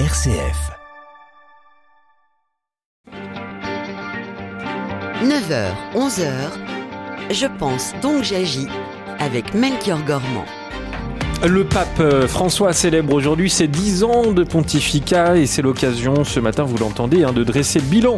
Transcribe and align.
RCF. 0.00 0.72
9h, 5.22 5.70
11h, 5.94 6.24
je 7.30 7.46
pense 7.60 7.92
donc 8.02 8.24
j'agis 8.24 8.66
avec 9.20 9.54
Melchior 9.54 10.02
Gormand. 10.04 10.46
Le 11.46 11.62
pape 11.62 12.00
euh, 12.00 12.26
François 12.26 12.72
célèbre 12.72 13.14
aujourd'hui 13.14 13.48
ses 13.48 13.68
10 13.68 14.02
ans 14.02 14.32
de 14.32 14.42
pontificat 14.42 15.36
et 15.36 15.46
c'est 15.46 15.62
l'occasion, 15.62 16.24
ce 16.24 16.40
matin 16.40 16.64
vous 16.64 16.78
l'entendez, 16.78 17.22
hein, 17.22 17.32
de 17.32 17.44
dresser 17.44 17.78
le 17.78 17.84
bilan 17.84 18.16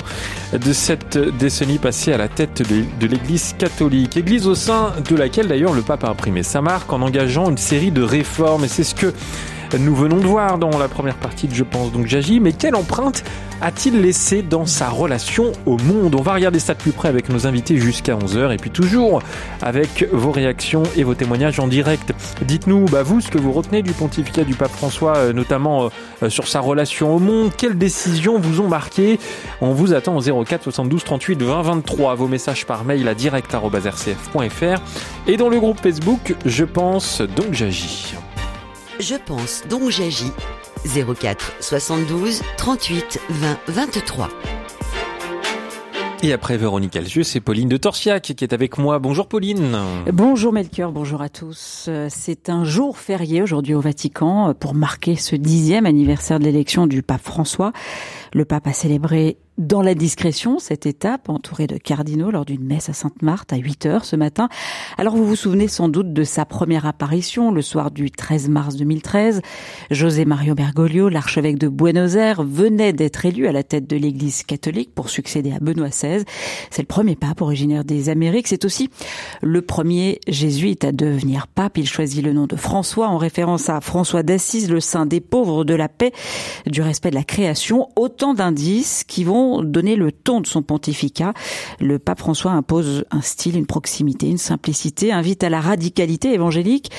de 0.55 0.73
cette 0.73 1.19
décennie 1.19 1.79
passée 1.79 2.11
à 2.11 2.17
la 2.17 2.29
tête 2.29 2.63
de, 2.67 2.85
de 2.99 3.07
l'Église 3.07 3.55
catholique. 3.59 4.17
Église 4.17 4.47
au 4.47 4.55
sein 4.55 4.95
de 5.07 5.15
laquelle 5.15 5.49
d'ailleurs 5.49 5.75
le 5.75 5.83
pape 5.83 6.05
a 6.05 6.09
imprimé 6.09 6.43
sa 6.43 6.63
marque 6.63 6.91
en 6.91 7.03
engageant 7.03 7.51
une 7.51 7.59
série 7.59 7.91
de 7.91 8.03
réformes 8.03 8.65
et 8.65 8.69
c'est 8.69 8.85
ce 8.85 8.95
que 8.95 9.13
nous 9.79 9.95
venons 9.95 10.19
de 10.19 10.27
voir 10.27 10.59
dans 10.59 10.77
la 10.79 10.89
première 10.89 11.17
partie 11.17 11.49
de 11.49 11.55
Je 11.55 11.65
pense 11.65 11.93
donc 11.93 12.07
j'agis, 12.07 12.41
mais 12.41 12.53
quelle 12.53 12.75
empreinte 12.75 13.25
a-t-il 13.61 14.01
laissé 14.01 14.43
dans 14.43 14.67
sa 14.67 14.89
relation 14.89 15.53
au 15.65 15.79
monde? 15.79 16.15
On 16.15 16.23
va 16.23 16.35
regarder 16.35 16.59
ça 16.59 16.75
de 16.75 16.79
plus 16.79 16.93
près 16.93 17.09
avec 17.09 17.29
nos 17.29 17.47
invités 17.47 17.79
jusqu'à 17.79 18.15
11h 18.15 18.53
et 18.53 18.57
puis 18.57 18.71
toujours 18.71 19.23
avec 19.63 20.07
vos 20.13 20.31
réactions 20.31 20.83
et 20.97 21.05
vos 21.05 21.15
témoignages 21.15 21.59
en 21.59 21.67
direct. 21.67 22.13
Dites-nous, 22.43 22.85
bah, 22.87 23.03
vous, 23.03 23.21
ce 23.21 23.29
que 23.29 23.39
vous 23.39 23.53
retenez 23.53 23.83
du 23.83 23.93
pontificat 23.93 24.45
du 24.45 24.55
pape 24.55 24.71
François, 24.71 25.17
euh, 25.17 25.33
notamment 25.33 25.91
euh, 26.23 26.29
sur 26.29 26.49
sa 26.49 26.61
relation 26.61 27.15
au 27.15 27.19
monde. 27.19 27.51
Quelles 27.57 27.79
décisions 27.79 28.39
vous 28.39 28.61
ont 28.61 28.69
marqué 28.69 29.19
On 29.61 29.73
vous 29.73 29.95
attend 29.95 30.17
au 30.17 30.45
04 30.45 30.63
72 30.65 31.05
38 31.05 31.43
20 31.43 31.63
23. 31.63 32.15
Vos 32.15 32.29
messages 32.29 32.67
par 32.67 32.85
mail 32.85 33.09
à 33.09 33.15
direct.rcf.fr 33.15 34.81
et 35.27 35.37
dans 35.37 35.49
le 35.49 35.59
groupe 35.59 35.81
Facebook 35.81 36.35
Je 36.45 36.65
pense 36.65 37.21
donc 37.21 37.53
j'agis. 37.53 38.15
Je 38.99 39.15
pense 39.15 39.63
donc 39.69 39.91
j'agis. 39.91 40.33
04 40.85 41.57
72 41.61 42.43
38 42.57 43.21
20 43.29 43.59
23. 43.69 44.29
Et 46.23 46.33
après 46.33 46.57
Véronique 46.57 46.97
Alzieux, 46.97 47.23
c'est 47.23 47.41
Pauline 47.41 47.69
de 47.69 47.77
Torsiac 47.77 48.23
qui 48.23 48.43
est 48.43 48.55
avec 48.55 48.79
moi. 48.79 48.99
Bonjour 48.99 49.29
Pauline. 49.29 49.77
Bonjour 50.11 50.53
Melchior, 50.53 50.91
bonjour 50.91 51.21
à 51.21 51.29
tous. 51.29 51.91
C'est 52.09 52.49
un 52.49 52.65
jour 52.65 52.97
férié 52.97 53.43
aujourd'hui 53.43 53.75
au 53.75 53.81
Vatican 53.81 54.55
pour 54.59 54.75
marquer 54.75 55.17
ce 55.17 55.37
dixième 55.37 55.85
anniversaire 55.85 56.39
de 56.39 56.45
l'élection 56.45 56.87
du 56.87 57.03
pape 57.03 57.23
François. 57.23 57.73
Le 58.37 58.45
pape 58.45 58.67
a 58.67 58.75
célébré 58.75 59.39
dans 59.59 59.81
la 59.81 59.95
discrétion 59.95 60.59
cette 60.59 60.85
étape, 60.85 61.31
entourée 61.31 61.67
de 61.67 61.79
cardinaux 61.79 62.31
lors 62.31 62.45
d'une 62.45 62.63
messe 62.63 62.91
à 62.91 62.93
Sainte-Marthe 62.93 63.55
à 63.55 63.57
8 63.57 63.87
heures 63.87 64.05
ce 64.05 64.15
matin. 64.17 64.51
Alors 64.99 65.17
vous 65.17 65.25
vous 65.25 65.37
souvenez 65.37 65.67
sans 65.67 65.89
doute 65.89 66.13
de 66.13 66.25
sa 66.25 66.45
première 66.45 66.85
apparition 66.85 67.51
le 67.51 67.63
soir 67.63 67.91
du 67.91 68.11
13 68.11 68.51
mars 68.51 68.77
2013. 68.77 69.41
José 69.91 70.27
Mario 70.27 70.55
Bergoglio, 70.55 71.09
l'archevêque 71.09 71.59
de 71.59 71.69
Buenos 71.69 72.17
Aires, 72.17 72.43
venait 72.43 72.93
d'être 72.93 73.25
élu 73.25 73.47
à 73.47 73.53
la 73.53 73.63
tête 73.63 73.87
de 73.87 73.97
l'église 73.97 74.43
catholique 74.43 74.95
pour 74.95 75.09
succéder 75.09 75.53
à 75.53 75.59
Benoît 75.59 75.89
XVI. 75.89 76.25
C'est 76.71 76.83
le 76.83 76.87
premier 76.87 77.17
pape 77.17 77.41
originaire 77.41 77.85
des 77.85 78.11
Amériques. 78.11 78.49
C'est 78.49 78.67
aussi 78.67 78.91
le 79.41 79.63
premier 79.63 80.21
jésuite 80.29 80.85
à 80.85 80.93
devenir 80.93 81.47
pape. 81.47 81.79
Il 81.79 81.89
choisit 81.89 82.23
le 82.23 82.35
nom 82.35 82.47
de 82.47 82.57
François 82.57 83.09
en 83.09 83.17
référence 83.17 83.71
à 83.71 83.81
François 83.81 84.23
d'Assise, 84.23 84.71
le 84.71 84.81
saint 84.81 85.07
des 85.07 85.21
pauvres, 85.21 85.65
de 85.65 85.75
la 85.75 85.89
paix, 85.89 86.13
du 86.67 86.83
respect 86.83 87.09
de 87.09 87.15
la 87.15 87.25
création. 87.25 87.89
Autant 87.97 88.26
d'indices 88.35 89.05
qui 89.05 89.25
vont 89.25 89.63
donner 89.63 89.97
le 89.97 90.13
ton 90.13 90.41
de 90.41 90.47
son 90.47 90.63
pontificat. 90.63 91.35
Le 91.81 91.99
pape 91.99 92.19
François 92.19 92.53
impose 92.53 93.05
un 93.11 93.21
style, 93.21 93.57
une 93.57 93.67
proximité, 93.67 94.29
une 94.29 94.39
simplicité, 94.39 95.13
invite 95.13 95.45
à 95.45 95.49
la 95.49 95.61
radicalité 95.61 96.33
évangélique 96.33 96.91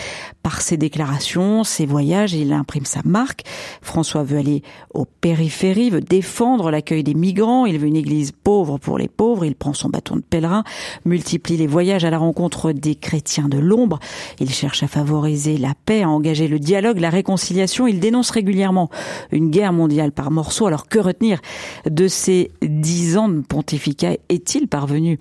par 0.44 0.62
ses 0.62 0.78
déclarations, 0.78 1.64
ses 1.64 1.86
voyages, 1.86 2.34
il 2.34 2.54
imprime 2.54 2.86
sa 2.86 3.02
marque. 3.04 3.44
François 3.82 4.24
veut 4.24 4.38
aller 4.38 4.64
aux 4.94 5.06
périphéries, 5.06 5.90
veut 5.90 6.02
défendre 6.02 6.72
l'accueil 6.72 7.04
des 7.04 7.14
migrants, 7.14 7.66
il 7.66 7.78
veut 7.78 7.88
une 7.88 7.96
église 7.96 8.32
pauvre 8.32 8.78
pour 8.78 8.98
les 8.98 9.10
pauvres, 9.10 9.44
il 9.44 9.56
prend 9.56 9.74
son 9.74 9.90
bâton 9.90 10.16
de 10.16 10.22
pèlerin, 10.22 10.64
multiplie 11.06 11.58
les 11.58 11.68
voyages 11.68 12.06
à 12.06 12.10
la 12.10 12.18
rencontre 12.18 12.72
des 12.72 12.96
chrétiens 12.96 13.50
de 13.50 13.58
l'ombre, 13.58 14.00
il 14.40 14.50
cherche 14.50 14.84
à 14.84 14.88
favoriser 14.88 15.58
la 15.58 15.74
paix, 15.86 16.04
à 16.04 16.10
engager 16.10 16.48
le 16.48 16.60
dialogue, 16.60 17.00
la 17.00 17.10
réconciliation, 17.10 17.88
il 17.88 18.00
dénonce 18.00 18.30
régulièrement 18.30 18.90
une 19.32 19.50
guerre 19.50 19.74
mondiale 19.74 20.12
par 20.12 20.32
morceaux. 20.32 20.68
Alors 20.68 20.88
que 20.88 21.00
retenir 21.18 21.40
de 21.90 22.08
ces 22.08 22.52
dix 22.62 23.18
ans 23.18 23.30
de 23.30 23.42
pontificat 23.42 24.14
Est-il 24.30 24.68
parvenu 24.68 25.18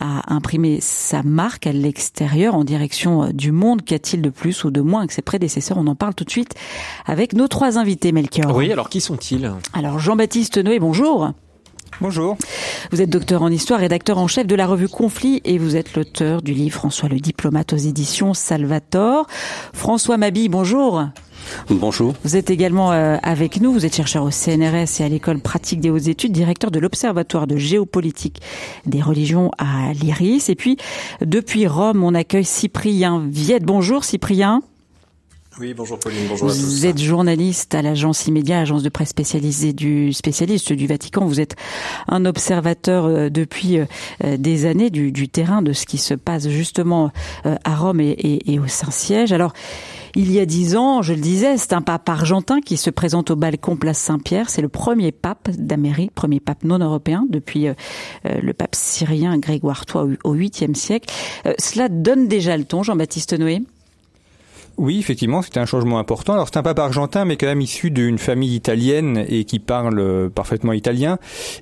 à 0.00 0.34
imprimer 0.34 0.78
sa 0.80 1.22
marque 1.22 1.66
à 1.66 1.72
l'extérieur 1.72 2.54
en 2.54 2.64
direction 2.64 3.30
du 3.32 3.52
monde? 3.52 3.82
Qu'a-t-il 3.82 4.22
de 4.22 4.30
plus 4.30 4.64
ou 4.64 4.70
de 4.70 4.80
moins 4.80 5.06
que 5.06 5.12
ses 5.12 5.22
prédécesseurs? 5.22 5.78
On 5.78 5.86
en 5.86 5.94
parle 5.94 6.14
tout 6.14 6.24
de 6.24 6.30
suite 6.30 6.54
avec 7.06 7.32
nos 7.32 7.46
trois 7.46 7.78
invités, 7.78 8.10
Melchior. 8.10 8.54
Oui, 8.54 8.72
alors 8.72 8.88
qui 8.88 9.00
sont-ils? 9.00 9.52
Alors 9.72 9.98
Jean-Baptiste 10.00 10.58
Noé, 10.58 10.80
bonjour. 10.80 11.30
Bonjour. 12.00 12.36
Vous 12.90 13.00
êtes 13.00 13.08
docteur 13.08 13.42
en 13.42 13.48
histoire, 13.48 13.80
rédacteur 13.80 14.18
en 14.18 14.26
chef 14.26 14.46
de 14.46 14.54
la 14.54 14.66
revue 14.66 14.88
Conflit 14.88 15.40
et 15.44 15.56
vous 15.56 15.76
êtes 15.76 15.94
l'auteur 15.94 16.42
du 16.42 16.52
livre 16.52 16.74
François 16.74 17.08
le 17.08 17.20
diplomate 17.20 17.72
aux 17.72 17.76
éditions 17.76 18.34
Salvator. 18.34 19.26
François 19.72 20.16
Mabille, 20.16 20.48
bonjour. 20.48 21.04
Bonjour. 21.70 22.14
Vous 22.24 22.36
êtes 22.36 22.50
également 22.50 22.92
euh, 22.92 23.16
avec 23.22 23.60
nous, 23.60 23.72
vous 23.72 23.86
êtes 23.86 23.94
chercheur 23.94 24.24
au 24.24 24.30
CNRS 24.30 25.00
et 25.00 25.04
à 25.04 25.08
l'école 25.08 25.40
pratique 25.40 25.80
des 25.80 25.90
hautes 25.90 26.08
études, 26.08 26.32
directeur 26.32 26.70
de 26.70 26.78
l'Observatoire 26.78 27.46
de 27.46 27.56
géopolitique 27.56 28.40
des 28.86 29.00
religions 29.00 29.50
à 29.58 29.92
l'IRIS. 29.92 30.48
Et 30.48 30.54
puis, 30.54 30.76
depuis 31.20 31.66
Rome, 31.66 32.02
on 32.02 32.14
accueille 32.14 32.44
Cyprien 32.44 33.24
Viette. 33.28 33.64
Bonjour 33.64 34.04
Cyprien. 34.04 34.62
Oui, 35.58 35.72
bonjour 35.72 35.98
Pauline, 35.98 36.26
bonjour 36.28 36.48
vous 36.48 36.52
à 36.52 36.56
tous. 36.56 36.66
Vous 36.66 36.86
êtes 36.86 37.00
journaliste 37.00 37.74
à 37.74 37.80
l'agence 37.80 38.26
Immédia, 38.26 38.60
agence 38.60 38.82
de 38.82 38.90
presse 38.90 39.08
spécialisée 39.08 39.72
du 39.72 40.12
spécialiste 40.12 40.74
du 40.74 40.86
Vatican. 40.86 41.24
Vous 41.24 41.40
êtes 41.40 41.56
un 42.08 42.26
observateur 42.26 43.06
euh, 43.06 43.30
depuis 43.30 43.78
euh, 43.78 44.36
des 44.36 44.66
années 44.66 44.90
du, 44.90 45.12
du, 45.12 45.30
terrain 45.30 45.62
de 45.62 45.72
ce 45.72 45.86
qui 45.86 45.96
se 45.96 46.12
passe 46.12 46.48
justement 46.48 47.10
à 47.44 47.74
Rome 47.74 48.00
et, 48.00 48.10
et, 48.10 48.52
et 48.52 48.58
au 48.58 48.66
Saint-Siège. 48.66 49.32
Alors, 49.32 49.54
il 50.16 50.32
y 50.32 50.40
a 50.40 50.46
dix 50.46 50.76
ans, 50.76 51.02
je 51.02 51.12
le 51.12 51.20
disais, 51.20 51.58
c'est 51.58 51.74
un 51.74 51.82
pape 51.82 52.08
argentin 52.08 52.62
qui 52.62 52.78
se 52.78 52.88
présente 52.88 53.30
au 53.30 53.36
balcon 53.36 53.76
Place 53.76 53.98
Saint-Pierre. 53.98 54.48
C'est 54.48 54.62
le 54.62 54.68
premier 54.70 55.12
pape 55.12 55.50
d'Amérique, 55.50 56.12
premier 56.14 56.40
pape 56.40 56.64
non 56.64 56.78
européen 56.78 57.26
depuis 57.28 57.68
euh, 57.68 57.74
le 58.24 58.54
pape 58.54 58.74
syrien 58.74 59.36
Grégoire 59.36 59.84
III 59.94 60.16
au 60.24 60.34
8e 60.34 60.74
siècle. 60.74 61.12
Euh, 61.44 61.52
cela 61.58 61.90
donne 61.90 62.28
déjà 62.28 62.56
le 62.56 62.64
ton, 62.64 62.82
Jean-Baptiste 62.82 63.38
Noé? 63.38 63.60
Oui, 64.78 64.98
effectivement, 64.98 65.40
c'était 65.40 65.60
un 65.60 65.66
changement 65.66 65.98
important. 65.98 66.34
Alors 66.34 66.48
c'est 66.48 66.58
un 66.58 66.62
pape 66.62 66.78
argentin, 66.78 67.24
mais 67.24 67.36
quand 67.36 67.46
même 67.46 67.62
issu 67.62 67.90
d'une 67.90 68.18
famille 68.18 68.54
italienne 68.54 69.24
et 69.28 69.44
qui 69.44 69.58
parle 69.58 70.30
parfaitement 70.34 70.74
italien 70.74 71.18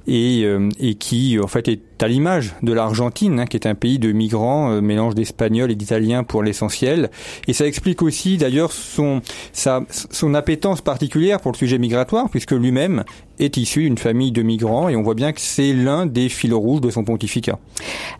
et, 0.08 0.42
euh, 0.44 0.68
et 0.80 0.96
qui 0.96 1.38
en 1.40 1.46
fait 1.46 1.68
est 1.68 2.02
à 2.02 2.08
l'image 2.08 2.54
de 2.62 2.72
l'Argentine, 2.72 3.40
hein, 3.40 3.46
qui 3.46 3.56
est 3.56 3.66
un 3.66 3.76
pays 3.76 4.00
de 4.00 4.10
migrants, 4.10 4.72
euh, 4.72 4.80
mélange 4.80 5.14
d'espagnol 5.14 5.70
et 5.70 5.76
d'italien 5.76 6.24
pour 6.24 6.42
l'essentiel. 6.42 7.10
Et 7.46 7.52
ça 7.52 7.66
explique 7.66 8.02
aussi 8.02 8.36
d'ailleurs 8.36 8.72
son 8.72 9.22
son 9.52 10.34
appétence 10.34 10.80
particulière 10.80 11.40
pour 11.40 11.52
le 11.52 11.56
sujet 11.56 11.78
migratoire, 11.78 12.28
puisque 12.30 12.52
lui-même 12.52 13.04
est 13.38 13.56
issu 13.56 13.82
d'une 13.82 13.98
famille 13.98 14.32
de 14.32 14.42
migrants 14.42 14.88
et 14.88 14.96
on 14.96 15.02
voit 15.02 15.14
bien 15.14 15.32
que 15.32 15.40
c'est 15.40 15.72
l'un 15.72 16.06
des 16.06 16.28
fils 16.28 16.52
rouges 16.52 16.80
de 16.80 16.90
son 16.90 17.04
pontificat. 17.04 17.58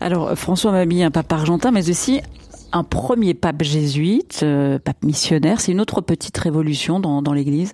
Alors 0.00 0.37
François 0.38 0.71
Mabille, 0.71 1.03
un 1.03 1.11
pape 1.11 1.32
argentin, 1.32 1.72
mais 1.72 1.91
aussi 1.91 2.21
un 2.75 2.83
premier 2.83 3.35
pape 3.35 3.62
jésuite, 3.62 4.41
euh, 4.43 4.79
pape 4.81 5.03
missionnaire. 5.05 5.61
C'est 5.61 5.73
une 5.73 5.81
autre 5.81 6.01
petite 6.01 6.37
révolution 6.37 6.99
dans, 6.99 7.23
dans 7.23 7.33
l'Église 7.33 7.73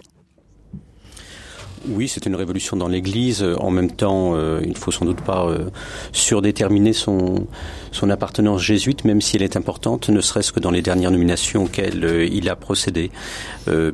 oui, 1.89 2.09
c'est 2.09 2.27
une 2.27 2.35
révolution 2.35 2.77
dans 2.77 2.89
l'Église. 2.89 3.45
En 3.59 3.71
même 3.71 3.91
temps, 3.91 4.33
euh, 4.35 4.61
il 4.63 4.71
ne 4.71 4.75
faut 4.75 4.91
sans 4.91 5.07
doute 5.07 5.21
pas 5.23 5.47
euh, 5.47 5.71
surdéterminer 6.13 6.93
son, 6.93 7.47
appartenance 8.11 8.61
jésuite, 8.61 9.05
même 9.05 9.21
si 9.21 9.37
elle 9.37 9.43
est 9.43 9.57
importante, 9.57 10.09
ne 10.09 10.21
serait-ce 10.21 10.53
que 10.53 10.61
dans 10.61 10.71
les 10.71 10.83
dernières 10.83 11.11
nominations 11.11 11.65
auxquelles 11.65 12.05
euh, 12.05 12.27
il 12.27 12.49
a 12.49 12.57
procédé. 12.57 13.11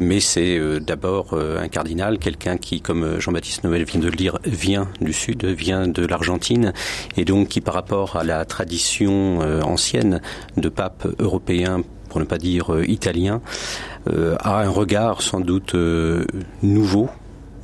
Mais 0.00 0.20
c'est 0.20 0.58
d'abord 0.80 1.34
un 1.34 1.68
cardinal, 1.68 2.18
quelqu'un 2.18 2.56
qui, 2.56 2.80
comme 2.80 3.20
Jean-Baptiste 3.20 3.62
Noël 3.64 3.84
vient 3.84 4.00
de 4.00 4.08
le 4.08 4.16
dire, 4.16 4.38
vient 4.44 4.88
du 5.02 5.12
Sud, 5.12 5.44
vient 5.44 5.86
de 5.86 6.06
l'Argentine, 6.06 6.72
et 7.18 7.26
donc 7.26 7.48
qui, 7.48 7.60
par 7.60 7.74
rapport 7.74 8.16
à 8.16 8.24
la 8.24 8.46
tradition 8.46 9.40
ancienne 9.62 10.22
de 10.56 10.68
pape 10.70 11.06
européen 11.18 11.82
pour 12.08 12.20
ne 12.20 12.24
pas 12.24 12.38
dire 12.38 12.74
italien, 12.86 13.42
a 14.06 14.62
un 14.62 14.70
regard 14.70 15.20
sans 15.20 15.40
doute 15.40 15.76
nouveau 16.62 17.10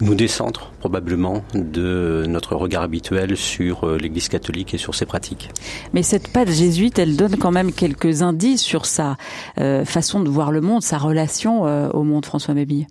nous 0.02 0.14
décentre 0.14 0.72
probablement 0.80 1.42
de 1.54 2.24
notre 2.28 2.56
regard 2.56 2.82
habituel 2.82 3.36
sur 3.36 3.86
l'Église 3.96 4.28
catholique 4.28 4.74
et 4.74 4.78
sur 4.78 4.94
ses 4.94 5.06
pratiques. 5.06 5.50
Mais 5.92 6.02
cette 6.02 6.28
patte 6.28 6.50
jésuite, 6.50 6.98
elle 6.98 7.16
donne 7.16 7.36
quand 7.36 7.52
même 7.52 7.72
quelques 7.72 8.22
indices 8.22 8.62
sur 8.62 8.84
sa 8.84 9.16
euh, 9.58 9.84
façon 9.84 10.20
de 10.20 10.28
voir 10.28 10.50
le 10.50 10.60
monde, 10.60 10.82
sa 10.82 10.98
relation 10.98 11.66
euh, 11.66 11.88
au 11.90 12.02
monde, 12.02 12.26
François 12.26 12.54
Mabille. 12.54 12.86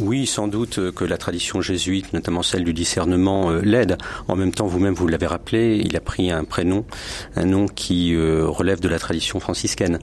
Oui, 0.00 0.26
sans 0.26 0.46
doute 0.46 0.92
que 0.92 1.04
la 1.04 1.16
tradition 1.16 1.60
jésuite, 1.60 2.12
notamment 2.12 2.42
celle 2.42 2.62
du 2.62 2.72
discernement, 2.72 3.50
euh, 3.50 3.60
l'aide. 3.62 3.98
En 4.28 4.36
même 4.36 4.52
temps, 4.52 4.66
vous-même, 4.66 4.94
vous, 4.94 5.08
l'avez 5.08 5.26
rappelé, 5.26 5.82
il 5.84 5.96
a 5.96 6.00
pris 6.00 6.30
un 6.30 6.44
prénom, 6.44 6.84
un 7.34 7.44
nom 7.44 7.66
qui 7.66 8.14
euh, 8.14 8.46
relève 8.46 8.78
de 8.80 8.88
la 8.88 9.00
tradition 9.00 9.40
franciscaine. 9.40 9.98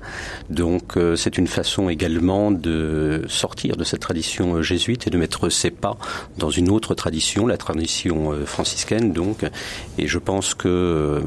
Donc, 0.50 0.98
euh, 0.98 1.16
c'est 1.16 1.38
une 1.38 1.48
façon 1.48 1.88
également 1.88 2.52
de 2.52 3.24
sortir 3.30 3.78
de 3.78 3.86
cette 3.86 4.02
tradition 4.02 4.62
jésuite 4.62 5.08
et 5.08 5.10
de 5.10 5.18
mettre 5.18 5.50
ses 5.50 5.72
pas 5.72 5.98
dans 6.38 6.50
une 6.50 6.70
autre 6.70 6.94
tradition, 6.94 7.48
la 7.48 7.58
tradition 7.58 8.34
franciscaine. 8.46 9.14
Donc, 9.14 9.46
et 9.98 10.08
je 10.08 10.20
pense 10.20 10.54
que 10.56 11.22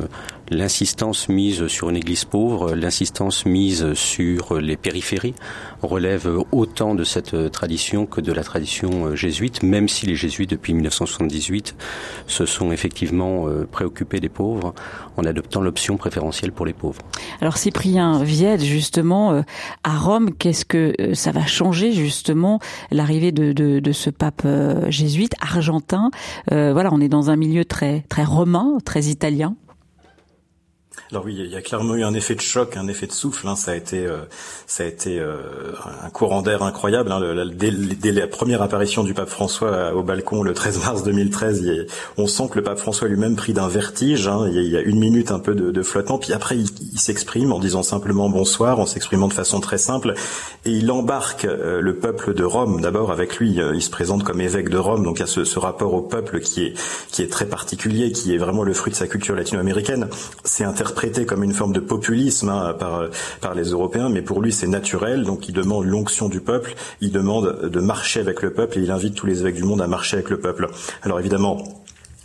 L'insistance 0.51 1.29
mise 1.29 1.67
sur 1.67 1.91
une 1.91 1.97
église 1.97 2.25
pauvre, 2.25 2.75
l'insistance 2.75 3.45
mise 3.45 3.93
sur 3.95 4.59
les 4.59 4.77
périphéries 4.77 5.35
relève 5.83 6.29
autant 6.53 6.95
de 6.95 7.05
cette 7.05 7.51
tradition 7.53 8.07
que 8.07 8.21
de 8.21 8.33
la 8.33 8.43
tradition 8.43 9.15
jésuite, 9.15 9.63
même 9.63 9.89
si 9.89 10.07
les 10.07 10.17
jésuites 10.17 10.51
depuis 10.51 10.73
1978 10.73 11.77
se 12.27 12.47
sont 12.47 12.73
effectivement 12.73 13.49
euh, 13.49 13.67
préoccupés 13.71 14.21
des 14.21 14.29
pauvres 14.29 14.75
en 15.17 15.25
adoptant 15.25 15.61
l'option 15.61 15.97
préférentielle 15.97 16.53
pour 16.53 16.67
les 16.67 16.73
pauvres. 16.73 17.03
Alors 17.41 17.57
Cyprien 17.57 18.23
Viède, 18.23 18.63
justement, 18.63 19.33
euh, 19.33 19.43
à 19.85 19.97
Rome, 19.97 20.31
qu'est-ce 20.39 20.65
que 20.65 20.95
euh, 21.01 21.15
ça 21.15 21.33
va 21.33 21.47
changer 21.47 21.93
justement 21.93 22.59
l'arrivée 22.91 23.33
de, 23.33 23.53
de, 23.53 23.81
de, 23.81 23.93
ce 23.93 24.11
pape 24.11 24.47
jésuite 24.89 25.35
argentin? 25.41 26.11
Voilà, 26.51 26.91
on 26.93 27.01
est 27.01 27.09
dans 27.09 27.31
un 27.31 27.37
milieu 27.37 27.65
très 27.65 28.05
très 28.09 28.25
romain, 28.25 28.79
très 28.85 29.05
italien. 29.05 29.57
Alors 31.11 31.25
oui, 31.25 31.35
il 31.39 31.47
y 31.47 31.57
a 31.57 31.63
clairement 31.63 31.95
eu 31.95 32.05
un 32.05 32.13
effet 32.13 32.35
de 32.35 32.43
choc, 32.43 32.77
un 32.77 32.87
effet 32.87 33.07
de 33.07 33.13
souffle. 33.13 33.49
Hein. 33.49 33.57
Ça 33.57 33.71
a 33.71 33.75
été, 33.75 34.05
euh, 34.05 34.19
ça 34.67 34.83
a 34.83 34.87
été 34.87 35.19
euh, 35.19 35.73
un 36.05 36.11
courant 36.11 36.43
d'air 36.43 36.63
incroyable. 36.63 37.11
Hein. 37.11 37.47
Dès, 37.55 38.13
la 38.13 38.27
première 38.27 38.61
apparition 38.61 39.05
du 39.05 39.15
pape 39.15 39.31
François 39.31 39.95
au 39.95 40.03
balcon 40.03 40.43
le 40.43 40.53
13 40.53 40.85
mars 40.85 41.03
2013, 41.05 41.87
on 42.19 42.27
sent 42.27 42.49
que 42.51 42.57
le 42.57 42.63
pape 42.63 42.79
François 42.79 43.09
lui-même 43.09 43.37
pris 43.37 43.55
d'un 43.55 43.69
vertige. 43.69 44.29
Hein. 44.29 44.51
Il, 44.53 44.63
y 44.65 44.77
a, 44.77 44.83
une 44.83 44.99
minute 44.99 45.31
un 45.31 45.39
peu 45.39 45.55
de, 45.55 45.71
de 45.71 45.83
flottement, 45.83 46.19
puis 46.19 46.35
après 46.35 46.59
il, 46.59 46.99
s'exprime 46.99 47.53
en 47.53 47.59
disant 47.59 47.83
simplement 47.83 48.29
bonsoir, 48.29 48.79
en 48.79 48.85
s'exprimant 48.85 49.29
de 49.29 49.33
façon 49.33 49.61
très 49.61 49.79
simple, 49.79 50.13
et 50.67 50.71
il 50.71 50.91
embarque 50.91 51.47
euh, 51.47 51.81
le 51.81 51.95
peuple 51.95 52.35
de 52.35 52.45
Rome 52.45 52.83
d'abord 52.83 53.13
avec 53.13 53.39
lui. 53.39 53.61
il 53.75 53.83
se 53.83 53.91
présente 53.91 54.25
comme 54.25 54.43
évêque 54.43 54.69
de 54.69 54.77
Rome, 54.77 55.05
donc 55.05 55.19
il 55.19 55.21
y 55.21 55.23
a 55.23 55.27
ce, 55.27 55.45
ce 55.45 55.59
rapport 55.59 55.95
au 55.95 56.03
peuple 56.03 56.41
qui 56.41 56.65
est 56.65 56.75
qui 57.11 57.23
est 57.23 57.33
très 57.33 57.47
particulier, 57.47 58.13
qui 58.13 58.35
est 58.35 58.39
vraiment 58.39 58.63
le 58.63 58.75
fruit 58.75 58.93
de 58.93 58.97
sa 58.97 59.07
culture 59.07 59.35
latino-américaine. 59.35 60.09
C'est 60.45 60.65
interprété 60.65 60.98
comme 61.27 61.45
une 61.45 61.53
forme 61.53 61.73
de 61.73 61.81
populisme 61.81 62.49
hein, 62.49 62.75
par, 62.79 63.05
par 63.41 63.55
les 63.55 63.71
Européens, 63.71 64.09
mais 64.09 64.23
pour 64.23 64.43
lui 64.43 64.53
c'est 64.53 64.67
naturel, 64.67 65.25
donc 65.25 65.49
il 65.49 65.55
demande 65.55 65.87
l'onction 65.87 66.29
du 66.29 66.41
peuple, 66.41 66.75
il 67.01 67.13
demande 67.13 67.69
de 67.71 67.81
marcher 67.81 68.21
avec 68.21 68.43
le 68.43 68.53
peuple 68.53 68.79
et 68.79 68.83
il 68.83 68.91
invite 68.91 69.15
tous 69.15 69.27
les 69.27 69.41
évêques 69.41 69.55
du 69.55 69.65
monde 69.65 69.81
à 69.81 69.87
marcher 69.87 70.17
avec 70.17 70.31
le 70.31 70.39
peuple. 70.39 70.69
Alors 71.03 71.21
évidemment, 71.21 71.63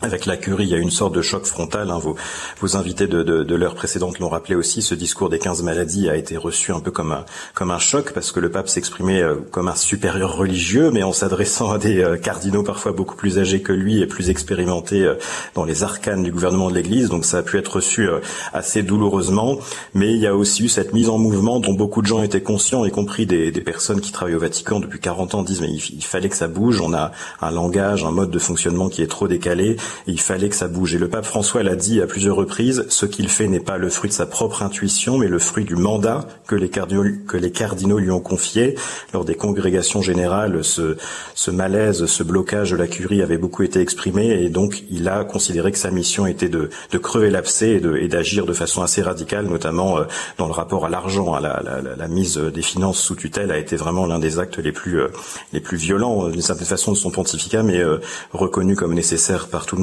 avec 0.03 0.25
la 0.25 0.37
curie, 0.37 0.65
il 0.65 0.69
y 0.69 0.75
a 0.75 0.77
une 0.77 0.91
sorte 0.91 1.15
de 1.15 1.21
choc 1.21 1.45
frontal. 1.45 1.89
Hein. 1.89 1.97
Vos, 1.97 2.15
vos, 2.59 2.75
invités 2.75 3.07
de, 3.07 3.23
de, 3.23 3.43
de 3.43 3.55
l'heure 3.55 3.75
précédente 3.75 4.19
l'ont 4.19 4.29
rappelé 4.29 4.55
aussi. 4.55 4.81
Ce 4.81 4.95
discours 4.95 5.29
des 5.29 5.39
15 5.39 5.63
maladies 5.63 6.09
a 6.09 6.17
été 6.17 6.35
reçu 6.37 6.71
un 6.71 6.81
peu 6.81 6.91
comme 6.91 7.11
un, 7.13 7.25
comme 7.53 7.71
un 7.71 7.79
choc 7.79 8.11
parce 8.13 8.31
que 8.31 8.39
le 8.39 8.51
pape 8.51 8.67
s'exprimait 8.67 9.21
euh, 9.21 9.35
comme 9.51 9.69
un 9.69 9.75
supérieur 9.75 10.35
religieux, 10.35 10.91
mais 10.91 11.03
en 11.03 11.13
s'adressant 11.13 11.71
à 11.71 11.77
des 11.77 12.03
euh, 12.03 12.17
cardinaux 12.17 12.63
parfois 12.63 12.91
beaucoup 12.91 13.15
plus 13.15 13.39
âgés 13.39 13.61
que 13.61 13.71
lui 13.71 14.01
et 14.01 14.07
plus 14.07 14.29
expérimentés 14.29 15.03
euh, 15.03 15.15
dans 15.55 15.63
les 15.63 15.83
arcanes 15.83 16.23
du 16.23 16.31
gouvernement 16.31 16.69
de 16.69 16.75
l'Église. 16.75 17.09
Donc 17.09 17.23
ça 17.23 17.37
a 17.37 17.41
pu 17.41 17.57
être 17.57 17.75
reçu 17.75 18.07
assez 18.51 18.83
douloureusement. 18.83 19.57
Mais 19.93 20.11
il 20.11 20.19
y 20.19 20.27
a 20.27 20.35
aussi 20.35 20.65
eu 20.65 20.69
cette 20.69 20.93
mise 20.93 21.09
en 21.09 21.17
mouvement 21.17 21.59
dont 21.59 21.73
beaucoup 21.73 22.01
de 22.01 22.07
gens 22.07 22.21
étaient 22.21 22.41
conscients, 22.41 22.83
y 22.85 22.91
compris 22.91 23.25
des, 23.25 23.51
des 23.51 23.61
personnes 23.61 24.01
qui 24.01 24.11
travaillent 24.11 24.35
au 24.35 24.39
Vatican 24.39 24.79
depuis 24.79 24.99
40 24.99 25.35
ans, 25.35 25.43
disent 25.43 25.61
mais 25.61 25.71
il, 25.71 25.95
il 25.95 26.03
fallait 26.03 26.29
que 26.29 26.35
ça 26.35 26.47
bouge. 26.47 26.81
On 26.81 26.93
a 26.93 27.11
un 27.41 27.51
langage, 27.51 28.03
un 28.03 28.11
mode 28.11 28.31
de 28.31 28.39
fonctionnement 28.39 28.89
qui 28.89 29.01
est 29.01 29.07
trop 29.07 29.27
décalé 29.27 29.77
il 30.07 30.19
fallait 30.19 30.49
que 30.49 30.55
ça 30.55 30.67
bouge. 30.67 30.95
Et 30.95 30.97
le 30.97 31.09
pape 31.09 31.25
François 31.25 31.63
l'a 31.63 31.75
dit 31.75 32.01
à 32.01 32.07
plusieurs 32.07 32.35
reprises, 32.35 32.85
ce 32.89 33.05
qu'il 33.05 33.29
fait 33.29 33.47
n'est 33.47 33.59
pas 33.59 33.77
le 33.77 33.89
fruit 33.89 34.09
de 34.09 34.15
sa 34.15 34.25
propre 34.25 34.63
intuition, 34.63 35.17
mais 35.17 35.27
le 35.27 35.39
fruit 35.39 35.65
du 35.65 35.75
mandat 35.75 36.27
que 36.47 36.55
les 36.55 36.69
cardinaux, 36.69 37.05
que 37.27 37.37
les 37.37 37.51
cardinaux 37.51 37.99
lui 37.99 38.11
ont 38.11 38.19
confié. 38.19 38.75
Lors 39.13 39.25
des 39.25 39.35
congrégations 39.35 40.01
générales, 40.01 40.63
ce, 40.63 40.97
ce 41.35 41.51
malaise, 41.51 42.05
ce 42.05 42.23
blocage 42.23 42.71
de 42.71 42.77
la 42.77 42.87
curie 42.87 43.21
avait 43.21 43.37
beaucoup 43.37 43.63
été 43.63 43.79
exprimé, 43.79 44.43
et 44.43 44.49
donc 44.49 44.83
il 44.89 45.07
a 45.07 45.23
considéré 45.23 45.71
que 45.71 45.77
sa 45.77 45.91
mission 45.91 46.25
était 46.25 46.49
de, 46.49 46.69
de 46.91 46.97
crever 46.97 47.29
l'abcès 47.29 47.81
et 47.99 48.07
d'agir 48.07 48.45
de, 48.45 48.53
façon 48.53 48.81
assez 48.81 49.01
radicale, 49.01 49.47
notamment 49.47 49.97
euh, 49.97 50.03
dans 50.37 50.47
le 50.47 50.53
rapport 50.53 50.85
à 50.85 50.89
l'argent, 50.89 51.33
à 51.33 51.39
la, 51.39 51.61
la, 51.63 51.95
la, 51.95 52.07
mise 52.07 52.37
des 52.37 52.61
finances 52.61 52.99
sous 52.99 53.15
tutelle, 53.15 53.51
a 53.51 53.57
été 53.57 53.75
vraiment 53.75 54.05
l'un 54.05 54.19
des 54.19 54.39
actes 54.39 54.57
les 54.59 54.71
plus, 54.71 55.01
euh, 55.01 55.07
les 55.53 55.59
plus 55.59 55.77
violents, 55.77 56.29
d'une 56.29 56.41
certaine 56.41 56.67
façon, 56.67 56.91
de 56.91 56.97
son 56.97 57.11
pontificat, 57.11 57.63
mais 57.63 57.79
euh, 57.79 57.97
reconnu 58.31 58.75
comme 58.75 58.93
nécessaire 58.93 59.47
par 59.47 59.65
tout 59.65 59.75
le 59.75 59.81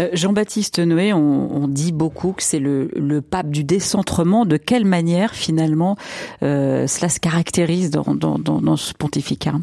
Euh, 0.00 0.10
Jean-Baptiste 0.12 0.78
Noé, 0.78 1.12
on, 1.12 1.68
dit 1.68 1.92
beaucoup 1.92 2.32
que 2.32 2.42
c'est 2.42 2.58
le, 2.58 3.20
pape 3.20 3.50
du 3.50 3.64
décentrement. 3.64 4.44
De 4.44 4.56
quelle 4.56 4.84
manière, 4.84 5.34
finalement, 5.34 5.96
euh, 6.42 6.86
cela 6.86 7.08
se 7.08 7.20
caractérise 7.20 7.90
dans, 7.90 8.14
dans 8.14 8.76
ce 8.76 8.92
pontificat? 8.94 9.54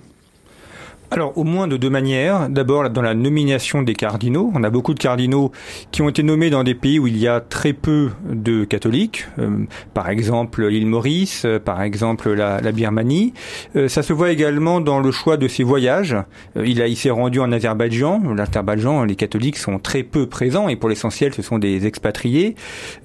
Alors, 1.14 1.38
au 1.38 1.44
moins 1.44 1.68
de 1.68 1.76
deux 1.76 1.90
manières. 1.90 2.48
D'abord, 2.48 2.90
dans 2.90 3.02
la 3.02 3.14
nomination 3.14 3.82
des 3.82 3.96
cardinaux. 3.96 4.50
On 4.56 4.64
a 4.64 4.70
beaucoup 4.70 4.94
de 4.94 5.00
cardinaux 5.00 5.52
qui 5.92 6.02
ont 6.02 6.08
été 6.08 6.24
nommés 6.24 6.50
dans 6.50 6.64
des 6.64 6.74
pays 6.74 7.00
où 7.00 7.08
il 7.08 7.18
y 7.18 7.28
a 7.28 7.42
très 7.42 7.74
peu 7.74 8.12
de 8.30 8.64
catholiques. 8.64 9.28
Euh, 9.38 9.66
par 9.94 10.08
exemple, 10.08 10.66
l'île 10.66 10.88
Maurice, 10.88 11.44
euh, 11.44 11.60
par 11.60 11.82
exemple, 11.82 12.32
la, 12.32 12.62
Birmanie. 12.72 13.34
Euh, 13.76 13.90
ça 13.90 14.04
se 14.04 14.14
voit 14.14 14.32
également 14.32 14.80
dans 14.80 15.02
le 15.02 15.12
choix 15.12 15.36
de 15.36 15.50
ses 15.50 15.64
voyages. 15.64 16.16
il, 16.56 16.96
s'est 16.96 17.10
rendu 17.10 17.42
en 17.42 17.52
Azerbaïdjan. 17.52 18.34
L'Azerbaïdjan, 18.34 19.04
les 19.04 19.16
catholiques 19.16 19.58
sont 19.58 19.80
très 19.80 20.04
peu 20.04 20.28
présents 20.28 20.70
et 20.70 20.78
pour 20.78 20.88
l'essentiel, 20.88 21.34
ce 21.34 21.42
sont 21.42 21.60
des 21.60 21.88
expatriés. 21.88 22.56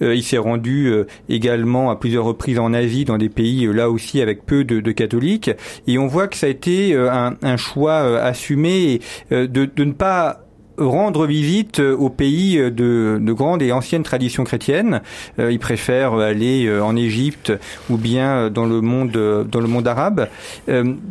il 0.01 0.23
s'est 0.23 0.39
rendu 0.39 0.93
également 1.29 1.91
à 1.91 1.97
plusieurs 1.97 2.25
reprises 2.25 2.61
en 2.61 2.73
Asie, 2.73 3.05
dans 3.05 3.19
des 3.19 3.29
pays 3.29 3.67
là 3.67 3.91
aussi 3.91 4.21
avec 4.21 4.47
peu 4.47 4.63
de, 4.63 4.93
catholiques. 4.93 5.51
Et 5.89 5.99
on 5.99 6.07
voit 6.07 6.29
que 6.29 6.37
ça 6.37 6.47
a 6.47 6.51
été 6.51 6.95
un 6.95 7.57
choix 7.57 7.96
euh, 8.05 8.23
assumer 8.23 9.01
euh, 9.33 9.47
de, 9.47 9.69
ne 9.85 9.93
pas 9.93 10.41
rendre 10.79 11.27
visite 11.27 11.81
euh, 11.81 11.97
aux 11.97 12.11
pays 12.11 12.57
de, 12.59 13.19
de 13.21 13.33
grandes 13.33 13.63
et 13.63 13.73
anciennes 13.73 14.03
traditions 14.03 14.45
chrétiennes. 14.45 15.01
ils 15.39 15.59
préfèrent 15.59 16.15
aller 16.15 16.71
en 16.81 16.97
Égypte 16.97 17.53
ou 17.89 17.97
bien 17.97 18.51
dans 18.51 18.67
le 18.67 18.81
monde 18.81 19.13
dans 19.51 19.61
le 19.61 19.69
monde 19.69 19.89
arabe 19.89 20.29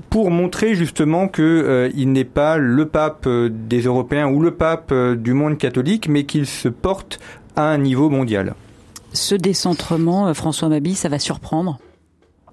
pour 0.10 0.30
montrer 0.30 0.76
justement 0.76 1.28
que 1.28 1.90
il 1.96 2.12
n'est 2.12 2.24
pas 2.24 2.58
le 2.58 2.86
pape 2.86 3.28
des 3.28 3.82
Européens 3.82 4.28
ou 4.28 4.42
le 4.42 4.52
pape 4.52 4.94
du 4.94 5.34
monde 5.34 5.58
catholique, 5.58 6.08
mais 6.08 6.26
qu'il 6.26 6.46
se 6.46 6.70
porte 6.70 7.20
à 7.56 7.64
un 7.64 7.78
niveau 7.78 8.10
mondial. 8.10 8.54
Ce 9.14 9.34
décentrement, 9.34 10.34
François 10.34 10.70
Mabi, 10.70 10.94
ça 10.94 11.10
va 11.10 11.20
surprendre 11.20 11.80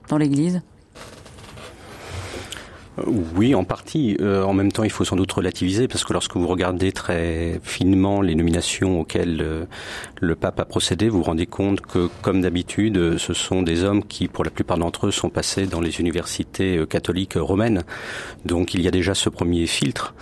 dans 0.09 0.17
l'Église? 0.17 0.63
euh, 0.63 0.72
oui, 3.07 3.55
en 3.55 3.65
partie. 3.65 4.17
Euh, 4.21 4.43
en 4.43 4.53
même 4.53 4.71
temps, 4.71 4.85
il 4.85 4.91
faut 4.91 5.05
sans 5.05 5.17
doute 5.17 5.33
relativiser 5.33 5.89
parce 5.89 6.05
que 6.05 6.13
lorsque 6.13 6.37
vous 6.37 6.47
regardez 6.47 6.93
très 6.93 7.59
finement 7.63 8.21
les 8.21 8.35
nominations 8.35 9.01
auxquelles 9.01 9.41
euh, 9.41 9.65
le 10.21 10.35
pape 10.35 10.61
a 10.61 10.67
procédé, 10.67 11.09
vous 11.09 11.19
vous 11.19 11.25
rendez 11.25 11.47
compte 11.47 11.81
que, 11.81 12.11
comme 12.21 12.43
d'habitude, 12.43 13.17
ce 13.17 13.33
sont 13.33 13.63
des 13.63 13.85
hommes 13.85 14.05
qui, 14.05 14.29
pour 14.29 14.45
la 14.45 14.51
plupart 14.51 14.77
d'entre 14.77 15.07
eux, 15.07 15.11
sont 15.11 15.31
passés 15.31 15.67
dans 15.67 15.81
les 15.81 16.01
universités 16.01 16.85
catholiques 16.87 17.35
romaines. 17.37 17.83
Donc, 18.45 18.75
il 18.75 18.83
y 18.83 18.89
a 18.89 18.91
déjà 18.91 19.15
ce 19.15 19.31
premier 19.31 19.67
filtre. 19.67 20.15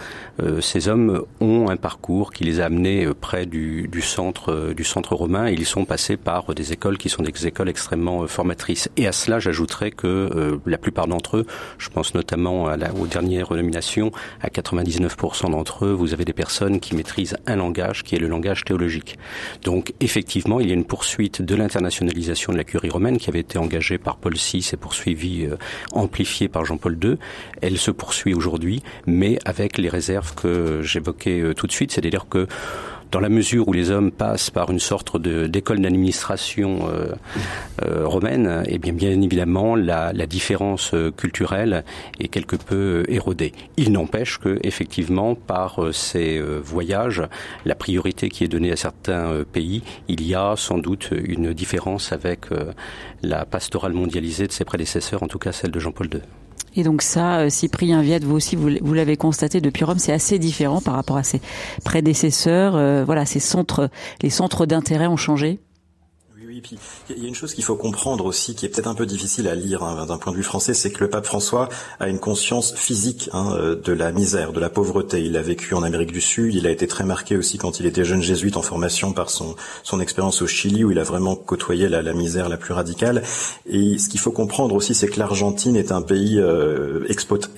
Ces 0.61 0.89
hommes 0.89 1.25
ont 1.41 1.69
un 1.69 1.77
parcours 1.77 2.33
qui 2.33 2.45
les 2.45 2.61
a 2.61 2.67
amenés 2.67 3.09
près 3.21 3.47
du, 3.47 3.89
du 3.89 4.01
centre 4.01 4.73
du 4.75 4.85
centre 4.85 5.15
romain 5.15 5.49
ils 5.49 5.67
sont 5.67 5.85
passés 5.85 6.17
par 6.17 6.55
des 6.55 6.73
écoles 6.73 6.99
qui 6.99 7.09
sont 7.09 7.23
des 7.23 7.47
écoles 7.47 7.69
extrêmement 7.69 8.27
formatrices. 8.27 8.89
Et 8.97 9.07
à 9.07 9.13
cela, 9.13 9.39
j'ajouterais 9.39 9.91
que 9.91 10.59
la 10.67 10.79
plupart 10.79 11.07
d'entre 11.07 11.39
eux, 11.39 11.47
je 11.79 11.89
pense 11.89 12.15
notamment 12.15 12.67
à 12.67 12.77
la, 12.77 12.95
aux 12.95 13.07
dernières 13.07 13.53
nominations, 13.53 14.13
à 14.41 14.49
99% 14.49 15.51
d'entre 15.51 15.87
eux, 15.87 15.93
vous 15.93 16.13
avez 16.13 16.25
des 16.25 16.33
personnes 16.33 16.81
qui 16.81 16.95
maîtrisent 16.95 17.37
un 17.47 17.57
langage 17.57 18.03
qui 18.03 18.15
est 18.15 18.19
le 18.19 18.29
langage 18.29 18.65
théologique. 18.65 19.19
Donc 19.63 19.93
effectivement, 20.01 20.61
il 20.61 20.69
y 20.69 20.71
a 20.71 20.75
une 20.75 20.85
poursuite 20.85 21.43
de 21.43 21.55
l'internationalisation 21.55 22.53
de 22.53 22.59
la 22.59 22.65
curie 22.65 22.91
romaine 22.91 23.19
qui 23.19 23.31
avait 23.31 23.41
été 23.41 23.59
engagée 23.59 23.99
par 23.99 24.17
Paul 24.17 24.35
VI 24.35 24.69
et 24.73 24.77
poursuivie, 24.77 25.47
euh, 25.47 25.57
amplifiée 25.93 26.49
par 26.49 26.65
Jean-Paul 26.65 26.99
II. 27.03 27.17
Elle 27.61 27.79
se 27.79 27.91
poursuit 27.91 28.35
aujourd'hui, 28.35 28.83
mais 29.07 29.39
avec 29.45 29.79
les 29.79 29.89
réserves 29.89 30.20
que 30.35 30.83
j'évoquais 30.83 31.41
euh, 31.41 31.55
tout 31.55 31.67
de 31.67 31.73
suite, 31.73 31.93
c'est-à-dire 31.93 32.27
que 32.29 32.47
dans 33.11 33.19
la 33.19 33.29
mesure 33.29 33.67
où 33.67 33.73
les 33.73 33.91
hommes 33.91 34.13
passent 34.13 34.51
par 34.51 34.71
une 34.71 34.79
sorte 34.79 35.21
d'école 35.21 35.81
d'administration 35.81 36.89
euh, 36.89 37.13
euh, 37.83 38.07
romaine, 38.07 38.63
eh 38.69 38.79
bien 38.79 38.93
bien 38.93 39.11
évidemment 39.21 39.75
la, 39.75 40.13
la, 40.13 40.27
différence 40.27 40.95
culturelle 41.17 41.85
est 42.21 42.29
quelque 42.29 42.55
peu 42.55 43.03
érodée. 43.09 43.53
Il 43.77 43.91
n'empêche 43.91 44.39
que 44.39 44.61
effectivement 44.63 45.35
par 45.35 45.81
ces 45.93 46.41
voyages, 46.41 47.25
la 47.65 47.75
priorité 47.75 48.29
qui 48.29 48.45
est 48.45 48.49
donnée 48.49 48.71
à 48.71 48.77
certains 48.77 49.43
pays, 49.53 49.83
il 50.07 50.25
y 50.25 50.37
a 50.37 50.55
sans 50.57 50.79
doute 50.79 51.09
une 51.11 51.53
différence 51.53 52.13
avec 52.13 52.47
la 53.23 53.45
pastorale 53.45 53.93
mondialisée 53.93 54.47
de 54.47 54.53
ses 54.53 54.65
prédécesseurs, 54.65 55.25
en 55.25 55.29
tout 55.29 55.41
cas 55.41 55.51
celle 55.51 55.73
de 55.73 55.81
Jean-Paul 55.81 56.09
II. 56.13 56.21
Et 56.77 56.83
donc 56.85 57.03
ça, 57.03 57.41
euh, 57.41 57.51
Cyprien 57.51 58.03
Viette, 58.03 58.25
vous 58.25 58.37
aussi, 58.37 58.57
vous, 58.57 58.95
l'avez 58.95 59.17
constaté 59.17 59.61
depuis 59.61 59.85
Rome, 59.85 59.99
c'est 59.99 60.13
assez 60.13 60.39
différent 60.39 60.81
par 60.81 60.95
rapport 60.95 61.17
à 61.17 61.23
ses 61.23 61.41
prédécesseurs. 61.85 62.77
Euh, 62.77 63.05
voilà, 63.05 63.27
ces 63.27 63.41
centres, 63.41 63.91
les 64.23 64.31
centres 64.31 64.67
d'intérêt 64.67 65.07
ont 65.07 65.17
changé. 65.17 65.59
Oui, 66.51 66.61
puis 66.61 66.79
il 67.09 67.23
y 67.23 67.27
a 67.27 67.29
une 67.29 67.35
chose 67.37 67.55
qu'il 67.55 67.63
faut 67.63 67.77
comprendre 67.77 68.27
aussi, 68.27 68.57
qui 68.57 68.67
est 68.67 68.71
peut-être 68.71 68.89
un 68.89 68.97
peu 68.97 69.07
difficile 69.07 69.47
à 69.47 69.55
lire 69.55 69.85
hein, 69.85 70.05
d'un 70.05 70.19
point 70.19 70.33
de 70.33 70.37
vue 70.37 70.43
français, 70.43 70.75
c'est 70.75 70.91
que 70.91 71.05
le 71.05 71.09
pape 71.09 71.25
François 71.25 71.69
a 72.01 72.09
une 72.09 72.19
conscience 72.19 72.75
physique 72.75 73.31
hein, 73.33 73.53
euh, 73.55 73.77
de 73.77 73.93
la 73.93 74.11
misère, 74.11 74.53
de 74.53 74.59
la 74.59 74.69
pauvreté. 74.69 75.23
Il 75.23 75.37
a 75.37 75.43
vécu 75.43 75.75
en 75.75 75.85
Amérique 75.85 76.11
du 76.11 76.21
Sud, 76.21 76.53
il 76.53 76.67
a 76.67 76.71
été 76.71 76.89
très 76.89 77.05
marqué 77.05 77.37
aussi 77.37 77.57
quand 77.57 77.79
il 77.79 77.87
était 77.87 78.05
jeune 78.05 78.21
jésuite 78.21 78.57
en 78.57 78.63
formation 78.63 79.13
par 79.13 79.31
son 79.31 79.55
son 79.85 80.01
expérience 80.01 80.43
au 80.43 80.49
Chili, 80.49 80.83
où 80.83 80.91
il 80.91 80.99
a 80.99 81.05
vraiment 81.05 81.37
côtoyé 81.37 81.89
la, 81.89 82.03
misère 82.15 82.49
la 82.49 82.57
plus 82.57 82.75
radicale. 82.75 83.23
Et 83.67 83.99
ce 83.99 84.09
qu'il 84.09 84.19
faut 84.19 84.33
comprendre 84.33 84.75
aussi, 84.75 84.93
c'est 84.93 85.07
que 85.07 85.21
l'Argentine 85.21 85.77
est 85.77 85.93
un 85.93 86.03
pays 86.03 86.41
euh, 86.41 87.07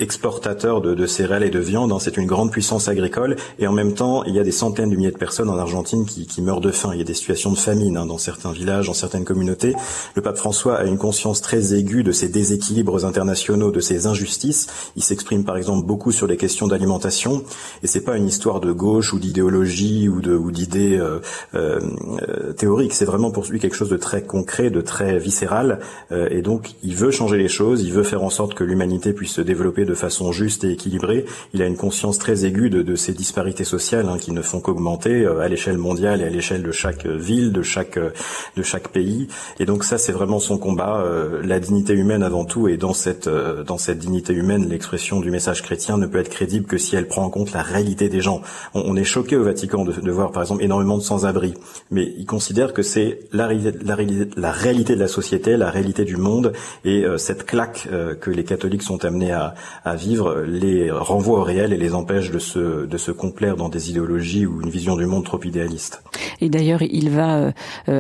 exportateur 0.01 0.83
de, 0.83 0.93
de, 0.93 1.07
céréales 1.07 1.45
et 1.45 1.51
de 1.51 1.61
viande. 1.61 1.93
Hein. 1.93 1.99
C'est 1.99 2.19
une 2.19 2.27
grande 2.27 2.51
puissance 2.51 2.89
agricole, 2.89 3.37
et 3.59 3.67
en 3.67 3.73
même 3.73 3.95
temps, 3.95 4.23
il 4.25 4.35
y 4.35 4.39
a 4.39 4.45
des 4.45 4.53
centaines 4.53 4.91
de 4.91 4.97
milliers 4.97 5.13
de 5.13 5.17
personnes 5.17 5.49
en 5.49 5.57
Argentine 5.57 6.05
qui, 6.05 6.27
qui 6.27 6.43
meurent 6.43 6.61
de 6.61 6.73
faim. 6.73 6.91
Il 6.93 6.99
y 6.99 7.03
a 7.03 7.05
des 7.05 7.15
situations 7.15 7.53
de 7.53 7.59
famine 7.59 7.97
hein, 7.97 8.05
dans 8.05 8.19
certains 8.19 8.53
villages 8.53 8.82
dans 8.87 8.95
certaines 8.95 9.25
communautés. 9.25 9.75
Le 10.15 10.23
pape 10.23 10.37
François 10.37 10.77
a 10.77 10.85
une 10.85 10.99
conscience 10.99 11.41
très 11.41 11.75
aiguë 11.75 12.03
de 12.03 12.13
ces 12.13 12.29
déséquilibres 12.29 13.05
internationaux, 13.05 13.71
de 13.71 13.81
ces 13.81 14.07
injustices. 14.07 14.67
Il 14.97 15.03
s'exprime 15.03 15.45
par 15.45 15.57
exemple 15.57 15.87
beaucoup 15.87 16.13
sur 16.13 16.27
les 16.27 16.37
questions 16.37 16.67
d'alimentation, 16.67 17.45
et 17.83 17.87
c'est 17.87 18.01
pas 18.01 18.17
une 18.17 18.27
histoire 18.27 18.61
de 18.61 18.73
gauche 18.73 19.13
ou 19.13 19.19
d'idéologie 19.19 20.09
ou 20.09 20.21
de 20.21 20.35
ou 20.35 20.51
d'idées 20.51 20.99
euh, 20.99 21.21
euh, 21.55 22.53
théoriques. 22.57 22.95
C'est 22.95 23.05
vraiment 23.05 23.31
pour 23.31 23.45
lui 23.49 23.61
quelque 23.61 23.77
chose 23.77 23.91
de 23.91 23.97
très 23.97 24.23
concret, 24.23 24.71
de 24.71 24.81
très 24.81 25.19
viscéral, 25.19 25.81
euh, 26.11 26.29
et 26.31 26.43
donc 26.43 26.75
il 26.83 26.97
veut 26.97 27.11
changer 27.11 27.39
les 27.39 27.49
choses. 27.49 27.83
Il 27.83 27.93
veut 27.93 28.03
faire 28.03 28.23
en 28.23 28.31
sorte 28.31 28.55
que 28.55 28.65
l'humanité 28.65 29.13
puisse 29.13 29.33
se 29.33 29.41
développer 29.41 29.85
de 29.85 29.95
façon 29.95 30.33
juste 30.33 30.65
et 30.65 30.73
équilibrée. 30.73 31.25
Il 31.53 31.63
a 31.63 31.67
une 31.67 31.77
conscience 31.77 32.19
très 32.19 32.45
aiguë 32.45 32.71
de, 32.71 32.83
de 32.83 32.97
ces 32.97 33.13
disparités 33.13 33.65
sociales 33.65 34.09
hein, 34.09 34.19
qui 34.19 34.33
ne 34.33 34.43
font 34.43 34.61
qu'augmenter 34.61 35.27
à 35.27 35.49
l'échelle 35.49 35.79
mondiale 35.79 36.21
et 36.23 36.25
à 36.25 36.31
l'échelle 36.31 36.63
de 36.63 36.73
chaque 36.73 37.07
ville, 37.07 37.53
de 37.53 37.63
chaque 37.63 37.99
de 37.99 38.63
chaque 38.63 38.72
pays. 38.81 39.29
Et 39.61 39.67
donc 39.67 39.85
ça, 39.85 39.99
c'est 39.99 40.13
vraiment 40.13 40.39
son 40.39 40.59
combat, 40.59 41.03
euh, 41.05 41.41
la 41.45 41.61
dignité 41.61 41.93
humaine 41.93 42.23
avant 42.23 42.45
tout. 42.45 42.69
Et 42.69 42.77
dans 42.77 42.93
cette 42.93 43.27
euh, 43.27 43.65
dans 43.65 43.79
cette 43.79 43.99
dignité 43.99 44.33
humaine, 44.33 44.69
l'expression 44.69 45.21
du 45.21 45.31
message 45.31 45.63
chrétien 45.63 45.97
ne 45.99 46.07
peut 46.07 46.19
être 46.19 46.29
crédible 46.29 46.67
que 46.67 46.79
si 46.79 46.97
elle 46.97 47.09
prend 47.09 47.25
en 47.25 47.31
compte 47.31 47.53
la 47.53 47.63
réalité 47.63 48.09
des 48.09 48.21
gens. 48.21 48.43
On, 48.75 48.97
est 48.97 49.05
choqué 49.05 49.37
au 49.37 49.45
Vatican 49.45 49.85
de, 49.85 49.93
de, 49.93 50.11
voir 50.11 50.33
par 50.33 50.43
exemple 50.43 50.63
énormément 50.63 50.99
de 50.99 51.03
sans-abri, 51.03 51.55
mais 51.91 52.13
il 52.19 52.27
considère 52.27 52.73
que 52.73 52.83
c'est 52.83 53.21
la, 53.33 53.53
la, 53.53 53.97
la, 54.37 54.53
réalité 54.53 54.95
de 54.95 55.01
la 55.01 55.09
société, 55.09 55.57
la 55.57 55.71
réalité 55.71 56.05
du 56.05 56.17
monde, 56.17 56.53
et 56.85 57.05
euh, 57.05 57.17
cette 57.17 57.47
claque 57.47 57.89
que 58.21 58.31
les 58.31 58.45
catholiques 58.45 58.83
sont 58.83 59.05
amenés 59.05 59.33
à, 59.33 59.55
à 59.85 59.97
vivre 59.97 60.43
les 60.47 60.91
renvoie 60.91 61.41
au 61.41 61.43
réel 61.43 61.73
et 61.73 61.77
les 61.77 61.95
empêche 61.95 62.31
de 62.31 62.39
se 62.39 62.87
de 62.87 62.97
se 62.97 63.11
complaire 63.11 63.57
dans 63.57 63.69
des 63.69 63.91
idéologies 63.91 64.47
ou 64.47 64.61
une 64.61 64.71
vision 64.71 64.97
du 64.97 65.07
monde 65.07 65.25
trop 65.25 65.43
idéaliste. 65.43 66.03
Et 66.41 66.49
d'ailleurs, 66.49 66.83
il 66.83 67.11
va 67.11 67.53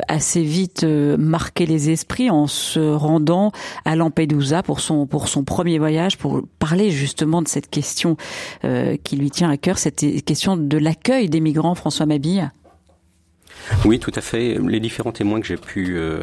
assez 0.08 0.42
vite 0.42 0.61
euh, 0.84 1.16
marqué 1.16 1.66
les 1.66 1.90
esprits 1.90 2.30
en 2.30 2.46
se 2.46 2.80
rendant 2.80 3.52
à 3.84 3.96
Lampedusa 3.96 4.62
pour 4.62 4.80
son 4.80 5.06
pour 5.06 5.28
son 5.28 5.44
premier 5.44 5.78
voyage 5.78 6.18
pour 6.18 6.42
parler 6.58 6.90
justement 6.90 7.42
de 7.42 7.48
cette 7.48 7.70
question 7.70 8.16
euh, 8.64 8.96
qui 9.02 9.16
lui 9.16 9.30
tient 9.30 9.50
à 9.50 9.56
cœur, 9.56 9.78
cette 9.78 10.04
question 10.24 10.56
de 10.56 10.78
l'accueil 10.78 11.28
des 11.28 11.40
migrants. 11.40 11.74
François 11.74 12.06
Mabille. 12.06 12.50
Oui, 13.84 13.98
tout 13.98 14.12
à 14.14 14.20
fait. 14.20 14.58
Les 14.66 14.80
différents 14.80 15.12
témoins 15.12 15.40
que 15.40 15.46
j'ai 15.46 15.56
pu 15.56 15.96
euh, 15.96 16.20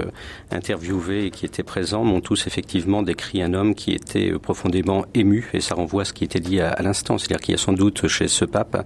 interviewer 0.51 1.25
et 1.25 1.31
qui 1.31 1.45
étaient 1.45 1.63
présents 1.63 2.03
m'ont 2.03 2.21
tous 2.21 2.47
effectivement 2.47 3.01
décrit 3.01 3.41
un 3.41 3.53
homme 3.53 3.75
qui 3.75 3.91
était 3.91 4.31
euh, 4.31 4.39
profondément 4.39 5.05
ému, 5.13 5.49
et 5.53 5.61
ça 5.61 5.75
renvoie 5.75 6.03
à 6.03 6.05
ce 6.05 6.13
qui 6.13 6.23
était 6.23 6.39
dit 6.39 6.59
à, 6.59 6.75
l'instant, 6.81 7.17
c'est-à-dire 7.17 7.39
qu'il 7.39 7.53
y 7.53 7.55
a 7.55 7.61
sans 7.61 7.73
doute 7.73 8.07
chez 8.07 8.27
ce 8.27 8.45
pape 8.45 8.85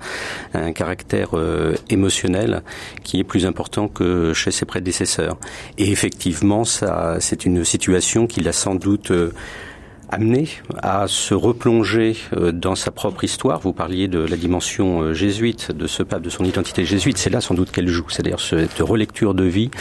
un 0.53 0.71
caractère 0.71 1.31
euh, 1.33 1.75
émotionnel 1.89 2.63
qui 3.03 3.19
est 3.19 3.23
plus 3.23 3.45
important 3.45 3.87
que 3.87 4.33
chez 4.33 4.51
ses 4.51 4.65
prédécesseurs. 4.65 5.37
Et 5.77 5.91
effectivement, 5.91 6.63
ça, 6.63 7.17
c'est 7.19 7.45
une 7.45 7.63
situation 7.63 8.27
qu'il 8.27 8.47
a 8.47 8.53
sans 8.53 8.75
doute 8.75 9.11
amené 10.09 10.47
à 10.81 11.07
se 11.07 11.33
replonger 11.33 12.15
euh, 12.35 12.51
dans 12.51 12.75
sa 12.75 12.91
propre 12.91 13.23
histoire. 13.23 13.59
Vous 13.59 13.73
parliez 13.73 14.07
de 14.07 14.19
la 14.19 14.37
dimension 14.37 15.01
euh, 15.01 15.13
jésuite 15.13 15.71
de 15.71 15.87
ce 15.87 16.03
pape, 16.03 16.21
de 16.21 16.29
son 16.29 16.43
identité 16.43 16.85
jésuite. 16.85 17.17
C'est 17.17 17.29
là 17.29 17.41
sans 17.41 17.55
doute 17.55 17.71
qu'elle 17.71 17.87
joue. 17.87 18.05
C'est-à-dire 18.09 18.39
cette 18.39 18.79
relecture 18.79 19.33
de 19.33 19.43
vie 19.43 19.71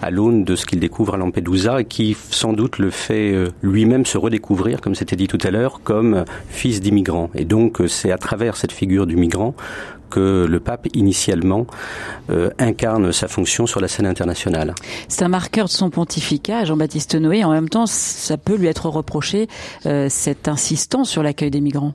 à 0.00 0.10
l'aune 0.10 0.44
de 0.44 0.56
ce 0.56 0.66
qu'il 0.66 0.80
découvre 0.80 1.14
à 1.14 1.16
Lampedusa 1.16 1.80
et 1.80 1.84
qui 1.84 2.16
sans 2.30 2.52
doute 2.52 2.78
le 2.78 2.90
fait 2.90 3.32
euh, 3.32 3.48
lui-même 3.62 4.06
se 4.06 4.18
redécouvrir, 4.18 4.80
comme 4.80 4.94
c'était 4.94 5.16
dit 5.16 5.28
tout 5.28 5.38
à 5.42 5.50
l'heure, 5.50 5.80
comme 5.82 6.24
fils 6.48 6.80
d'immigrant. 6.80 7.30
Et 7.34 7.44
donc 7.44 7.80
c'est 7.88 8.12
à 8.12 8.18
travers 8.18 8.56
cette 8.56 8.72
figure 8.72 9.06
du 9.06 9.16
migrant 9.16 9.54
que 10.12 10.46
le 10.48 10.60
pape 10.60 10.88
initialement 10.94 11.66
euh, 12.30 12.50
incarne 12.58 13.12
sa 13.12 13.28
fonction 13.28 13.66
sur 13.66 13.80
la 13.80 13.88
scène 13.88 14.06
internationale. 14.06 14.74
C'est 15.08 15.24
un 15.24 15.28
marqueur 15.28 15.66
de 15.66 15.70
son 15.70 15.90
pontificat, 15.90 16.64
Jean-Baptiste 16.64 17.14
Noé. 17.14 17.44
En 17.44 17.50
même 17.50 17.68
temps, 17.68 17.86
ça 17.86 18.36
peut 18.36 18.56
lui 18.56 18.66
être 18.66 18.88
reproché 18.88 19.48
euh, 19.86 20.08
cette 20.10 20.48
insistance 20.48 21.08
sur 21.08 21.22
l'accueil 21.22 21.50
des 21.50 21.60
migrants. 21.60 21.94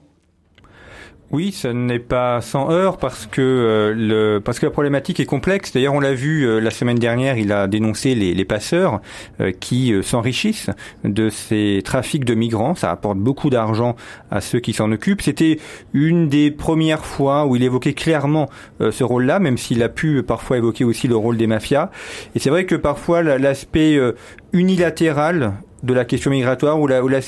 Oui, 1.30 1.52
ce 1.52 1.68
n'est 1.68 2.00
pas 2.00 2.40
sans 2.40 2.72
heurts 2.72 2.96
parce 2.96 3.26
que 3.26 3.42
euh, 3.42 3.94
le 3.94 4.40
parce 4.40 4.60
que 4.60 4.66
la 4.66 4.72
problématique 4.72 5.20
est 5.20 5.26
complexe. 5.26 5.74
D'ailleurs, 5.74 5.94
on 5.94 6.00
l'a 6.00 6.14
vu 6.14 6.44
euh, 6.44 6.62
la 6.62 6.72
semaine 6.72 6.98
dernière, 6.98 7.38
il 7.38 7.52
a 7.52 7.68
dénoncé 7.68 8.16
les, 8.16 8.34
les 8.34 8.46
passeurs 8.46 9.02
euh, 9.42 9.52
qui 9.52 9.94
s'enrichissent 10.04 10.70
de 11.04 11.30
ces 11.30 11.82
trafics 11.84 12.24
de 12.24 12.34
migrants. 12.34 12.76
Ça 12.76 12.92
apporte 12.92 13.18
beaucoup 13.18 13.50
d'argent 13.50 13.98
à 14.32 14.40
ceux 14.40 14.62
qui 14.62 14.72
s'en 14.72 14.90
occupent. 14.90 15.22
C'était 15.22 15.60
une 15.92 16.30
des 16.30 16.50
premières 16.50 17.04
fois 17.04 17.46
où 17.46 17.58
il 17.58 17.64
évoquait 17.64 17.94
clairement 17.94 18.50
ce 18.80 19.04
rôle-là, 19.04 19.40
même 19.40 19.58
s'il 19.58 19.84
a 19.84 19.90
pu 19.90 20.24
parfois 20.24 20.58
évoquer 20.58 20.86
aussi 20.86 21.10
le 21.10 21.18
rôle 21.18 21.36
des 21.36 21.48
mafias. 21.48 21.90
Et 22.36 22.40
c'est 22.40 22.50
vrai 22.50 22.66
que 22.66 22.76
parfois 22.76 23.22
l'aspect 23.22 24.00
unilatéral 24.54 25.56
de 25.84 25.94
la 25.94 26.06
question 26.06 26.32
migratoire 26.32 26.80
où 26.80 26.88
la, 26.88 27.04
où 27.04 27.08
la 27.08 27.20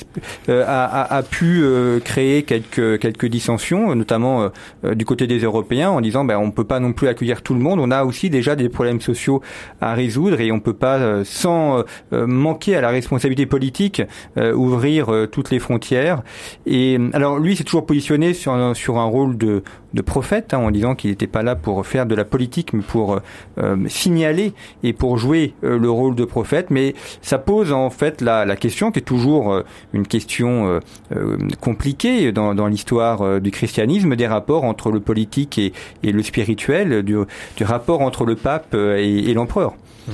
euh, 0.50 0.63
a, 0.68 1.15
a, 1.15 1.24
pu 1.24 1.62
euh, 1.62 2.00
créer 2.00 2.44
quelques 2.44 3.00
quelques 3.00 3.27
dissensions, 3.27 3.94
notamment 3.96 4.50
euh, 4.84 4.96
du 4.96 5.06
côté 5.06 5.27
des 5.27 5.39
Européens, 5.39 5.91
en 5.91 6.01
disant 6.01 6.25
ben 6.25 6.38
on 6.38 6.51
peut 6.51 6.63
pas 6.63 6.79
non 6.79 6.94
plus 6.94 7.08
accueillir 7.08 7.41
tout 7.41 7.53
le 7.53 7.60
monde. 7.60 7.79
On 7.79 7.91
a 7.91 8.03
aussi 8.03 8.29
déjà 8.29 8.56
des 8.56 8.70
problèmes 8.70 9.01
sociaux 9.01 9.41
à 9.82 9.94
résoudre 9.94 10.41
et 10.41 10.51
on 10.51 10.60
peut 10.60 10.74
pas 10.74 11.24
sans 11.24 11.84
manquer 12.12 12.75
à 12.75 12.82
la 12.82 12.89
responsabilité 12.89 13.46
politique 13.46 14.01
ouvrir 14.38 15.27
toutes 15.32 15.51
les 15.51 15.60
frontières. 15.60 16.22
Et 16.65 16.98
alors 17.13 17.39
lui, 17.39 17.56
c'est 17.56 17.63
toujours 17.63 17.86
positionné 17.86 18.34
sur 18.34 18.53
un, 18.53 18.74
sur 18.74 18.98
un 18.98 19.06
rôle 19.06 19.38
de 19.38 19.63
de 19.91 20.03
prophète, 20.03 20.53
hein, 20.53 20.60
en 20.60 20.70
disant 20.70 20.94
qu'il 20.94 21.10
n'était 21.10 21.25
pas 21.25 21.41
là 21.41 21.56
pour 21.56 21.84
faire 21.88 22.06
de 22.06 22.13
la 22.13 22.24
politique, 22.24 22.74
mais 22.74 22.84
pour 22.84 23.20
signaler 23.88 24.53
et 24.84 24.94
pour 24.94 25.18
jouer 25.18 25.53
le 25.62 25.89
rôle 25.89 26.15
de 26.15 26.25
prophète. 26.25 26.68
Mais 26.70 26.94
ça 27.22 27.38
pose 27.38 27.72
en 27.72 27.89
fait 27.89 28.22
la 28.22 28.38
la, 28.46 28.55
question 28.55 28.91
qui 28.91 29.00
est 29.00 29.03
toujours 29.03 29.53
euh, 29.53 29.63
une 29.93 30.08
question 30.08 30.67
euh, 30.67 30.79
euh, 31.15 31.38
compliquée 31.62 32.31
dans, 32.31 32.67
l'histoire 32.67 33.39
du 33.39 33.51
christianisme, 33.51 34.15
des 34.15 34.27
rapports 34.27 34.63
entre 34.63 34.91
le 34.91 35.00
politique 35.00 35.58
et, 35.58 35.72
le 36.03 36.24
spirituel, 36.24 37.03
du, 37.03 37.17
rapport 37.62 38.01
entre 38.01 38.25
le 38.25 38.36
pape 38.36 38.74
et, 38.74 39.34
l'empereur. 39.34 39.74
Mmh. 40.08 40.12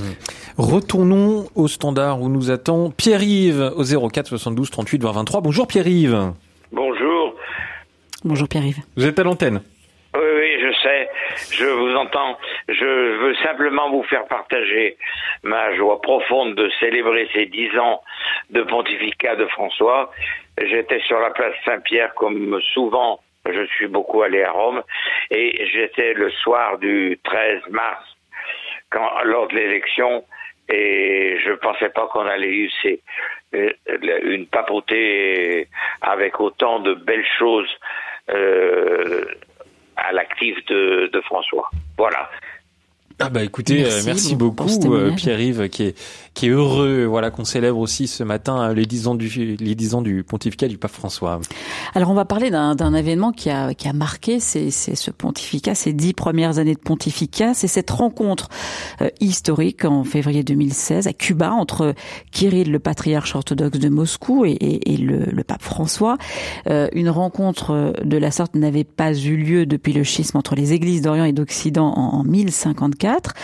Retournons 0.58 1.46
au 1.54 1.68
standard 1.68 2.20
où 2.22 2.28
nous 2.28 2.50
attend 2.50 2.90
Pierre-Yves 2.90 3.72
au 3.76 4.08
04 4.08 4.28
72 4.28 4.70
38 4.70 5.02
20 5.02 5.12
23. 5.12 5.40
Bonjour 5.40 5.66
Pierre-Yves. 5.66 6.32
Bonjour. 6.72 7.34
Bonjour 8.24 8.48
Pierre-Yves. 8.48 8.80
Vous 8.96 9.06
êtes 9.06 9.18
à 9.18 9.22
l'antenne. 9.22 9.60
Oui, 10.14 10.20
oui, 10.22 10.48
je 10.60 10.72
sais, 10.82 11.08
je 11.50 11.66
vous 11.66 11.94
entends. 11.94 12.38
Je 12.68 12.84
veux 12.84 13.34
simplement 13.36 13.90
vous 13.90 14.02
faire 14.04 14.26
partager 14.26 14.96
ma 15.42 15.74
joie 15.74 16.00
profonde 16.00 16.54
de 16.54 16.70
célébrer 16.80 17.28
ces 17.32 17.46
dix 17.46 17.76
ans 17.78 18.02
de 18.50 18.62
pontificat 18.62 19.36
de 19.36 19.46
François. 19.46 20.10
J'étais 20.58 21.00
sur 21.00 21.18
la 21.20 21.30
place 21.30 21.54
Saint-Pierre 21.64 22.14
comme 22.14 22.60
souvent, 22.72 23.20
je 23.50 23.66
suis 23.66 23.86
beaucoup 23.86 24.22
allé 24.22 24.42
à 24.42 24.50
Rome, 24.50 24.82
et 25.30 25.66
j'étais 25.72 26.14
le 26.14 26.30
soir 26.30 26.78
du 26.78 27.18
13 27.24 27.62
mars, 27.70 28.04
lors 29.24 29.48
de 29.48 29.54
l'élection, 29.54 30.24
et 30.68 31.38
je 31.44 31.50
ne 31.50 31.56
pensais 31.56 31.90
pas 31.90 32.08
qu'on 32.08 32.26
allait 32.26 32.48
eu 32.48 32.70
euh, 33.54 33.70
une 34.24 34.46
papauté 34.46 35.68
avec 36.00 36.40
autant 36.40 36.80
de 36.80 36.94
belles 36.94 37.26
choses. 37.38 37.70
Euh, 38.30 39.24
à 39.96 40.12
l'actif 40.12 40.56
de, 40.66 41.20
François. 41.24 41.70
Voilà. 41.96 42.28
Ah 43.18 43.30
bah 43.30 43.42
écoutez, 43.42 43.84
merci, 44.04 44.34
euh, 44.34 44.36
beaucoup 44.36 44.68
Pierre-Yves 45.16 45.68
qui 45.70 45.84
est 45.84 45.98
qui 46.36 46.46
est 46.46 46.50
heureux 46.50 47.06
voilà 47.06 47.30
qu'on 47.30 47.44
célèbre 47.44 47.78
aussi 47.78 48.06
ce 48.06 48.22
matin 48.22 48.72
les 48.74 48.84
dix 48.84 49.08
ans 49.08 49.14
du 49.14 49.56
les 49.58 49.74
dix 49.74 49.94
ans 49.94 50.02
du 50.02 50.22
pontificat 50.22 50.68
du 50.68 50.76
pape 50.76 50.92
François. 50.92 51.40
Alors 51.94 52.10
on 52.10 52.14
va 52.14 52.26
parler 52.26 52.50
d'un 52.50 52.94
événement 52.94 53.32
qui 53.32 53.50
a 53.50 53.74
qui 53.74 53.88
a 53.88 53.92
marqué 53.92 54.38
c'est 54.38 54.70
ce 54.70 55.10
pontificat 55.10 55.74
ces 55.74 55.94
dix 55.94 56.12
premières 56.12 56.58
années 56.58 56.74
de 56.74 56.80
pontificat, 56.80 57.54
c'est 57.54 57.66
cette 57.66 57.90
rencontre 57.90 58.48
historique 59.20 59.84
en 59.84 60.04
février 60.04 60.44
2016 60.44 61.06
à 61.06 61.12
Cuba 61.14 61.50
entre 61.52 61.94
Kirill 62.32 62.70
le 62.70 62.78
patriarche 62.78 63.34
orthodoxe 63.34 63.78
de 63.78 63.88
Moscou 63.88 64.44
et, 64.44 64.50
et, 64.50 64.92
et 64.92 64.96
le, 64.98 65.24
le, 65.24 65.44
pape 65.44 65.62
François. 65.62 66.18
une 66.66 67.08
rencontre 67.08 67.94
de 68.04 68.16
la 68.18 68.30
sorte 68.30 68.54
n'avait 68.54 68.84
pas 68.84 69.14
eu 69.14 69.36
lieu 69.36 69.64
depuis 69.64 69.94
le 69.94 70.04
schisme 70.04 70.36
entre 70.36 70.54
les 70.54 70.74
églises 70.74 71.00
d'Orient 71.00 71.24
et 71.24 71.32
d'Occident 71.32 71.92
en, 71.96 72.18
en 72.18 72.24
1054. 72.24 73.34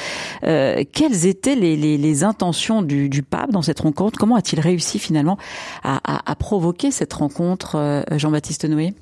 Euh, 0.45 0.85
quelles 0.93 1.27
étaient 1.27 1.55
les, 1.55 1.77
les, 1.77 1.97
les 1.97 2.25
intentions 2.25 2.82
du, 2.83 3.23
pape 3.23 3.51
dans 3.51 3.63
cette 3.63 3.81
rencontre 3.81 4.19
Comment 4.19 4.37
a-t-il 4.37 4.61
réussi 4.61 4.99
finalement 4.99 5.39
à, 5.85 6.35
provoquer 6.39 6.91
cette 6.91 7.13
rencontre, 7.13 7.77
euh, 7.77 8.03
Jean-Baptiste 8.19 8.65
Noé? 8.65 8.95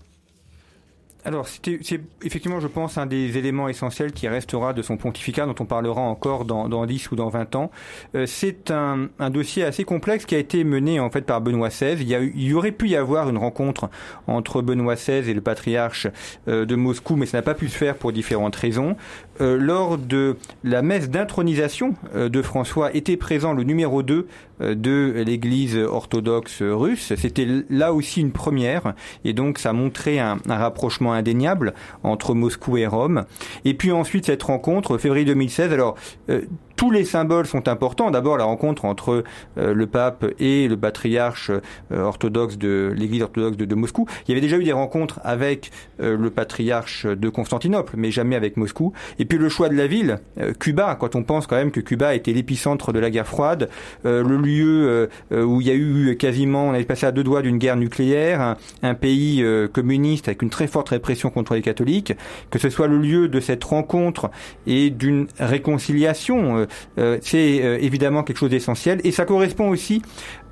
Alors, 1.24 1.46
c'est 1.46 2.00
effectivement, 2.24 2.60
je 2.60 2.66
pense, 2.66 2.96
un 2.96 3.04
des 3.04 3.36
éléments 3.36 3.68
essentiels 3.68 4.12
qui 4.12 4.26
restera 4.26 4.72
de 4.72 4.80
son 4.80 4.96
pontificat, 4.96 5.44
dont 5.44 5.54
on 5.60 5.66
parlera 5.66 6.00
encore 6.00 6.46
dans, 6.46 6.68
dans 6.68 6.86
10 6.86 7.10
ou 7.10 7.16
dans 7.16 7.28
20 7.28 7.56
ans. 7.56 7.70
Euh, 8.14 8.24
c'est 8.26 8.70
un, 8.70 9.08
dossier 9.30 9.64
assez 9.64 9.84
complexe 9.84 10.24
qui 10.24 10.34
a 10.34 10.38
été 10.38 10.64
mené 10.64 10.98
en 10.98 11.10
fait 11.10 11.22
par 11.22 11.40
Benoît 11.42 11.68
XVI. 11.68 11.96
Il 12.00 12.08
y, 12.08 12.14
a, 12.14 12.20
il 12.20 12.42
y 12.42 12.54
aurait 12.54 12.72
pu 12.72 12.88
y 12.88 12.96
avoir 12.96 13.28
une 13.28 13.36
rencontre 13.36 13.90
entre 14.26 14.62
Benoît 14.62 14.94
XVI 14.94 15.28
et 15.30 15.34
le 15.34 15.42
patriarche 15.42 16.06
euh, 16.48 16.64
de 16.64 16.74
Moscou, 16.74 17.16
mais 17.16 17.26
ça 17.26 17.38
n'a 17.38 17.42
pas 17.42 17.54
pu 17.54 17.68
se 17.68 17.76
faire 17.76 17.96
pour 17.96 18.12
différentes 18.12 18.56
raisons. 18.56 18.96
Euh, 19.40 19.56
lors 19.56 19.96
de 19.96 20.36
la 20.64 20.82
messe 20.82 21.08
d'intronisation 21.08 21.94
euh, 22.14 22.28
de 22.28 22.42
François 22.42 22.94
était 22.94 23.16
présent 23.16 23.52
le 23.54 23.62
numéro 23.62 24.02
2 24.02 24.26
euh, 24.60 24.74
de 24.74 25.22
l'Église 25.26 25.76
orthodoxe 25.76 26.62
russe. 26.62 27.14
C'était 27.16 27.46
là 27.70 27.94
aussi 27.94 28.20
une 28.20 28.32
première, 28.32 28.94
et 29.24 29.32
donc 29.32 29.58
ça 29.58 29.72
montrait 29.72 30.18
un, 30.18 30.38
un 30.48 30.56
rapprochement 30.56 31.12
indéniable 31.12 31.74
entre 32.02 32.34
Moscou 32.34 32.76
et 32.76 32.86
Rome. 32.86 33.24
Et 33.64 33.74
puis 33.74 33.92
ensuite 33.92 34.26
cette 34.26 34.42
rencontre, 34.42 34.98
février 34.98 35.24
2016. 35.24 35.72
Alors 35.72 35.96
euh, 36.28 36.42
tous 36.80 36.90
les 36.90 37.04
symboles 37.04 37.44
sont 37.44 37.68
importants. 37.68 38.10
D'abord 38.10 38.38
la 38.38 38.44
rencontre 38.44 38.86
entre 38.86 39.22
euh, 39.58 39.74
le 39.74 39.86
pape 39.86 40.24
et 40.38 40.66
le 40.66 40.78
patriarche 40.78 41.50
euh, 41.50 42.02
orthodoxe 42.02 42.56
de 42.56 42.90
l'Église 42.96 43.20
orthodoxe 43.20 43.58
de, 43.58 43.74
Moscou. 43.74 44.06
Il 44.26 44.30
y 44.30 44.32
avait 44.32 44.40
déjà 44.40 44.56
eu 44.56 44.64
des 44.64 44.72
rencontres 44.72 45.20
avec 45.22 45.72
euh, 46.00 46.16
le 46.16 46.30
patriarche 46.30 47.04
de 47.04 47.28
Constantinople, 47.28 47.96
mais 47.98 48.10
jamais 48.10 48.34
avec 48.34 48.56
Moscou. 48.56 48.94
Et 49.18 49.26
puis 49.26 49.36
le 49.36 49.50
choix 49.50 49.68
de 49.68 49.74
la 49.74 49.86
ville, 49.86 50.20
Cuba. 50.58 50.96
Quand 50.98 51.16
on 51.16 51.22
pense 51.22 51.46
quand 51.46 51.56
même 51.56 51.70
que 51.70 51.80
Cuba 51.80 52.14
était 52.14 52.32
l'épicentre 52.32 52.94
de 52.94 52.98
la 52.98 53.10
guerre 53.10 53.26
froide, 53.26 53.68
le 54.04 54.22
lieu 54.22 55.08
où 55.30 55.60
il 55.60 55.66
y 55.66 55.70
a 55.70 55.74
eu 55.74 56.16
quasiment, 56.16 56.68
on 56.68 56.72
avait 56.72 56.84
passé 56.84 57.04
à 57.04 57.12
deux 57.12 57.24
doigts 57.24 57.42
d'une 57.42 57.58
guerre 57.58 57.76
nucléaire, 57.76 58.56
un, 58.82 58.94
pays 58.94 59.44
communiste 59.72 60.28
avec 60.28 60.42
une 60.42 60.50
très 60.50 60.66
forte 60.66 60.90
répression 60.90 61.30
contre 61.30 61.54
les 61.54 61.62
catholiques, 61.62 62.14
que 62.50 62.58
ce 62.58 62.70
soit 62.70 62.86
le 62.86 62.98
lieu 62.98 63.28
de 63.28 63.40
cette 63.40 63.64
rencontre 63.64 64.30
et 64.66 64.90
d'une 64.90 65.26
réconciliation, 65.38 66.66
c'est 66.96 67.62
euh, 67.62 67.78
évidemment 67.80 68.22
quelque 68.22 68.38
chose 68.38 68.50
d'essentiel 68.50 69.00
et 69.04 69.12
ça 69.12 69.24
correspond 69.24 69.68
aussi 69.68 70.02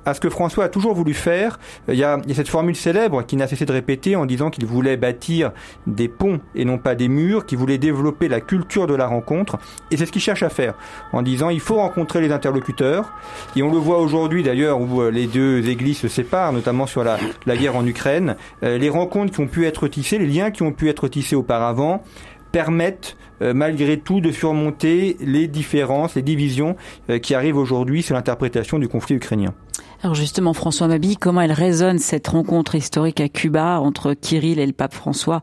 à 0.05 0.13
ce 0.13 0.19
que 0.19 0.29
François 0.29 0.65
a 0.65 0.69
toujours 0.69 0.93
voulu 0.93 1.13
faire. 1.13 1.59
Il 1.87 1.95
y 1.95 2.03
a, 2.03 2.19
il 2.23 2.29
y 2.29 2.31
a 2.31 2.35
cette 2.35 2.47
formule 2.47 2.75
célèbre 2.75 3.23
qui 3.23 3.35
n'a 3.35 3.47
cessé 3.47 3.65
de 3.65 3.71
répéter 3.71 4.15
en 4.15 4.25
disant 4.25 4.49
qu'il 4.49 4.65
voulait 4.65 4.97
bâtir 4.97 5.51
des 5.87 6.07
ponts 6.07 6.39
et 6.55 6.63
non 6.63 6.77
pas 6.77 6.95
des 6.95 7.09
murs, 7.09 7.45
qu'il 7.45 7.57
voulait 7.57 7.77
développer 7.77 8.27
la 8.27 8.39
culture 8.39 8.87
de 8.87 8.95
la 8.95 9.07
rencontre. 9.07 9.57
Et 9.91 9.97
c'est 9.97 10.05
ce 10.05 10.11
qu'il 10.11 10.21
cherche 10.21 10.41
à 10.41 10.49
faire 10.49 10.73
en 11.11 11.21
disant 11.21 11.49
il 11.49 11.59
faut 11.59 11.75
rencontrer 11.75 12.21
les 12.21 12.31
interlocuteurs. 12.31 13.13
Et 13.55 13.61
on 13.61 13.71
le 13.71 13.77
voit 13.77 13.99
aujourd'hui 13.99 14.41
d'ailleurs 14.41 14.79
où 14.79 15.09
les 15.09 15.27
deux 15.27 15.67
églises 15.67 15.97
se 15.97 16.07
séparent, 16.07 16.53
notamment 16.53 16.87
sur 16.87 17.03
la 17.03 17.57
guerre 17.57 17.75
en 17.75 17.85
Ukraine. 17.85 18.35
les 18.61 18.89
rencontres 18.89 19.33
qui 19.33 19.41
ont 19.41 19.47
pu 19.47 19.65
être 19.65 19.87
tissées, 19.87 20.17
les 20.17 20.27
liens 20.27 20.49
qui 20.49 20.63
ont 20.63 20.71
pu 20.71 20.89
être 20.89 21.07
tissés 21.07 21.35
auparavant 21.35 22.03
permettent 22.51 23.15
euh, 23.41 23.53
malgré 23.53 23.99
tout 23.99 24.21
de 24.21 24.31
surmonter 24.31 25.17
les 25.21 25.47
différences, 25.47 26.15
les 26.15 26.21
divisions 26.21 26.75
euh, 27.09 27.19
qui 27.19 27.33
arrivent 27.33 27.57
aujourd'hui 27.57 28.03
sur 28.03 28.15
l'interprétation 28.15 28.79
du 28.79 28.87
conflit 28.87 29.15
ukrainien. 29.15 29.53
Alors 30.01 30.15
justement, 30.15 30.53
François 30.53 30.87
Mabi, 30.87 31.17
comment 31.17 31.41
elle 31.41 31.51
résonne 31.51 31.99
cette 31.99 32.27
rencontre 32.29 32.75
historique 32.75 33.19
à 33.19 33.27
Cuba 33.27 33.81
entre 33.81 34.13
Kirill 34.13 34.59
et 34.59 34.65
le 34.65 34.71
pape 34.71 34.93
François 34.93 35.41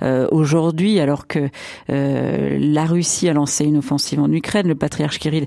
euh, 0.00 0.26
aujourd'hui, 0.32 0.98
alors 0.98 1.26
que 1.26 1.50
euh, 1.90 2.58
la 2.58 2.86
Russie 2.86 3.28
a 3.28 3.34
lancé 3.34 3.66
une 3.66 3.76
offensive 3.76 4.18
en 4.20 4.32
Ukraine, 4.32 4.66
le 4.66 4.74
patriarche 4.74 5.18
Kirill 5.18 5.46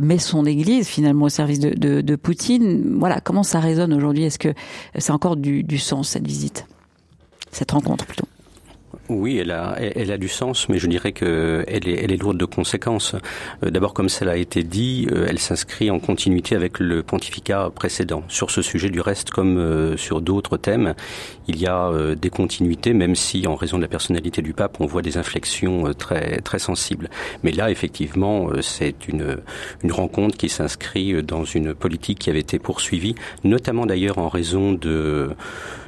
met 0.00 0.18
son 0.18 0.44
Église 0.44 0.86
finalement 0.86 1.26
au 1.26 1.30
service 1.30 1.60
de, 1.60 1.70
de, 1.70 2.02
de 2.02 2.16
Poutine. 2.16 2.98
Voilà, 2.98 3.20
comment 3.20 3.42
ça 3.42 3.58
résonne 3.58 3.94
aujourd'hui? 3.94 4.24
Est-ce 4.24 4.38
que 4.38 4.52
c'est 4.98 5.12
encore 5.12 5.36
du, 5.36 5.62
du 5.62 5.78
sens 5.78 6.10
cette 6.10 6.26
visite, 6.26 6.66
cette 7.52 7.70
rencontre 7.70 8.04
plutôt 8.04 8.26
oui, 9.08 9.38
elle 9.38 9.50
a, 9.50 9.76
elle 9.78 10.10
a 10.10 10.16
du 10.16 10.28
sens, 10.28 10.68
mais 10.68 10.78
je 10.78 10.86
dirais 10.86 11.12
qu'elle 11.12 11.88
est, 11.88 12.04
elle 12.04 12.12
est 12.12 12.16
lourde 12.16 12.38
de 12.38 12.44
conséquences. 12.46 13.14
Euh, 13.62 13.70
d'abord, 13.70 13.92
comme 13.92 14.08
cela 14.08 14.32
a 14.32 14.36
été 14.36 14.62
dit, 14.62 15.06
euh, 15.12 15.26
elle 15.28 15.38
s'inscrit 15.38 15.90
en 15.90 15.98
continuité 15.98 16.56
avec 16.56 16.78
le 16.78 17.02
pontificat 17.02 17.70
précédent. 17.74 18.22
Sur 18.28 18.50
ce 18.50 18.62
sujet, 18.62 18.88
du 18.88 19.00
reste, 19.00 19.30
comme 19.30 19.58
euh, 19.58 19.96
sur 19.98 20.22
d'autres 20.22 20.56
thèmes, 20.56 20.94
il 21.48 21.60
y 21.60 21.66
a 21.66 21.92
des 22.16 22.30
continuités, 22.30 22.94
même 22.94 23.14
si, 23.14 23.46
en 23.46 23.54
raison 23.54 23.76
de 23.76 23.82
la 23.82 23.88
personnalité 23.88 24.40
du 24.40 24.54
pape, 24.54 24.80
on 24.80 24.86
voit 24.86 25.02
des 25.02 25.18
inflexions 25.18 25.92
très, 25.92 26.38
très 26.38 26.58
sensibles. 26.58 27.10
Mais 27.42 27.52
là, 27.52 27.70
effectivement, 27.70 28.48
c'est 28.62 29.08
une, 29.08 29.38
une 29.82 29.92
rencontre 29.92 30.38
qui 30.38 30.48
s'inscrit 30.48 31.22
dans 31.22 31.44
une 31.44 31.74
politique 31.74 32.20
qui 32.20 32.30
avait 32.30 32.40
été 32.40 32.58
poursuivie, 32.58 33.14
notamment 33.44 33.84
d'ailleurs 33.84 34.16
en 34.16 34.28
raison 34.28 34.72
de 34.72 35.30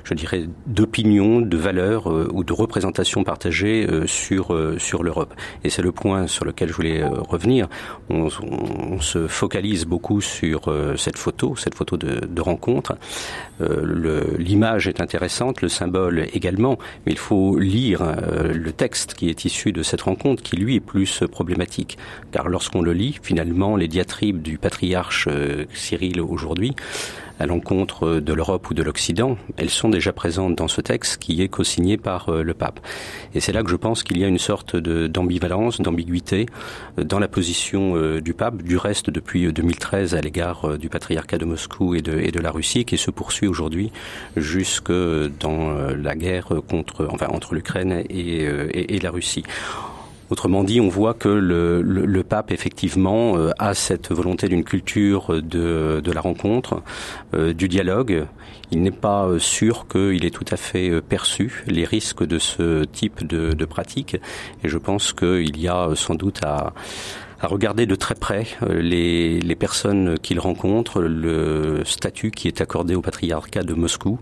je 0.07 0.15
dirais, 0.15 0.45
d'opinion, 0.67 1.41
de 1.41 1.57
valeurs 1.57 2.11
euh, 2.11 2.29
ou 2.33 2.45
de 2.45 2.53
représentation 2.53 3.25
partagée 3.25 3.87
euh, 3.87 4.07
sur 4.07 4.55
euh, 4.55 4.79
sur 4.79 5.03
l'Europe. 5.03 5.35
Et 5.65 5.71
c'est 5.71 5.83
le 5.83 5.91
point 5.91 6.29
sur 6.29 6.45
lequel 6.45 6.69
je 6.69 6.75
voulais 6.75 7.03
revenir. 7.05 7.69
On, 8.09 8.29
se 9.01 9.27
focalise 9.27 9.85
beaucoup 9.85 10.21
sur 10.21 10.73
cette 10.97 11.19
photo, 11.19 11.55
cette 11.57 11.75
photo 11.75 11.97
de, 11.97 12.25
de 12.27 12.41
rencontre. 12.41 12.97
L'image 14.39 14.89
est 14.89 15.01
intéressante, 15.01 15.61
le 15.61 15.69
symbole 15.69 16.27
également, 16.33 16.79
mais 17.05 17.13
il 17.13 17.19
faut 17.19 17.59
lire 17.59 18.03
le 18.53 18.73
texte 18.73 19.15
qui 19.15 19.29
est 19.29 19.45
issu 19.45 19.73
de 19.73 19.83
cette 19.83 20.03
rencontre, 20.03 20.43
qui 20.43 20.57
lui 20.57 20.77
est 20.77 20.81
plus 20.81 21.23
problématique. 21.31 21.99
Car 22.33 22.49
lorsqu'on 22.49 22.83
le 22.83 22.93
lit, 22.93 23.19
finalement, 23.23 23.77
les 23.77 23.89
diatribes 23.89 24.41
du 24.41 24.59
patriarche 24.59 25.29
Cyril 25.75 26.21
aujourd'hui 26.21 26.75
à 27.39 27.47
l'encontre 27.47 28.21
de 28.21 28.33
l'Europe 28.33 28.71
ou 28.71 28.75
de 28.75 28.83
l'Occident, 28.83 29.37
elles 29.57 29.71
sont 29.71 29.89
déjà 29.89 30.13
présentes 30.13 30.57
dans 30.57 30.69
ce 30.69 30.81
texte 30.81 31.19
qui 31.19 31.43
est 31.43 31.49
co-signé 31.49 31.97
par 31.97 32.29
euh, 32.29 32.43
le 32.43 32.55
pape. 32.55 32.81
Et 33.35 33.41
c'est 33.41 33.53
là 33.53 33.63
que 33.63 33.71
je 33.71 33.77
pense 33.77 34.03
qu'il 34.03 34.19
y 34.19 34.25
a 34.25 34.29
une 34.29 34.39
sorte 34.39 34.77
d'ambivalence, 34.77 35.81
d'ambiguïté 35.81 36.47
euh, 36.99 37.05
dans 37.05 37.19
la 37.19 37.29
position 37.29 37.97
euh, 37.97 38.21
du 38.21 38.35
pape, 38.35 38.63
du 38.63 38.77
reste 38.77 39.11
depuis 39.11 39.53
2013 39.53 40.15
à 40.15 40.21
l'égard 40.21 40.79
du 40.79 40.89
patriarcat 40.89 41.39
de 41.39 41.45
Moscou 41.45 41.95
et 41.95 42.03
de, 42.03 42.41
la 42.41 42.51
Russie, 42.51 42.85
qui 42.85 42.99
se 42.99 43.11
poursuit 43.11 43.47
aujourd'hui 43.47 43.91
jusque 44.37 44.93
dans 44.93 45.73
la 45.73 46.15
guerre 46.15 46.49
contre, 46.69 47.09
enfin, 47.11 47.27
entre 47.29 47.55
l'Ukraine 47.55 48.05
et 48.09 48.99
la 49.01 49.11
Russie. 49.11 49.45
Autrement 50.29 50.65
dit, 50.65 50.81
on 50.81 50.89
voit 50.89 51.15
que 51.15 51.29
le, 51.29 52.23
pape, 52.23 52.51
effectivement, 52.51 53.37
euh, 53.37 53.53
a 53.59 53.75
cette 53.75 54.11
volonté 54.11 54.49
d'une 54.49 54.65
culture 54.65 55.41
de, 55.41 56.01
de, 56.03 56.13
la 56.13 56.21
rencontre, 56.21 56.83
euh, 57.35 57.53
du 57.53 57.69
dialogue. 57.69 58.27
Il 58.73 58.83
n'est 58.83 58.91
pas 58.91 59.27
euh, 59.27 59.39
sûr 59.39 59.87
qu'il 59.87 60.25
ait 60.25 60.31
tout 60.31 60.45
à 60.51 60.57
fait 60.57 60.91
euh, 60.91 61.01
perçu 61.01 61.65
les 61.69 61.85
risques 61.85 62.25
de 62.25 62.39
ce 62.39 62.85
type 62.85 63.25
de, 63.25 63.53
de 63.53 63.65
pratique. 63.65 64.17
Et 64.65 64.69
je 64.69 64.79
pense 64.79 65.13
qu'il 65.13 65.59
y 65.59 65.69
a 65.69 65.91
sans 65.95 66.17
doute 66.17 66.41
à, 66.45 66.73
à 67.41 67.47
regarder 67.47 67.87
de 67.87 67.95
très 67.95 68.15
près 68.15 68.47
euh, 68.63 68.81
les, 68.81 69.41
les 69.41 69.55
personnes 69.55 70.19
qu'il 70.19 70.41
rencontre, 70.41 71.03
le 71.03 71.83
statut 71.85 72.31
qui 72.31 72.49
est 72.49 72.61
accordé 72.61 72.95
au 72.95 73.03
patriarcat 73.03 73.63
de 73.63 73.75
Moscou, 73.75 74.19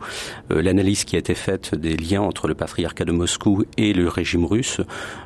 euh, 0.50 0.62
l'analyse 0.62 1.05
qui 1.05 1.16
a 1.16 1.18
été 1.18 1.35
faite 1.35 1.74
des 1.74 1.96
liens 1.96 2.22
entre 2.22 2.48
le 2.48 2.55
patriarcat 2.55 3.05
de 3.05 3.12
Moscou 3.12 3.64
et 3.77 3.92
le 3.92 4.09
régime 4.09 4.44
russe. 4.44 4.81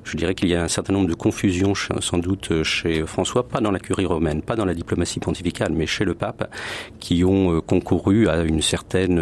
Je 0.05 0.17
dirais 0.17 0.35
qu'il 0.35 0.49
y 0.49 0.55
a 0.55 0.63
un 0.63 0.69
certain 0.69 0.93
nombre 0.93 1.09
de 1.09 1.15
confusions 1.15 1.75
sans 1.75 2.19
doute 2.19 2.63
chez 2.63 3.07
François, 3.07 3.49
pas 3.49 3.61
dans 3.61 3.71
la 3.71 3.79
curie 3.79 4.07
romaine, 4.07 4.43
pas 4.43 4.57
dans 4.57 4.67
la 4.67 4.75
diplomatie 4.75 5.21
pontificale, 5.21 5.73
mais 5.73 5.87
chez 5.87 6.05
le 6.05 6.15
pape, 6.15 6.53
qui 7.01 7.25
ont 7.25 7.57
euh, 7.57 7.61
concouru 7.61 8.29
à 8.29 8.43
une 8.43 8.63
certaine 8.63 9.19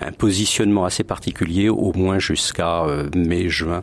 un 0.00 0.12
positionnement 0.12 0.84
assez 0.84 1.04
particulier, 1.04 1.68
au 1.68 1.92
moins 1.92 2.18
jusqu'à 2.18 2.84
mai-juin 3.14 3.82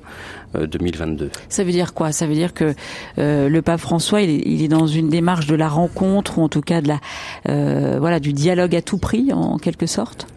2022. 0.54 1.30
Ça 1.48 1.64
veut 1.64 1.72
dire 1.72 1.94
quoi? 1.94 2.12
Ça 2.12 2.28
veut 2.28 2.34
dire 2.34 2.54
que 2.54 2.74
euh, 3.18 3.50
le 3.50 3.62
pape 3.62 3.80
François, 3.80 4.22
il 4.22 4.30
est, 4.30 4.44
il 4.46 4.64
est, 4.64 4.68
dans 4.68 4.88
une 4.88 5.10
démarche 5.10 5.48
de 5.48 5.56
la 5.56 5.68
rencontre 5.68 6.38
ou 6.38 6.44
en 6.44 6.50
tout 6.50 6.62
cas 6.62 6.82
de 6.82 6.88
la, 6.88 7.00
euh, 7.48 7.98
voilà, 8.00 8.20
du 8.20 8.34
dialogue 8.34 8.76
à 8.76 8.82
tout 8.82 8.98
prix, 8.98 9.32
en 9.34 9.58
quelque 9.58 9.86
sorte? 9.86 10.28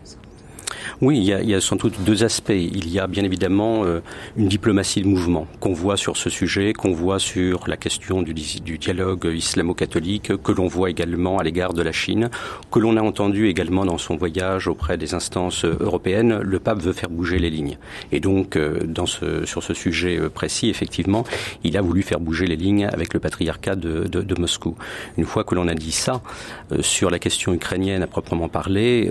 Oui, 1.03 1.19
il 1.19 1.25
y, 1.25 1.33
a, 1.33 1.43
il 1.43 1.49
y, 1.49 1.55
a, 1.57 1.61
sans 1.61 1.75
doute 1.75 1.95
deux 2.07 2.23
aspects. 2.23 2.53
Il 2.55 2.88
y 2.88 3.01
a 3.01 3.09
bien 3.09 3.25
évidemment 3.25 3.85
euh, 3.85 3.99
une 4.37 4.47
diplomatie 4.47 5.03
de 5.03 5.09
mouvement 5.09 5.49
qu'on 5.59 5.73
voit 5.73 5.97
sur 5.97 6.17
ce 6.17 6.31
sujet, 6.31 6.73
qu'on 6.75 6.93
voit 6.93 7.19
sur 7.19 7.67
la 7.67 7.77
question 7.77 8.23
du, 8.23 8.33
dialogue 8.33 9.25
islamo-catholique, 9.35 10.41
que 10.41 10.53
l'on 10.53 10.69
voit 10.69 10.91
également 10.91 11.38
à 11.38 11.43
l'égard 11.43 11.73
de 11.73 11.83
la 11.83 11.91
Chine, 11.91 12.31
que 12.71 12.79
l'on 12.79 12.97
a 12.97 13.03
entendu 13.03 13.49
également 13.49 13.85
dans 13.85 13.99
son 13.99 14.15
voyage 14.15 14.69
auprès 14.69 14.97
des 14.97 15.12
instances 15.12 15.65
européennes. 15.65 16.38
Le 16.41 16.61
pape 16.61 16.79
veut 16.79 16.93
faire 16.93 17.11
bouger 17.11 17.41
les 17.41 17.51
lignes. 17.51 17.79
Et 18.12 18.21
donc, 18.21 18.55
euh, 18.55 18.79
dans 18.87 19.07
ce, 19.07 19.45
sur 19.45 19.65
ce 19.65 19.75
sujet 19.75 20.21
euh, 20.21 20.29
précis, 20.29 20.71
effectivement, 20.71 21.25
il 21.65 21.77
a 21.77 21.83
voulu 21.83 22.03
faire 22.03 22.21
bouger 22.21 22.47
les 22.47 22.55
lignes 22.55 22.87
avec 22.87 23.12
le 23.12 23.19
patriarcat 23.19 23.75
de, 23.75 24.05
de, 24.05 24.23
de 24.23 24.41
Moscou. 24.41 24.77
Une 25.19 25.25
fois 25.25 25.43
que 25.43 25.57
l'on 25.57 25.67
a 25.67 25.75
dit 25.75 25.91
ça, 25.91 26.23
euh, 26.71 26.81
sur 26.81 27.11
la 27.11 27.19
question 27.19 27.53
ukrainienne 27.53 28.05
à 28.05 28.07
proprement 28.07 28.49
parler, 28.49 29.11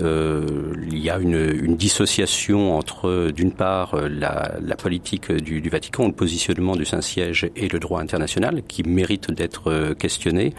il 0.90 0.98
y 0.98 1.10
a 1.10 1.18
une, 1.18 1.34
une 1.62 1.76
dissociation 1.82 2.78
entre, 2.78 3.32
d'une 3.32 3.50
part, 3.50 3.96
la, 4.08 4.52
la 4.62 4.76
politique 4.76 5.32
du, 5.32 5.60
du, 5.60 5.68
Vatican, 5.68 6.06
le 6.06 6.12
positionnement 6.12 6.76
du 6.76 6.84
Saint-Siège 6.84 7.50
et 7.56 7.66
le 7.66 7.80
droit 7.80 8.00
international, 8.00 8.62
qui 8.68 8.84
mérite 8.84 9.32
d'être 9.32 9.94
questionné. 9.94 10.54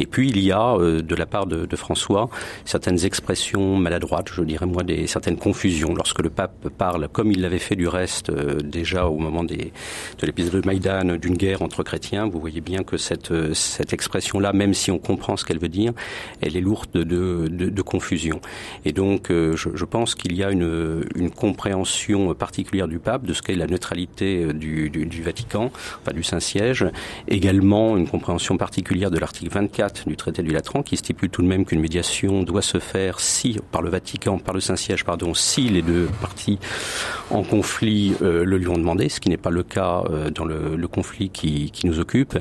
Et 0.00 0.06
puis, 0.06 0.30
il 0.30 0.40
y 0.40 0.50
a, 0.50 0.76
de 0.78 1.14
la 1.14 1.26
part 1.26 1.46
de, 1.46 1.76
François, 1.76 2.28
certaines 2.64 3.04
expressions 3.04 3.76
maladroites, 3.76 4.30
je 4.32 4.42
dirais 4.42 4.66
moi, 4.66 4.82
des, 4.82 5.06
certaines 5.06 5.36
confusions. 5.36 5.94
Lorsque 5.94 6.20
le 6.20 6.30
pape 6.30 6.68
parle, 6.70 7.06
comme 7.08 7.30
il 7.30 7.40
l'avait 7.40 7.60
fait 7.60 7.76
du 7.76 7.86
reste 7.86 8.32
déjà 8.32 9.06
au 9.06 9.18
moment 9.18 9.44
de 9.44 9.56
l'épisode 10.22 10.60
de 10.60 10.66
Maïdan, 10.66 11.16
d'une 11.18 11.36
guerre 11.36 11.62
entre 11.62 11.84
chrétiens, 11.84 12.26
vous 12.26 12.40
voyez 12.40 12.60
bien 12.60 12.82
que 12.82 12.96
cette, 12.96 13.32
cette 13.54 13.92
expression-là, 13.92 14.52
même 14.52 14.74
si 14.74 14.90
on 14.90 14.98
comprend 14.98 15.36
ce 15.36 15.44
qu'elle 15.44 15.60
veut 15.60 15.68
dire, 15.68 15.92
elle 16.40 16.56
est 16.56 16.60
lourde 16.60 16.90
de, 16.92 17.46
de, 17.48 17.82
confusion. 17.82 18.40
Et 18.84 18.92
donc, 18.92 19.30
je 19.30 19.84
pense 19.84 20.16
qu'il 20.16 20.34
y 20.34 20.42
a 20.42 20.50
une, 20.50 20.63
une, 21.14 21.30
compréhension 21.30 22.34
particulière 22.34 22.88
du 22.88 22.98
pape 22.98 23.24
de 23.24 23.32
ce 23.32 23.42
qu'est 23.42 23.54
la 23.54 23.66
neutralité 23.66 24.52
du, 24.52 24.90
du, 24.90 25.22
Vatican, 25.22 25.70
enfin 26.00 26.12
du 26.12 26.22
Saint-Siège, 26.22 26.86
également 27.28 27.96
une 27.96 28.08
compréhension 28.08 28.56
particulière 28.56 29.10
de 29.10 29.18
l'article 29.18 29.50
24 29.50 30.08
du 30.08 30.16
traité 30.16 30.42
du 30.42 30.50
Latran, 30.50 30.82
qui 30.82 30.96
stipule 30.96 31.30
tout 31.30 31.42
de 31.42 31.48
même 31.48 31.64
qu'une 31.64 31.80
médiation 31.80 32.42
doit 32.42 32.62
se 32.62 32.78
faire 32.78 33.20
si, 33.20 33.58
par 33.72 33.82
le 33.82 33.90
Vatican, 33.90 34.38
par 34.38 34.54
le 34.54 34.60
Saint-Siège, 34.60 35.04
pardon, 35.04 35.34
si 35.34 35.68
les 35.68 35.82
deux 35.82 36.08
parties 36.20 36.58
en 37.30 37.42
conflit 37.42 38.14
euh, 38.22 38.44
le 38.44 38.58
lui 38.58 38.68
ont 38.68 38.78
demandé, 38.78 39.08
ce 39.08 39.20
qui 39.20 39.28
n'est 39.28 39.36
pas 39.36 39.50
le 39.50 39.62
cas 39.62 40.04
euh, 40.10 40.30
dans 40.30 40.44
le, 40.44 40.88
conflit 40.88 41.30
qui, 41.30 41.72
nous 41.84 41.98
occupe. 41.98 42.38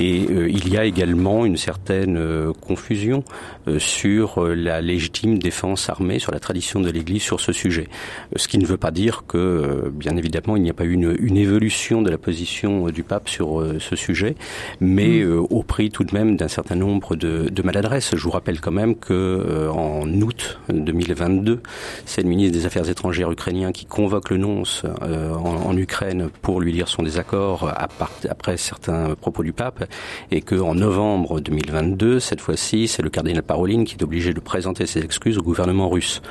Et 0.00 0.26
euh, 0.30 0.48
il 0.48 0.68
y 0.68 0.76
a 0.76 0.84
également 0.84 1.44
une 1.44 1.56
certaine 1.56 2.16
euh, 2.16 2.52
confusion 2.52 3.24
euh, 3.66 3.78
sur 3.78 4.44
la 4.44 4.80
légitime 4.80 5.38
défense 5.38 5.88
armée, 5.88 6.18
sur 6.18 6.32
la 6.32 6.40
tradition 6.40 6.80
de 6.80 6.90
l'Église 6.90 7.22
sur 7.22 7.40
ce 7.40 7.52
sujet. 7.52 7.88
Ce 8.36 8.46
qui 8.48 8.58
ne 8.58 8.66
veut 8.66 8.76
pas 8.76 8.90
dire 8.90 9.24
que, 9.26 9.90
bien 9.92 10.16
évidemment, 10.16 10.56
il 10.56 10.62
n'y 10.62 10.70
a 10.70 10.74
pas 10.74 10.84
eu 10.84 10.92
une, 10.92 11.16
une, 11.18 11.36
évolution 11.36 12.02
de 12.02 12.10
la 12.10 12.18
position 12.18 12.86
du 12.88 13.02
pape 13.02 13.28
sur 13.28 13.64
ce 13.78 13.96
sujet, 13.96 14.34
mais 14.80 15.24
mmh. 15.24 15.46
au 15.50 15.62
prix 15.62 15.90
tout 15.90 16.04
de 16.04 16.12
même 16.12 16.36
d'un 16.36 16.48
certain 16.48 16.74
nombre 16.74 17.16
de, 17.16 17.48
de 17.48 17.62
maladresses. 17.62 18.16
Je 18.16 18.22
vous 18.22 18.30
rappelle 18.30 18.60
quand 18.60 18.72
même 18.72 18.96
que 18.96 19.68
en 19.70 20.08
août 20.20 20.58
2022, 20.68 21.62
c'est 22.06 22.22
le 22.22 22.28
ministre 22.28 22.58
des 22.58 22.66
Affaires 22.66 22.88
étrangères 22.88 23.30
ukrainien 23.30 23.72
qui 23.72 23.86
convoque 23.86 24.30
le 24.30 24.38
nonce 24.38 24.84
en, 25.00 25.70
en, 25.70 25.76
Ukraine 25.76 26.28
pour 26.42 26.60
lui 26.60 26.72
dire 26.72 26.88
son 26.88 27.02
désaccord 27.02 27.68
à 27.68 27.86
part, 27.86 28.10
après 28.28 28.56
certains 28.56 29.14
propos 29.14 29.44
du 29.44 29.52
pape 29.52 29.87
et 30.30 30.40
qu'en 30.40 30.74
novembre 30.74 31.40
2022, 31.40 32.20
cette 32.20 32.40
fois-ci, 32.40 32.88
c'est 32.88 33.02
le 33.02 33.10
cardinal 33.10 33.42
Parolin 33.42 33.84
qui 33.84 33.94
est 33.94 34.02
obligé 34.02 34.32
de 34.32 34.40
présenter 34.40 34.86
ses 34.86 35.00
excuses 35.00 35.38
au 35.38 35.42
gouvernement 35.42 35.88
russe. 35.88 36.22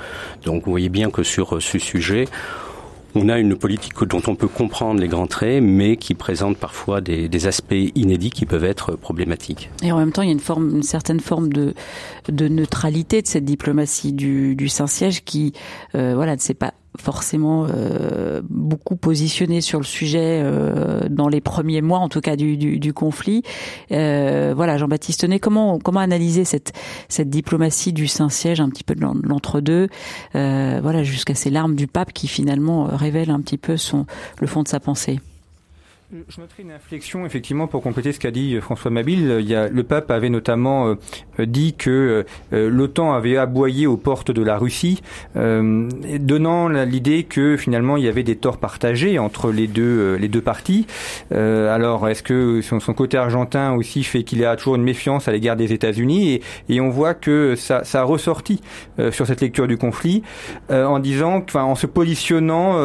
Donc 0.43 0.65
vous 0.65 0.71
voyez 0.71 0.89
bien 0.89 1.09
que 1.09 1.23
sur 1.23 1.61
ce 1.61 1.79
sujet, 1.79 2.25
on 3.15 3.29
a 3.29 3.39
une 3.39 3.55
politique 3.55 3.93
dont 4.03 4.21
on 4.27 4.35
peut 4.35 4.47
comprendre 4.47 4.99
les 4.99 5.07
grands 5.07 5.27
traits, 5.27 5.61
mais 5.63 5.97
qui 5.97 6.13
présente 6.13 6.57
parfois 6.57 7.01
des, 7.01 7.47
aspects 7.47 7.73
inédits 7.95 8.31
qui 8.31 8.45
peuvent 8.45 8.63
être 8.63 8.95
problématiques. 8.95 9.69
Et 9.83 9.91
en 9.91 9.97
même 9.97 10.11
temps, 10.11 10.21
il 10.21 10.29
y 10.29 10.31
a 10.31 10.33
une, 10.33 10.83
certaine 10.83 11.19
forme 11.19 11.51
de, 11.51 11.73
neutralité 12.29 13.21
de 13.21 13.27
cette 13.27 13.45
diplomatie 13.45 14.13
du, 14.13 14.69
Saint-Siège 14.69 15.23
qui, 15.23 15.53
euh, 15.95 16.13
voilà, 16.15 16.35
ne 16.35 16.41
sait 16.41 16.53
pas 16.53 16.73
forcément 16.97 17.67
euh, 17.69 18.41
beaucoup 18.49 18.95
positionné 18.95 19.61
sur 19.61 19.79
le 19.79 19.85
sujet 19.85 20.41
euh, 20.43 21.07
dans 21.09 21.27
les 21.27 21.41
premiers 21.41 21.81
mois, 21.81 21.99
en 21.99 22.09
tout 22.09 22.21
cas 22.21 22.35
du, 22.35 22.93
conflit. 22.93 23.43
Euh, 23.91 24.53
voilà, 24.55 24.77
Jean-Baptiste 24.77 25.23
Ney, 25.25 25.39
comment 25.39 25.79
comment 25.79 25.99
analyser 25.99 26.45
cette 26.45 26.73
cette 27.09 27.29
diplomatie 27.29 27.93
du 27.93 28.07
Saint-Siège, 28.07 28.59
un 28.59 28.69
petit 28.69 28.83
peu 28.83 28.95
de 28.95 29.01
l'entre-deux, 29.01 29.87
euh, 30.35 30.79
voilà, 30.81 31.03
jusqu'à 31.03 31.35
ces 31.35 31.49
larmes 31.49 31.75
du 31.75 31.87
pape 31.87 32.13
qui 32.13 32.27
finalement 32.27 32.85
révèlent 32.85 33.31
un 33.31 33.41
petit 33.41 33.57
peu 33.57 33.77
son 33.77 34.05
le 34.39 34.47
fond 34.47 34.63
de 34.63 34.67
sa 34.67 34.79
pensée? 34.79 35.19
Je 36.09 36.39
noterai 36.39 36.63
une 36.63 36.71
inflexion 36.71 37.25
effectivement 37.25 37.67
pour 37.67 37.83
compléter 37.83 38.13
ce 38.13 38.19
qu'a 38.19 38.31
dit 38.31 38.61
François 38.61 38.89
Mabille. 38.89 39.39
Il 39.41 39.45
y 39.45 39.55
a, 39.55 39.67
le 39.67 39.83
pape 39.83 40.09
avait 40.09 40.29
notamment 40.29 40.95
euh, 41.37 41.45
dit 41.45 41.73
que 41.73 42.23
euh, 42.53 42.69
l'OTAN 42.69 43.11
avait 43.11 43.35
aboyé 43.35 43.87
aux 43.87 43.97
portes 43.97 44.31
de 44.31 44.41
la 44.41 44.57
Russie, 44.57 45.01
euh, 45.35 45.89
donnant 46.21 46.69
l'idée 46.69 47.23
que 47.23 47.57
finalement 47.57 47.97
il 47.97 48.05
y 48.05 48.07
avait 48.07 48.23
des 48.23 48.37
torts 48.37 48.57
partagés 48.57 49.19
entre 49.19 49.51
les 49.51 49.67
deux 49.67 50.15
les 50.15 50.29
deux 50.29 50.39
parties. 50.39 50.87
alors 51.29 52.07
est-ce 52.07 52.23
que 52.23 52.61
son, 52.61 52.79
son, 52.79 52.93
côté 52.93 53.17
argentin 53.17 53.73
aussi 53.73 54.03
fait 54.05 54.23
qu'il 54.23 54.45
a 54.45 54.55
toujours 54.55 54.77
une 54.77 54.83
méfiance 54.83 55.27
à 55.27 55.33
l'égard 55.33 55.57
des 55.57 55.73
États-Unis? 55.73 56.35
Et, 56.35 56.41
et, 56.69 56.79
on 56.79 56.89
voit 56.89 57.15
que 57.15 57.55
ça, 57.57 57.83
ça 57.83 57.99
a 58.01 58.03
ressorti 58.03 58.61
sur 59.11 59.27
cette 59.27 59.41
lecture 59.41 59.67
du 59.67 59.77
conflit 59.77 60.23
en 60.69 60.99
disant, 60.99 61.43
enfin 61.43 61.63
en 61.63 61.75
se 61.75 61.85
positionnant 61.85 62.77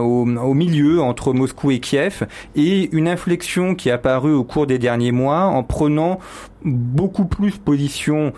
au, 0.00 0.26
au 0.26 0.54
milieu 0.54 1.00
entre 1.00 1.32
Moscou 1.32 1.70
et 1.70 1.80
Kiev 1.80 2.26
et 2.58 2.90
une 2.92 3.06
inflexion 3.06 3.76
qui 3.76 3.88
est 3.88 3.92
apparue 3.92 4.32
au 4.32 4.42
cours 4.42 4.66
des 4.66 4.78
derniers 4.78 5.12
mois 5.12 5.42
en 5.42 5.62
prenant 5.62 6.18
beaucoup 6.64 7.24
plus 7.24 7.52
position 7.56 8.32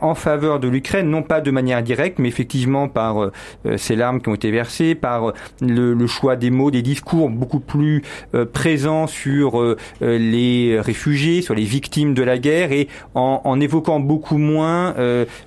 en 0.00 0.14
faveur 0.14 0.60
de 0.60 0.68
l'Ukraine, 0.68 1.08
non 1.08 1.22
pas 1.22 1.40
de 1.40 1.50
manière 1.50 1.82
directe, 1.82 2.18
mais 2.18 2.28
effectivement 2.28 2.88
par 2.88 3.22
euh, 3.22 3.32
ces 3.76 3.96
larmes 3.96 4.20
qui 4.20 4.28
ont 4.28 4.34
été 4.34 4.50
versées, 4.50 4.94
par 4.94 5.32
le, 5.60 5.94
le, 5.94 6.06
choix 6.06 6.36
des 6.36 6.50
mots, 6.50 6.70
des 6.70 6.82
discours 6.82 7.28
beaucoup 7.30 7.60
plus 7.60 8.02
euh, 8.34 8.44
présents 8.44 9.06
sur 9.06 9.60
euh, 9.60 9.76
les 10.00 10.80
réfugiés, 10.80 11.42
sur 11.42 11.54
les 11.54 11.64
victimes 11.64 12.14
de 12.14 12.22
la 12.22 12.38
guerre, 12.38 12.72
et 12.72 12.88
en, 13.14 13.60
évoquant 13.60 13.98
beaucoup 14.00 14.38
moins 14.38 14.94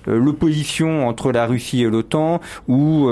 l'opposition 0.06 1.08
entre 1.08 1.32
la 1.32 1.46
Russie 1.46 1.84
et 1.84 1.90
l'OTAN, 1.90 2.42
ou 2.68 3.10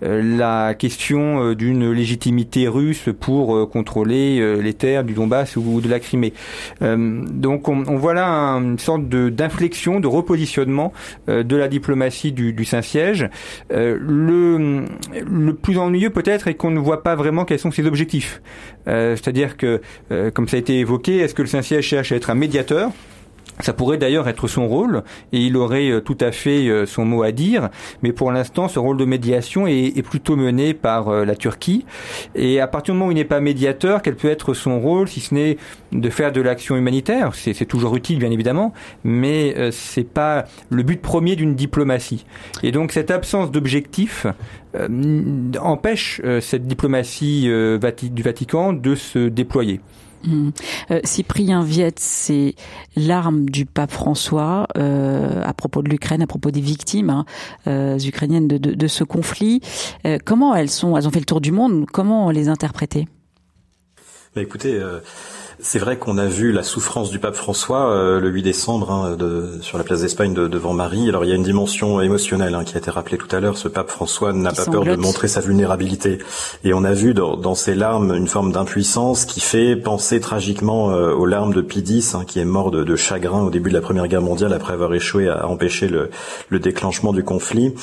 la 0.00 0.74
question 0.74 1.52
d'une 1.52 1.92
légitimité 1.92 2.66
russe 2.66 3.08
pour 3.20 3.70
contrôler 3.70 4.60
les 4.60 4.74
terres 4.74 5.04
du 5.04 5.14
Donbass 5.14 5.56
ou 5.56 5.80
de 5.80 5.88
la 5.88 6.00
Crimée. 6.00 6.32
donc 6.80 7.68
on, 7.68 7.84
on 7.86 7.96
voit 7.96 8.14
là 8.14 8.26
une 8.58 8.78
sorte 8.78 9.08
d'inflexion, 9.08 9.96
de, 9.96 10.00
de 10.00 10.08
reposition 10.08 10.49
euh, 10.58 11.42
de 11.42 11.56
la 11.56 11.68
diplomatie 11.68 12.32
du, 12.32 12.64
Saint-Siège. 12.64 13.28
Euh, 13.72 13.96
le, 14.00 14.84
le 15.26 15.54
plus 15.54 15.78
ennuyeux 15.78 16.10
peut-être 16.10 16.48
est 16.48 16.54
qu'on 16.54 16.70
ne 16.70 16.78
voit 16.78 17.02
pas 17.02 17.14
vraiment 17.14 17.44
quels 17.44 17.58
sont 17.58 17.70
ses 17.70 17.86
objectifs. 17.86 18.42
Euh, 18.88 19.16
c'est-à-dire 19.16 19.56
que, 19.56 19.80
comme 20.34 20.48
ça 20.48 20.56
a 20.56 20.60
été 20.60 20.78
évoqué, 20.78 21.18
est-ce 21.18 21.34
que 21.34 21.42
le 21.42 21.48
Saint-Siège 21.48 21.84
cherche 21.84 22.12
à 22.12 22.16
être 22.16 22.30
un 22.30 22.34
médiateur? 22.34 22.90
Ça 23.60 23.72
pourrait 23.72 23.98
d'ailleurs 23.98 24.28
être 24.28 24.48
son 24.48 24.68
rôle 24.68 25.02
et 25.32 25.40
il 25.40 25.56
aurait 25.56 26.00
tout 26.04 26.16
à 26.20 26.32
fait 26.32 26.86
son 26.86 27.04
mot 27.04 27.22
à 27.22 27.32
dire, 27.32 27.68
mais 28.02 28.12
pour 28.12 28.32
l'instant, 28.32 28.68
ce 28.68 28.78
rôle 28.78 28.96
de 28.96 29.04
médiation 29.04 29.66
est, 29.66 30.02
plutôt 30.02 30.36
mené 30.36 30.72
par 30.72 31.10
la 31.10 31.36
Turquie. 31.36 31.84
Et 32.34 32.60
à 32.60 32.66
partir 32.66 32.94
du 32.94 32.98
moment 32.98 33.08
où 33.08 33.12
il 33.12 33.16
n'est 33.16 33.24
pas 33.24 33.40
médiateur, 33.40 34.02
quel 34.02 34.16
peut 34.16 34.30
être 34.30 34.54
son 34.54 34.80
rôle, 34.80 35.08
si 35.08 35.20
ce 35.20 35.34
n'est 35.34 35.56
de 35.92 36.10
faire 36.10 36.32
de 36.32 36.40
l'action 36.40 36.76
humanitaire? 36.76 37.32
C'est 37.34 37.66
toujours 37.66 37.96
utile, 37.96 38.18
bien 38.18 38.30
évidemment, 38.30 38.72
mais 39.04 39.54
euh, 39.56 39.70
c'est 39.70 40.04
pas 40.04 40.44
le 40.68 40.82
but 40.82 41.00
premier 41.00 41.36
d'une 41.36 41.54
diplomatie. 41.54 42.24
Et 42.62 42.72
donc 42.72 42.92
cette 42.92 43.10
absence 43.10 43.50
d'objectif 43.50 44.26
euh, 44.74 44.88
empêche 45.60 46.20
euh, 46.24 46.40
cette 46.40 46.66
diplomatie 46.66 47.42
du 47.42 48.22
Vatican 48.22 48.72
de 48.72 48.94
se 48.94 49.28
déployer. 49.28 49.80
Mmh. 50.24 50.50
Euh, 50.90 51.00
Cyprien 51.04 51.62
Viette, 51.62 51.98
c'est 51.98 52.54
l'arme 52.96 53.48
du 53.48 53.66
pape 53.66 53.90
François 53.90 54.66
euh, 54.76 55.42
à 55.44 55.54
propos 55.54 55.82
de 55.82 55.88
l'Ukraine, 55.88 56.22
à 56.22 56.26
propos 56.26 56.50
des 56.50 56.60
victimes 56.60 57.10
hein, 57.10 57.24
euh, 57.66 57.98
ukrainiennes 57.98 58.48
de, 58.48 58.58
de, 58.58 58.74
de, 58.74 58.86
ce 58.86 59.04
conflit. 59.04 59.60
Euh, 60.06 60.18
comment 60.24 60.54
elles 60.54 60.70
sont 60.70 60.96
Elles 60.96 61.08
ont 61.08 61.10
fait 61.10 61.20
le 61.20 61.24
tour 61.24 61.40
du 61.40 61.52
monde. 61.52 61.86
Comment 61.90 62.30
les 62.30 62.48
interpréter 62.48 63.06
bah 64.34 64.42
Écoutez 64.42 64.80
c'est 65.62 65.78
vrai 65.78 65.98
qu'on 65.98 66.16
a 66.16 66.26
vu 66.26 66.52
la 66.52 66.62
souffrance 66.62 67.10
du 67.10 67.18
pape 67.18 67.34
François 67.34 67.90
euh, 67.90 68.18
le 68.18 68.30
8 68.30 68.42
décembre 68.42 68.90
hein, 68.90 69.16
de, 69.16 69.58
sur 69.60 69.76
la 69.76 69.84
place 69.84 70.00
d'Espagne 70.00 70.32
de, 70.32 70.48
devant 70.48 70.72
Marie. 70.72 71.08
Alors 71.08 71.24
il 71.24 71.28
y 71.28 71.32
a 71.32 71.36
une 71.36 71.42
dimension 71.42 72.00
émotionnelle 72.00 72.54
hein, 72.54 72.64
qui 72.64 72.76
a 72.76 72.78
été 72.78 72.90
rappelée 72.90 73.18
tout 73.18 73.28
à 73.34 73.40
l'heure. 73.40 73.58
Ce 73.58 73.68
pape 73.68 73.90
François 73.90 74.32
n'a 74.32 74.52
pas 74.52 74.64
peur 74.64 74.84
de 74.84 74.96
montrer 74.96 75.28
sa 75.28 75.40
vulnérabilité. 75.40 76.18
Et 76.64 76.72
on 76.72 76.82
a 76.84 76.92
vu 76.92 77.12
dans, 77.12 77.36
dans 77.36 77.54
ses 77.54 77.74
larmes 77.74 78.14
une 78.14 78.26
forme 78.26 78.52
d'impuissance 78.52 79.26
qui 79.26 79.40
fait 79.40 79.76
penser 79.76 80.20
tragiquement 80.20 80.90
euh, 80.90 81.12
aux 81.12 81.26
larmes 81.26 81.52
de 81.52 81.60
Pie 81.60 81.80
X, 81.80 82.14
hein, 82.14 82.24
qui 82.26 82.40
est 82.40 82.44
mort 82.44 82.70
de, 82.70 82.82
de, 82.82 82.96
chagrin 82.96 83.42
au 83.42 83.50
début 83.50 83.68
de 83.68 83.74
la 83.74 83.82
Première 83.82 84.08
Guerre 84.08 84.22
mondiale 84.22 84.52
après 84.52 84.72
avoir 84.72 84.94
échoué 84.94 85.28
à 85.28 85.46
empêcher 85.46 85.88
le, 85.88 86.10
le 86.48 86.58
déclenchement 86.58 87.12
du 87.12 87.22
conflit. 87.22 87.74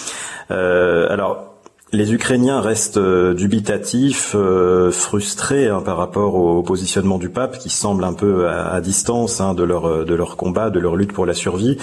Euh, 0.49 1.07
alors 1.09 1.46
les 1.93 2.13
Ukrainiens 2.13 2.59
restent 2.59 2.97
euh, 2.97 3.33
dubitatifs, 3.33 4.33
euh, 4.35 4.91
frustrés 4.91 5.67
hein, 5.67 5.81
par 5.81 5.97
rapport 5.97 6.35
au 6.35 6.61
positionnement 6.61 7.17
du 7.17 7.29
pape, 7.29 7.57
qui 7.59 7.69
semble 7.69 8.03
un 8.03 8.13
peu 8.13 8.49
à, 8.49 8.81
distance 8.81 9.39
hein, 9.39 9.53
de 9.53 9.63
leur 9.63 10.05
de 10.05 10.13
leur 10.13 10.35
combat, 10.35 10.69
de 10.69 10.79
leur 10.79 10.95
lutte 10.95 11.13
pour 11.13 11.25
la 11.25 11.33
survie. 11.33 11.77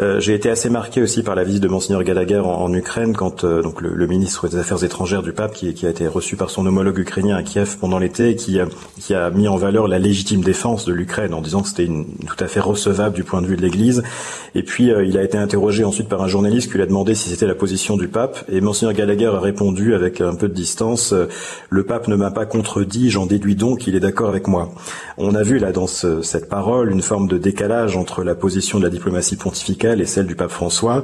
Euh, 0.00 0.18
j'ai 0.18 0.34
été 0.34 0.48
assez 0.48 0.70
marqué 0.70 1.02
aussi 1.02 1.22
par 1.22 1.34
la 1.34 1.44
visite 1.44 1.62
de 1.62 1.68
monseigneur 1.68 2.02
Gallagher 2.02 2.38
en, 2.38 2.72
Ukraine, 2.72 3.14
quand 3.14 3.44
euh, 3.44 3.60
donc 3.60 3.82
le, 3.82 4.06
ministre 4.06 4.48
des 4.48 4.56
Affaires 4.56 4.82
étrangères 4.82 5.22
du 5.22 5.32
pape, 5.32 5.52
qui, 5.52 5.86
a 5.86 5.90
été 5.90 6.06
reçu 6.06 6.36
par 6.36 6.48
son 6.48 6.64
homologue 6.64 6.98
ukrainien 6.98 7.36
à 7.36 7.42
Kiev 7.42 7.76
pendant 7.78 7.98
l'été, 7.98 8.34
qui, 8.34 8.58
qui 8.98 9.14
a 9.14 9.30
mis 9.30 9.46
en 9.46 9.56
valeur 9.56 9.88
la 9.88 9.98
légitime 9.98 10.40
défense 10.40 10.86
de 10.86 10.94
l'Ukraine 10.94 11.34
en 11.34 11.42
disant 11.42 11.60
que 11.60 11.68
c'était 11.68 11.86
tout 11.86 12.42
à 12.44 12.48
fait 12.48 12.60
recevable 12.60 13.14
du 13.14 13.24
point 13.24 13.42
de 13.42 13.46
vue 13.46 13.56
de 13.56 13.62
l'Église. 13.62 14.02
Et 14.54 14.62
puis 14.62 14.90
euh, 14.90 15.04
il 15.04 15.18
a 15.18 15.22
été 15.22 15.36
interrogé 15.36 15.84
ensuite 15.84 16.08
par 16.08 16.22
un 16.22 16.28
journaliste 16.28 16.70
qui 16.70 16.76
lui 16.76 16.82
a 16.82 16.86
demandé 16.86 17.14
si 17.14 17.28
c'était 17.28 17.46
la 17.46 17.54
position 17.54 17.96
du 17.96 18.08
pape. 18.08 18.44
Et 18.50 18.60
monseigneur 18.60 18.94
Gallagher 18.94 19.26
a 19.26 19.40
répondu 19.40 19.94
avec 19.94 20.20
un 20.20 20.34
peu 20.34 20.48
de 20.48 20.54
distance 20.54 21.14
le 21.68 21.82
pape 21.84 22.08
ne 22.08 22.16
m'a 22.16 22.30
pas 22.30 22.46
contredit, 22.46 23.10
j'en 23.10 23.26
déduis 23.26 23.54
donc 23.54 23.80
qu'il 23.80 23.94
est 23.94 24.00
d'accord 24.00 24.28
avec 24.28 24.48
moi. 24.48 24.70
On 25.18 25.34
a 25.34 25.42
vu 25.42 25.58
là 25.58 25.72
dans 25.72 25.86
cette 25.86 26.48
parole 26.48 26.90
une 26.90 27.02
forme 27.02 27.28
de 27.28 27.38
décalage 27.38 27.96
entre 27.96 28.24
la 28.24 28.34
position 28.34 28.78
de 28.78 28.84
la 28.84 28.90
diplomatie 28.90 29.36
pontificale 29.36 29.89
et 29.98 30.06
celle 30.06 30.26
du 30.26 30.36
pape 30.36 30.50
François. 30.50 31.02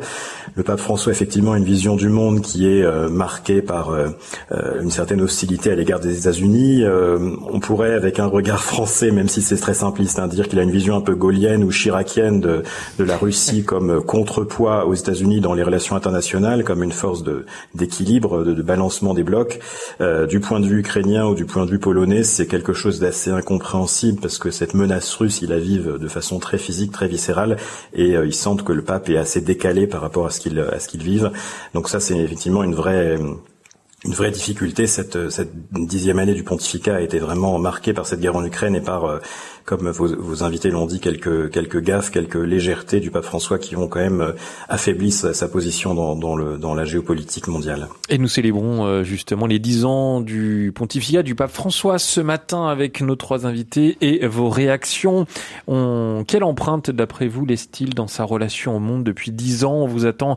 Le 0.57 0.63
pape 0.63 0.81
François, 0.81 1.13
effectivement, 1.13 1.53
a 1.53 1.59
une 1.59 1.65
vision 1.65 1.97
du 1.97 2.09
monde 2.09 2.41
qui 2.41 2.67
est 2.67 2.83
euh, 2.83 3.11
marquée 3.11 3.61
par 3.61 3.91
euh, 3.91 4.09
euh, 4.53 4.81
une 4.81 4.91
certaine 4.91 5.21
hostilité 5.21 5.71
à 5.71 5.75
l'égard 5.75 6.01
des 6.01 6.19
États-Unis. 6.19 6.85
on 6.87 7.61
pourrait, 7.61 7.93
avec 7.93 8.19
un 8.19 8.27
regard 8.27 8.63
français, 8.65 9.11
même 9.11 9.29
si 9.29 9.43
c'est 9.43 9.57
très 9.57 9.75
simpliste, 9.75 10.19
hein, 10.19 10.29
dire 10.29 10.49
qu'il 10.49 10.59
a 10.59 10.63
une 10.63 10.71
vision 10.71 10.97
un 10.97 11.03
peu 11.03 11.15
gaulienne 11.15 11.63
ou 11.63 11.71
chiracienne 11.71 12.41
de, 12.41 12.63
de 12.99 13.05
la 13.05 13.19
Russie 13.19 13.65
comme 13.67 14.03
contrepoids 14.03 14.87
aux 14.87 14.95
États-Unis 14.95 15.41
dans 15.41 15.53
les 15.53 15.63
relations 15.63 15.95
internationales, 15.95 16.65
comme 16.65 16.83
une 16.83 16.93
force 16.93 17.23
d'équilibre, 17.75 18.43
de, 18.45 18.55
de, 18.55 18.63
balancement 18.63 19.13
des 19.13 19.25
blocs. 19.25 19.61
du 20.29 20.41
point 20.41 20.61
de 20.61 20.67
vue 20.67 20.81
ukrainien 20.81 21.27
ou 21.27 21.35
du 21.35 21.45
point 21.45 21.67
de 21.67 21.71
vue 21.71 21.79
polonais, 21.79 22.23
c'est 22.23 22.47
quelque 22.47 22.73
chose 22.73 22.99
d'assez 22.99 23.31
incompréhensible 23.31 24.21
parce 24.21 24.39
que 24.39 24.51
cette 24.51 24.75
menace 24.75 25.13
russe, 25.15 25.41
ils 25.43 25.51
la 25.51 25.59
vivent 25.59 25.99
de 25.99 26.09
façon 26.09 26.39
très 26.39 26.59
physique, 26.59 26.93
très 26.93 27.09
viscérale, 27.09 27.57
et 27.95 28.13
ils 28.13 28.35
sentent 28.35 28.65
que 28.65 28.73
le 28.77 28.83
pape 28.83 29.09
est 29.09 29.17
assez 29.17 29.41
décalé 29.41 29.87
par 29.87 30.01
rapport 30.01 30.27
à 30.27 30.31
ce 30.31 30.41
qu'il 30.41 30.59
à 30.59 30.79
vivent. 31.03 31.33
Donc 31.75 31.89
ça, 31.89 31.99
c'est 31.99 32.17
effectivement 32.17 32.63
une 32.63 32.75
vraie 32.75 33.19
une 34.07 34.15
vraie 34.15 34.31
difficulté. 34.31 34.87
Cette, 34.87 35.31
cette 35.31 35.51
dixième 35.73 36.19
année 36.19 36.35
du 36.35 36.45
pontificat 36.45 36.97
a 36.97 37.01
été 37.01 37.19
vraiment 37.19 37.59
marquée 37.59 37.93
par 37.93 38.07
cette 38.07 38.21
guerre 38.21 38.37
en 38.37 38.45
Ukraine 38.45 38.75
et 38.75 38.81
par, 38.81 39.05
euh, 39.05 39.19
comme 39.65 39.91
vos, 39.91 40.07
vos 40.17 40.45
invités 40.45 40.71
l'ont 40.71 40.87
dit, 40.87 41.01
quelques, 41.01 41.51
quelques 41.51 41.81
gaffes, 41.81 42.11
quelques 42.11 42.37
légèretés 42.37 43.01
du 43.01 43.11
pape 43.11 43.25
François 43.25 43.59
qui 43.59 43.75
ont 43.77 43.89
quand 43.89 44.01
même 44.01 44.21
euh, 44.21 44.33
affaibli 44.69 45.11
sa, 45.11 45.49
position 45.49 45.95
dans, 45.95 46.15
dans, 46.17 46.37
le, 46.37 46.57
dans 46.57 46.75
la 46.75 46.85
géopolitique 46.85 47.49
mondiale. 47.49 47.89
Et 48.09 48.19
nous 48.19 48.29
célébrons 48.29 48.85
euh, 48.85 49.03
justement 49.03 49.47
les 49.47 49.59
dix 49.59 49.85
ans 49.85 50.21
du 50.21 50.73
pontificat 50.75 51.23
du 51.23 51.35
pape 51.35 51.51
François 51.51 51.99
ce 51.99 52.21
matin 52.21 52.69
avec 52.69 53.01
nos 53.01 53.17
trois 53.17 53.47
invités 53.47 53.97
et 54.01 54.27
vos 54.27 54.49
réactions. 54.49 55.27
On... 55.67 56.25
Quelle 56.27 56.45
empreinte, 56.45 56.91
d'après 56.91 57.27
vous, 57.27 57.45
laisse-t-il 57.45 57.95
dans 57.95 58.07
sa 58.07 58.25
relation 58.25 58.77
au 58.77 58.81
monde 58.81 59.05
depuis 59.05 59.33
dix 59.33 59.65
ans? 59.65 59.75
On 59.75 59.87
vous 59.87 60.07
attend 60.07 60.37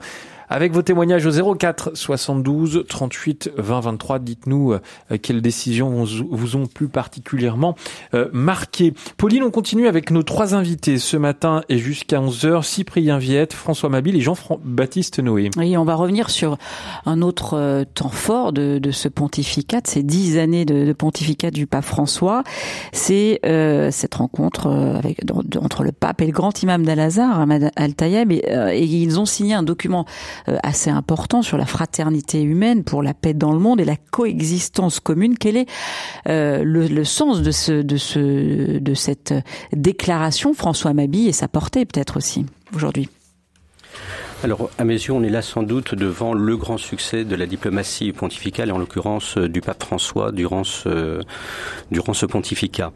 avec 0.50 0.74
vos 0.74 0.82
témoignages 0.82 1.26
au 1.26 1.56
04 1.56 1.92
72 1.96 2.86
38 2.88 3.52
20 3.58 3.80
23, 3.80 4.20
dites-nous 4.20 4.74
euh, 4.74 5.18
quelles 5.22 5.42
décisions 5.42 6.04
vous 6.04 6.56
ont 6.56 6.66
plus 6.66 6.88
particulièrement 6.88 7.76
euh, 8.14 8.30
marqué. 8.34 8.94
Pauline, 9.18 9.44
on 9.44 9.52
continue 9.52 9.88
avec 9.88 10.12
nos 10.12 10.24
trois 10.24 10.56
invités 10.56 10.98
ce 10.98 11.18
matin 11.18 11.64
et 11.70 11.78
jusqu'à 11.78 12.20
11h, 12.20 12.64
Cyprien 12.64 13.18
Viette, 13.18 13.54
François 13.54 13.90
Mabille 13.90 14.16
et 14.16 14.22
Jean-Baptiste 14.22 15.20
Noé. 15.20 15.50
Oui, 15.58 15.78
on 15.78 15.86
va 15.86 15.96
revenir 15.96 16.30
sur 16.30 16.58
un 17.06 17.22
autre 17.22 17.56
euh, 17.56 17.84
temps 17.86 18.10
fort 18.10 18.54
de, 18.54 18.80
de 18.80 18.92
ce 18.92 19.08
pontificat, 19.08 19.82
de 19.82 19.88
ces 19.88 20.04
dix 20.04 20.38
années 20.38 20.66
de, 20.66 20.86
de, 20.86 20.94
pontificat 20.94 21.52
du 21.52 21.68
pape 21.68 21.86
François. 21.86 22.44
C'est 22.92 23.40
euh, 23.46 23.92
cette 23.92 24.16
rencontre 24.16 24.68
avec, 24.68 25.22
entre 25.62 25.84
le 25.84 25.92
pape 25.92 26.22
et 26.22 26.26
le 26.26 26.32
grand 26.32 26.62
imam 26.64 26.84
d'Al-Azhar, 26.84 27.40
Ahmad 27.40 27.72
Al-Tayeb, 27.76 28.32
et, 28.32 28.38
et, 28.38 28.84
ils 28.84 29.20
ont 29.20 29.26
signé 29.26 29.54
un 29.54 29.64
document 29.64 30.06
assez 30.64 30.90
important 30.90 31.42
sur 31.42 31.58
la 31.58 31.66
fraternité 31.66 32.42
humaine 32.42 32.84
pour 32.84 33.04
la 33.04 33.14
paix 33.14 33.34
dans 33.34 33.52
le 33.52 33.60
monde 33.60 33.82
et 33.82 33.86
la 33.86 33.98
coexistence 33.98 35.00
commune. 35.00 35.38
Quel 35.38 35.58
est 35.58 35.68
euh, 36.28 36.64
le, 36.64 36.88
le, 36.88 37.04
sens 37.04 37.42
de, 37.42 37.52
ce, 37.52 37.82
de, 37.82 37.98
ce, 37.98 38.80
de 38.80 38.94
cette 38.94 39.34
déclaration, 39.74 40.54
François 40.54 40.94
Mabille, 40.94 41.28
et 41.28 41.34
sa 41.34 41.48
portée 41.48 41.86
peut-être 41.86 42.18
aussi 42.18 42.46
aujourd'hui? 42.76 43.10
Alors, 44.42 44.70
à 44.78 44.86
mes 44.86 44.94
yeux, 44.94 45.12
on 45.12 45.22
est 45.22 45.30
là 45.30 45.42
sans 45.42 45.64
doute 45.64 45.96
devant 45.96 46.34
le 46.34 46.56
grand 46.56 46.78
succès 46.78 47.26
de 47.26 47.36
la 47.36 47.46
diplomatie 47.46 48.14
pontificale, 48.14 48.70
et 48.70 48.72
en 48.72 48.78
l'occurrence 48.78 49.38
euh, 49.38 49.50
du 49.50 49.60
pape 49.60 49.84
François 49.84 50.32
durant 50.32 50.64
ce, 50.64 51.20
durant 51.92 52.14
ce 52.14 52.26
pontificat. 52.26 52.94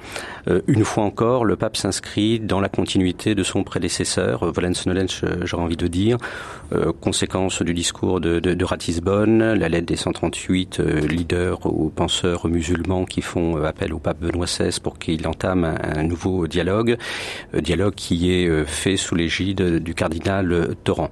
Euh, 0.48 0.62
une 0.68 0.86
fois 0.86 1.04
encore, 1.04 1.44
le 1.44 1.58
pape 1.58 1.76
s'inscrit 1.76 2.40
dans 2.40 2.62
la 2.62 2.70
continuité 2.70 3.36
de 3.36 3.44
son 3.44 3.66
prédécesseur, 3.66 4.50
Volens 4.54 4.86
Nolens, 4.86 5.22
j'aurais 5.44 5.64
envie 5.64 5.76
de 5.76 5.88
dire, 5.88 6.18
euh, 6.72 6.94
conséquence 7.02 7.62
du 7.62 7.74
discours 7.74 8.22
de, 8.22 8.40
de, 8.40 8.54
de, 8.54 8.66
Ratisbonne, 8.66 9.54
la 9.54 9.68
lettre 9.68 9.88
des 9.88 9.98
138 9.98 10.80
leaders 10.80 11.66
ou 11.66 11.90
penseurs 11.90 12.48
musulmans 12.48 13.04
qui 13.04 13.22
font 13.22 13.62
appel 13.62 13.94
au 13.94 14.00
pape 14.00 14.22
Benoît 14.22 14.46
XVI 14.46 14.80
pour 14.82 14.98
qu'il 14.98 15.28
entame 15.28 15.66
un, 15.66 16.00
un, 16.00 16.04
nouveau 16.04 16.48
dialogue, 16.48 16.98
dialogue 17.54 17.96
qui 17.96 18.32
est 18.32 18.66
fait 18.66 18.96
sous 18.96 19.16
l'égide 19.16 19.80
du 19.80 19.94
cardinal 19.94 20.76
Torrent. 20.86 21.12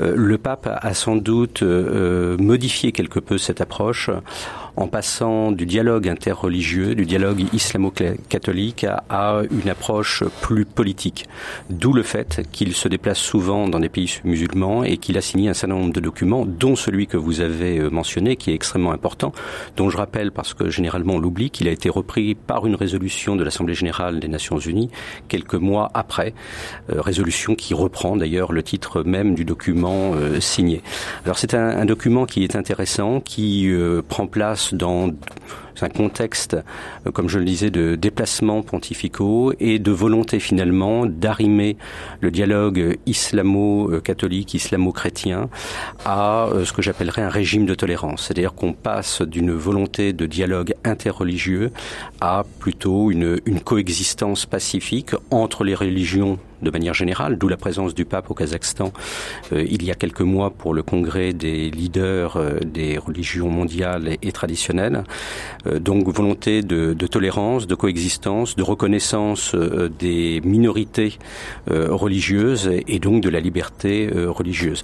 le 0.00 0.38
pape 0.38 0.68
a 0.80 0.94
sans 0.94 1.16
doute 1.16 1.62
euh, 1.62 2.36
modifié 2.38 2.92
quelque 2.92 3.20
peu 3.20 3.38
cette 3.38 3.60
approche 3.60 4.10
en 4.76 4.86
passant 4.86 5.52
du 5.52 5.66
dialogue 5.66 6.08
interreligieux, 6.08 6.94
du 6.94 7.04
dialogue 7.04 7.44
islamo-catholique 7.52 8.86
à 9.08 9.42
une 9.50 9.68
approche 9.68 10.24
plus 10.40 10.64
politique. 10.64 11.28
D'où 11.68 11.92
le 11.92 12.02
fait 12.02 12.46
qu'il 12.50 12.72
se 12.74 12.88
déplace 12.88 13.18
souvent 13.18 13.68
dans 13.68 13.80
des 13.80 13.88
pays 13.88 14.20
musulmans 14.24 14.84
et 14.84 14.96
qu'il 14.96 15.18
a 15.18 15.20
signé 15.20 15.50
un 15.50 15.54
certain 15.54 15.74
nombre 15.74 15.92
de 15.92 16.00
documents, 16.00 16.46
dont 16.46 16.76
celui 16.76 17.06
que 17.06 17.16
vous 17.16 17.40
avez 17.40 17.78
euh, 17.78 17.90
mentionné, 17.90 18.36
qui 18.36 18.52
est 18.52 18.54
extrêmement 18.54 18.92
important, 18.92 19.32
dont 19.76 19.90
je 19.90 19.96
rappelle, 19.96 20.32
parce 20.32 20.54
que 20.54 20.70
généralement 20.70 21.14
on 21.14 21.18
l'oublie, 21.18 21.50
qu'il 21.50 21.68
a 21.68 21.72
été 21.72 21.90
repris 21.90 22.34
par 22.34 22.66
une 22.66 22.74
résolution 22.74 23.36
de 23.36 23.44
l'Assemblée 23.44 23.74
générale 23.74 24.20
des 24.20 24.28
Nations 24.28 24.58
unies 24.58 24.90
quelques 25.28 25.54
mois 25.54 25.90
après, 25.94 26.32
euh, 26.90 27.00
résolution 27.00 27.54
qui 27.54 27.74
reprend 27.74 28.16
d'ailleurs 28.16 28.52
le 28.52 28.62
titre 28.62 29.02
même 29.02 29.34
du 29.34 29.44
document 29.44 29.89
euh, 29.90 30.40
signé. 30.40 30.82
Alors 31.24 31.38
c'est 31.38 31.54
un, 31.54 31.68
un, 31.80 31.84
document 31.84 32.26
qui 32.26 32.44
est 32.44 32.56
intéressant, 32.56 33.20
qui 33.20 33.70
prend 34.08 34.26
place 34.26 34.74
dans 34.74 35.10
un 35.82 35.88
contexte, 35.88 36.56
euh, 37.06 37.10
comme 37.10 37.28
je 37.28 37.38
le 37.38 37.44
disais, 37.44 37.70
de 37.70 37.94
déplacements 37.94 38.62
pontificaux 38.62 39.52
et 39.60 39.78
de 39.78 39.90
volonté 39.90 40.40
finalement 40.40 41.06
d'arrimer 41.06 41.76
le 42.20 42.30
dialogue 42.30 42.98
islamo-catholique, 43.06 44.54
islamo-chrétien 44.54 45.48
à 46.04 46.46
euh, 46.46 46.64
ce 46.64 46.72
que 46.72 46.82
j'appellerais 46.82 47.22
un 47.22 47.28
régime 47.28 47.66
de 47.66 47.74
tolérance. 47.74 48.26
C'est-à-dire 48.26 48.54
qu'on 48.54 48.72
passe 48.72 49.22
d'une 49.22 49.52
volonté 49.52 50.12
de 50.12 50.26
dialogue 50.26 50.74
interreligieux 50.84 51.70
à 52.20 52.44
plutôt 52.58 53.10
une, 53.10 53.40
une 53.46 53.60
coexistence 53.60 54.46
pacifique 54.46 55.10
entre 55.30 55.64
les 55.64 55.74
religions 55.74 56.38
de 56.62 56.70
manière 56.70 56.92
générale, 56.92 57.38
d'où 57.38 57.48
la 57.48 57.56
présence 57.56 57.94
du 57.94 58.04
pape 58.04 58.30
au 58.30 58.34
Kazakhstan 58.34 58.92
euh, 59.52 59.64
il 59.68 59.82
y 59.82 59.90
a 59.90 59.94
quelques 59.94 60.20
mois 60.20 60.50
pour 60.50 60.74
le 60.74 60.82
congrès 60.82 61.32
des 61.32 61.70
leaders 61.70 62.38
des 62.64 62.98
religions 62.98 63.48
mondiales 63.48 64.18
et, 64.20 64.32
traditionnelles. 64.32 65.04
Euh, 65.70 65.78
donc 65.78 66.08
volonté 66.08 66.62
de, 66.62 66.94
de, 66.94 67.06
tolérance, 67.06 67.66
de 67.66 67.74
coexistence, 67.74 68.56
de 68.56 68.62
reconnaissance 68.62 69.54
des 69.98 70.40
minorités 70.44 71.18
religieuses 71.68 72.70
et 72.86 72.98
donc 72.98 73.22
de 73.22 73.28
la 73.28 73.40
liberté 73.40 74.10
religieuse. 74.12 74.82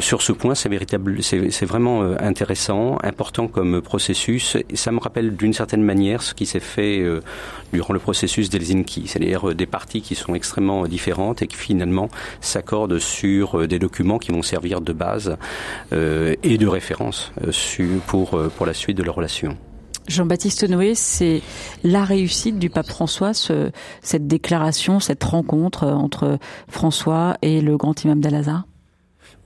sur 0.00 0.22
ce 0.22 0.32
point, 0.32 0.54
c'est 0.54 0.68
véritable, 0.68 1.22
c'est 1.22 1.64
vraiment 1.64 2.02
intéressant, 2.18 2.98
important 3.02 3.48
comme 3.48 3.80
processus. 3.80 4.56
Et 4.70 4.76
ça 4.76 4.92
me 4.92 4.98
rappelle 4.98 5.36
d'une 5.36 5.52
certaine 5.52 5.82
manière 5.82 6.22
ce 6.22 6.34
qui 6.34 6.46
s'est 6.46 6.60
fait 6.60 7.04
durant 7.72 7.92
le 7.92 8.00
processus 8.00 8.48
d'Helsinki, 8.50 9.06
c'est-à-dire 9.06 9.54
des 9.54 9.66
partis 9.66 10.02
qui 10.02 10.14
sont 10.14 10.34
extrêmement 10.34 10.86
différents 10.86 11.34
et 11.34 11.46
qui 11.46 11.56
finalement 11.56 12.08
s'accordent 12.40 12.98
sur 12.98 13.58
euh, 13.58 13.66
des 13.66 13.78
documents 13.78 14.18
qui 14.18 14.32
vont 14.32 14.42
servir 14.42 14.80
de 14.80 14.92
base 14.92 15.36
euh, 15.92 16.34
et 16.42 16.58
de 16.58 16.66
référence 16.66 17.32
euh, 17.42 17.98
pour, 18.06 18.38
pour 18.56 18.66
la 18.66 18.74
suite 18.74 18.96
de 18.96 19.02
leur 19.02 19.14
relation. 19.14 19.56
Jean-Baptiste 20.08 20.68
Noé, 20.68 20.94
c'est 20.94 21.42
la 21.82 22.04
réussite 22.04 22.58
du 22.58 22.70
pape 22.70 22.86
François, 22.86 23.34
ce, 23.34 23.70
cette 24.02 24.26
déclaration, 24.26 25.00
cette 25.00 25.24
rencontre 25.24 25.86
entre 25.86 26.38
François 26.68 27.36
et 27.42 27.60
le 27.60 27.76
grand 27.76 28.02
imam 28.04 28.20
d'Al-Azhar? 28.20 28.64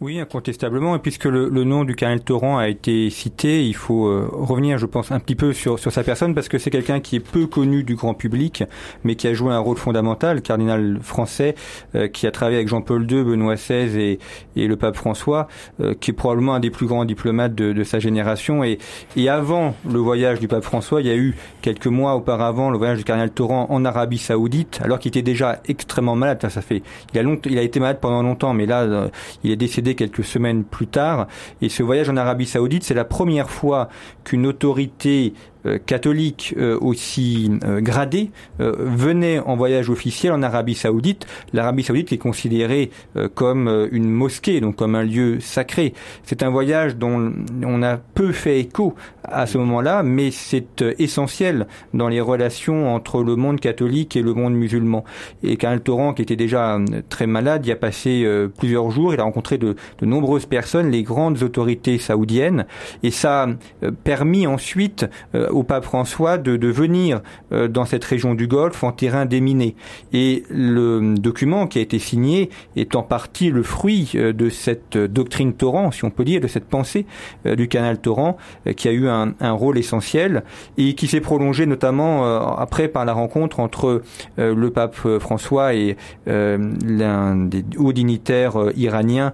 Oui, 0.00 0.18
incontestablement. 0.18 0.96
Et 0.96 0.98
puisque 0.98 1.26
le, 1.26 1.50
le 1.50 1.64
nom 1.64 1.84
du 1.84 1.94
cardinal 1.94 2.24
Torrent 2.24 2.56
a 2.56 2.70
été 2.70 3.10
cité, 3.10 3.66
il 3.66 3.74
faut 3.74 4.06
euh, 4.06 4.26
revenir, 4.32 4.78
je 4.78 4.86
pense, 4.86 5.12
un 5.12 5.20
petit 5.20 5.34
peu 5.34 5.52
sur, 5.52 5.78
sur 5.78 5.92
sa 5.92 6.02
personne, 6.02 6.34
parce 6.34 6.48
que 6.48 6.56
c'est 6.56 6.70
quelqu'un 6.70 7.00
qui 7.00 7.16
est 7.16 7.20
peu 7.20 7.46
connu 7.46 7.84
du 7.84 7.96
grand 7.96 8.14
public, 8.14 8.64
mais 9.04 9.14
qui 9.14 9.28
a 9.28 9.34
joué 9.34 9.52
un 9.52 9.58
rôle 9.58 9.76
fondamental, 9.76 10.40
cardinal 10.40 11.00
français, 11.02 11.54
euh, 11.96 12.08
qui 12.08 12.26
a 12.26 12.30
travaillé 12.30 12.56
avec 12.56 12.68
Jean-Paul 12.68 13.02
II, 13.02 13.24
Benoît 13.24 13.56
XVI 13.56 14.00
et, 14.00 14.18
et 14.56 14.66
le 14.68 14.76
pape 14.76 14.96
François, 14.96 15.48
euh, 15.82 15.92
qui 15.92 16.12
est 16.12 16.14
probablement 16.14 16.54
un 16.54 16.60
des 16.60 16.70
plus 16.70 16.86
grands 16.86 17.04
diplomates 17.04 17.54
de, 17.54 17.74
de, 17.74 17.84
sa 17.84 17.98
génération. 17.98 18.64
Et, 18.64 18.78
et 19.16 19.28
avant 19.28 19.74
le 19.86 19.98
voyage 19.98 20.40
du 20.40 20.48
pape 20.48 20.64
François, 20.64 21.02
il 21.02 21.08
y 21.08 21.10
a 21.10 21.16
eu 21.16 21.36
quelques 21.60 21.88
mois 21.88 22.14
auparavant 22.14 22.70
le 22.70 22.78
voyage 22.78 22.96
du 22.96 23.04
cardinal 23.04 23.32
Torrent 23.32 23.66
en 23.68 23.84
Arabie 23.84 24.16
Saoudite, 24.16 24.80
alors 24.82 24.98
qu'il 24.98 25.10
était 25.10 25.20
déjà 25.20 25.60
extrêmement 25.68 26.16
malade. 26.16 26.38
Ça, 26.48 26.62
fait, 26.62 26.82
il 27.12 27.18
a 27.18 27.22
longtemps, 27.22 27.50
il 27.50 27.58
a 27.58 27.62
été 27.62 27.80
malade 27.80 27.98
pendant 28.00 28.22
longtemps, 28.22 28.54
mais 28.54 28.64
là, 28.64 29.10
il 29.44 29.50
est 29.50 29.56
décédé 29.56 29.89
quelques 29.94 30.24
semaines 30.24 30.64
plus 30.64 30.87
tard. 30.87 31.26
Et 31.62 31.68
ce 31.68 31.83
voyage 31.83 32.09
en 32.09 32.16
Arabie 32.16 32.46
Saoudite, 32.46 32.85
c'est 32.85 32.94
la 32.94 33.05
première 33.05 33.50
fois 33.50 33.88
qu'une 34.24 34.46
autorité 34.46 35.35
euh, 35.66 35.79
catholique 35.79 36.55
euh, 36.57 36.79
aussi 36.81 37.51
euh, 37.64 37.81
gradé 37.81 38.31
venait 38.59 39.38
en 39.38 39.57
voyage 39.57 39.90
officiel 39.90 40.33
en 40.33 40.42
Arabie 40.42 40.75
Saoudite. 40.75 41.27
L'Arabie 41.53 41.83
Saoudite 41.83 42.12
est 42.12 42.18
considérée 42.18 42.90
comme 43.35 43.88
une 43.90 44.11
mosquée, 44.11 44.61
donc 44.61 44.77
comme 44.77 44.94
un 44.94 45.03
lieu 45.03 45.40
sacré. 45.40 45.94
C'est 46.25 46.42
un 46.42 46.51
voyage 46.51 46.96
dont 46.96 47.33
on 47.64 47.83
a 47.83 47.96
peu 47.96 48.33
fait 48.33 48.61
écho 48.61 48.94
à 49.25 49.46
ce 49.46 49.59
moment-là, 49.59 50.03
mais 50.03 50.31
c'est 50.31 50.85
essentiel 50.99 51.66
dans 51.94 52.09
les 52.09 52.20
relations 52.20 52.94
entre 52.94 53.23
le 53.23 53.37
monde 53.37 53.61
catholique 53.61 54.16
et 54.16 54.23
le 54.23 54.35
monde 54.35 54.55
musulman. 54.55 55.05
Et 55.42 55.57
Karl 55.57 55.81
Torrent, 55.81 56.12
qui 56.12 56.23
était 56.23 56.37
déjà 56.37 56.79
très 57.09 57.27
malade, 57.27 57.66
y 57.66 57.73
a 57.73 57.77
passé 57.77 58.27
plusieurs 58.59 58.90
jours. 58.90 59.14
Il 59.14 59.20
a 59.20 59.25
rencontré 59.25 59.59
de, 59.59 59.77
de 59.99 60.07
nombreuses 60.07 60.46
personnes, 60.46 60.90
les 60.90 61.03
grandes 61.03 61.42
autorités 61.42 61.99
saoudiennes, 61.99 62.66
et 63.03 63.11
ça 63.11 63.49
a 63.83 63.90
permis 64.05 64.46
ensuite 64.46 65.07
au 65.50 65.62
pape 65.62 65.84
François 65.84 66.38
de, 66.38 66.56
de 66.56 66.68
venir 66.68 67.20
euh, 67.52 67.68
dans 67.68 67.84
cette 67.84 68.04
région 68.04 68.34
du 68.34 68.46
Golfe 68.46 68.84
en 68.84 68.92
terrain 68.92 69.26
déminé. 69.26 69.74
Et 70.12 70.44
le 70.50 71.14
document 71.16 71.66
qui 71.66 71.78
a 71.78 71.82
été 71.82 71.98
signé 71.98 72.50
est 72.76 72.94
en 72.94 73.02
partie 73.02 73.50
le 73.50 73.62
fruit 73.62 74.12
euh, 74.14 74.32
de 74.32 74.48
cette 74.48 74.96
doctrine 74.96 75.52
Torrent, 75.52 75.90
si 75.90 76.04
on 76.04 76.10
peut 76.10 76.24
dire, 76.24 76.40
de 76.40 76.46
cette 76.46 76.64
pensée 76.64 77.06
euh, 77.46 77.56
du 77.56 77.68
canal 77.68 77.98
Torrent, 77.98 78.36
qui 78.76 78.88
a 78.88 78.92
eu 78.92 79.08
un, 79.08 79.34
un, 79.40 79.52
rôle 79.52 79.78
essentiel 79.78 80.44
et 80.78 80.94
qui 80.94 81.06
s'est 81.06 81.20
prolongé 81.20 81.66
notamment 81.66 82.24
après 82.56 82.88
par 82.88 83.04
la 83.04 83.12
rencontre 83.12 83.60
entre 83.60 84.02
le 84.38 84.70
pape 84.70 84.96
François 85.18 85.74
et 85.74 85.96
l'un 86.26 87.36
des 87.36 87.64
hauts 87.76 87.92
dignitaires 87.92 88.56
iraniens 88.76 89.32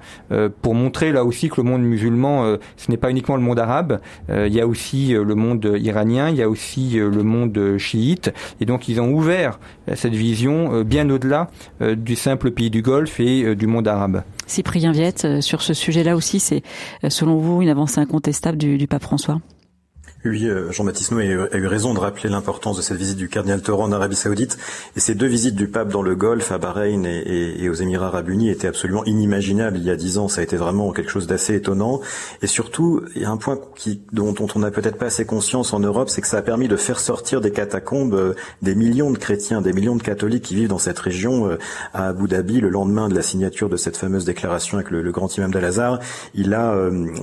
pour 0.63 0.75
montrer 0.75 1.13
là 1.13 1.25
aussi 1.25 1.49
que 1.49 1.61
le 1.61 1.65
monde 1.65 1.83
musulman, 1.83 2.57
ce 2.77 2.91
n'est 2.91 2.97
pas 2.97 3.11
uniquement 3.11 3.37
le 3.37 3.43
monde 3.43 3.59
arabe, 3.59 4.01
il 4.29 4.53
y 4.53 4.61
a 4.61 4.67
aussi 4.67 5.13
le 5.13 5.35
monde 5.35 5.77
iranien 5.79 6.06
il 6.11 6.37
y 6.37 6.43
a 6.43 6.49
aussi 6.49 6.99
euh, 6.99 7.11
le 7.11 7.23
monde 7.23 7.77
chiite, 7.79 8.33
et 8.61 8.65
donc 8.65 8.89
ils 8.89 9.01
ont 9.01 9.13
ouvert 9.13 9.59
euh, 9.89 9.95
cette 9.97 10.15
vision 10.15 10.75
euh, 10.75 10.85
bien 10.85 11.09
au-delà 11.11 11.49
du 11.81 12.17
simple 12.17 12.51
pays 12.51 12.71
du 12.71 12.83
Golfe 12.83 13.21
et 13.21 13.55
du 13.55 13.67
monde 13.67 13.89
arabe. 13.89 14.23
Cyprien 14.47 14.93
Viette, 14.93 15.41
sur 15.41 15.63
ce 15.63 15.75
sujet-là 15.75 16.17
aussi, 16.17 16.41
c'est 16.41 16.63
selon 17.09 17.37
vous 17.37 17.63
une 17.63 17.69
avancée 17.69 18.01
incontestable 18.01 18.57
du 18.59 18.87
pape 18.87 19.03
François? 19.03 19.41
Oui, 20.29 20.47
euh, 20.47 20.71
Jean-Baptiste 20.73 21.13
Noué 21.13 21.37
a 21.53 21.57
eu 21.57 21.67
raison 21.67 21.95
de 21.95 21.99
rappeler 21.99 22.29
l'importance 22.29 22.77
de 22.77 22.83
cette 22.83 22.97
visite 22.97 23.17
du 23.17 23.29
cardinal 23.29 23.61
Toro 23.63 23.83
en 23.83 23.93
Arabie 23.93 24.17
Saoudite. 24.17 24.59
Et 24.97 25.01
ces 25.01 25.15
deux 25.15 25.27
visites 25.27 25.55
du 25.55 25.69
pape 25.69 25.89
dans 25.89 26.03
le 26.03 26.15
Golfe, 26.15 26.53
à 26.53 26.59
Bahreïn 26.59 27.05
et, 27.05 27.69
aux 27.69 27.75
Émirats 27.75 28.07
arabes 28.07 28.29
unis 28.29 28.51
étaient 28.51 28.69
absolument 28.69 29.05
inimaginables 29.05 29.77
il 29.77 29.85
y 29.85 29.91
a 29.91 29.97
dix 29.97 30.19
ans. 30.19 30.29
Ça 30.29 30.41
a 30.41 30.45
été 30.45 30.57
vraiment 30.57 30.93
quelque 30.93 31.11
chose 31.11 31.27
d'assez 31.27 31.55
étonnant. 31.55 32.01
Et 32.43 32.47
surtout, 32.47 33.03
il 33.15 33.23
y 33.23 33.25
a 33.25 33.31
un 33.31 33.37
point 33.37 33.59
dont, 34.13 34.35
on 34.55 34.59
n'a 34.59 34.71
peut-être 34.71 34.97
pas 34.97 35.07
assez 35.07 35.25
conscience 35.25 35.73
en 35.73 35.81
Europe, 35.81 36.09
c'est 36.09 36.21
que 36.21 36.29
ça 36.29 36.39
a 36.39 36.43
permis 36.43 36.69
de 36.69 36.77
faire 36.77 37.01
sortir 37.01 37.41
des 37.41 37.51
catacombes 37.51 38.15
euh, 38.15 38.35
des 38.63 38.75
millions 38.75 39.11
de 39.11 39.19
chrétiens, 39.19 39.61
des 39.61 39.73
millions 39.73 39.97
de 39.97 40.03
catholiques 40.03 40.45
qui 40.45 40.55
vivent 40.55 40.69
dans 40.69 40.79
cette 40.79 40.99
région 40.99 41.51
euh, 41.51 41.59
à 41.93 42.09
Abu 42.09 42.29
Dhabi 42.29 42.61
le 42.61 42.69
lendemain 42.69 43.09
de 43.09 43.15
la 43.15 43.23
signature 43.23 43.69
de 43.69 43.77
cette 43.77 43.97
fameuse 43.97 44.25
déclaration 44.25 44.79
avec 44.79 44.91
le, 44.91 45.11
grand 45.11 45.35
imam 45.37 45.51
d'Al-Azhar. 45.51 46.01
Il 46.35 46.53
a 46.55 46.75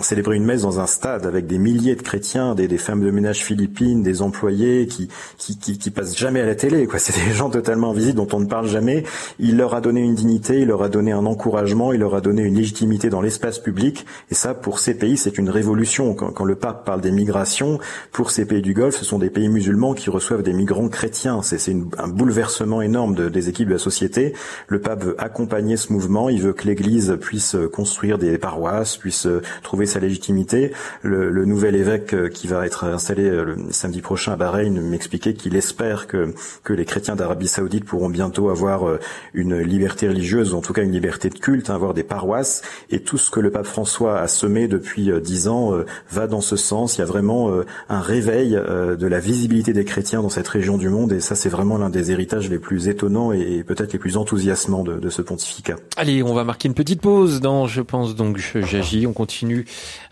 célébré 0.02 0.36
une 0.36 0.46
messe 0.46 0.62
dans 0.62 0.80
un 0.80 0.88
stade 0.88 1.26
avec 1.26 1.48
des 1.48 1.58
milliers 1.58 1.96
de 1.96 2.02
chrétiens, 2.02 2.56
des, 2.56 2.68
des 2.68 2.78
femmes 2.78 2.92
de 3.01 3.12
ménage 3.12 3.43
philippines, 3.43 4.03
des 4.03 4.21
employés 4.21 4.88
qui, 4.88 5.08
qui, 5.38 5.58
qui, 5.58 5.77
qui 5.77 5.89
passent 5.91 6.17
jamais 6.17 6.41
à 6.41 6.45
la 6.45 6.56
télé. 6.56 6.86
Quoi. 6.88 6.99
C'est 6.99 7.15
des 7.25 7.34
gens 7.34 7.49
totalement 7.49 7.91
invisibles 7.91 8.17
dont 8.17 8.27
on 8.34 8.39
ne 8.39 8.45
parle 8.45 8.67
jamais. 8.67 9.03
Il 9.39 9.58
leur 9.58 9.73
a 9.73 9.82
donné 9.82 10.01
une 10.01 10.15
dignité, 10.15 10.60
il 10.62 10.67
leur 10.67 10.84
a 10.84 10.89
donné 10.89 11.12
un 11.12 11.25
encouragement, 11.25 11.93
il 11.93 11.99
leur 11.99 12.15
a 12.15 12.21
donné 12.21 12.43
une 12.43 12.56
légitimité 12.56 13.10
dans 13.10 13.21
l'espace 13.21 13.60
public. 13.60 14.06
Et 14.32 14.36
ça, 14.36 14.53
pour 14.53 14.79
ces 14.79 14.93
pays, 14.93 15.17
c'est 15.17 15.38
une 15.38 15.49
révolution. 15.49 16.13
Quand, 16.13 16.32
quand, 16.32 16.45
le 16.45 16.56
pape 16.56 16.86
parle 16.86 17.01
des 17.01 17.12
migrations, 17.12 17.79
pour 18.12 18.32
ces 18.32 18.45
pays 18.45 18.62
du 18.62 18.73
Golfe, 18.73 18.95
ce 18.95 19.06
sont 19.06 19.19
des 19.19 19.29
pays 19.29 19.49
musulmans 19.49 19.93
qui 19.93 20.10
reçoivent 20.10 20.43
des 20.43 20.53
migrants 20.53 20.89
chrétiens. 20.89 21.41
C'est 21.41 21.75
un 21.97 22.08
bouleversement 22.08 22.82
énorme 22.82 23.15
de, 23.15 23.29
des 23.29 23.49
équipes 23.49 23.67
de 23.67 23.73
la 23.73 23.79
société. 23.79 24.34
Le 24.67 24.79
pape 24.79 25.03
veut 25.03 25.15
accompagner 25.17 25.77
ce 25.77 25.91
mouvement. 25.93 26.29
Il 26.29 26.41
veut 26.41 26.53
que 26.53 26.67
l'Église 26.67 27.17
puisse 27.19 27.56
construire 27.71 28.17
des 28.17 28.38
paroisses, 28.38 28.97
puisse 28.97 29.27
trouver 29.62 29.86
sa 29.86 29.99
légitimité. 29.99 30.71
Le, 31.01 31.29
le 31.29 31.45
nouvel 31.45 31.75
évêque 31.75 32.29
qui 32.29 32.47
va 32.47 32.65
être 32.65 32.83
installé 32.91 33.24
euh, 33.24 33.43
le 33.43 33.58
samedi 33.72 34.02
prochain 34.02 34.34
à 34.34 34.36
Bahreïn 34.36 34.82
m'expliquait 34.82 35.34
qu'il 35.34 35.56
espère 35.56 36.08
que, 36.08 36.34
que 36.63 36.74
les 36.74 36.86
chrétiens 36.86 37.15
d'Arabie 37.15 37.48
Saoudite 37.48 37.86
pourront 37.86 38.10
bientôt 38.10 38.50
avoir 38.50 38.88
euh, 38.88 39.00
une 39.34 39.60
liberté 39.60 40.08
religieuse, 40.08 40.54
ou 40.54 40.58
en 40.58 40.62
tout 40.62 40.74
cas 40.74 40.84
une 40.84 40.91
liberté 40.91 41.30
de 41.30 41.38
culte, 41.38 41.69
hein, 41.69 41.76
avoir 41.76 41.93
des 41.93 42.04
paroisses. 42.04 42.62
Et 42.89 43.00
tout 43.00 43.17
ce 43.17 43.32
que 43.32 43.39
le 43.39 43.52
pape 43.52 43.65
François 43.65 44.19
a 44.19 44.28
semé 44.28 44.67
depuis 44.67 45.12
euh, 45.12 45.19
dix 45.19 45.48
ans 45.48 45.72
va 46.10 46.28
dans 46.28 46.41
ce 46.41 46.56
sens. 46.56 46.98
Il 46.98 47.00
y 47.00 47.04
a 47.04 47.08
vraiment 47.08 47.52
un 47.89 48.02
réveil 48.02 48.52
de 48.52 49.08
la 49.08 49.19
visibilité 49.19 49.74
des 49.74 49.86
chrétiens 49.86 50.22
dans 50.22 50.30
cette 50.30 50.48
région 50.48 50.78
du 50.78 50.89
monde. 50.89 51.12
Et 51.12 51.19
ça, 51.19 51.36
c'est 51.36 51.50
vraiment 51.50 51.78
l'un 51.78 51.89
des 51.89 52.12
héritages 52.12 52.50
les 52.50 52.60
plus 52.60 52.88
étonnants 52.88 53.32
et 53.32 53.63
peut-être 53.63 53.93
les 53.93 54.00
plus 54.00 54.17
enthousiasmants 54.17 54.84
de, 54.84 55.00
de 55.00 55.10
ce 55.10 55.22
pontificat. 55.22 55.78
Allez, 55.98 56.24
on 56.24 56.34
va 56.34 56.43
marquer 56.43 56.67
une 56.67 56.74
petite 56.74 57.02
pause 57.02 57.41
dans 57.41 57.67
Je 57.67 57.82
pense 57.82 58.15
donc 58.15 58.38
j'agis. 58.38 59.08
On 59.08 59.13
continue 59.13 59.65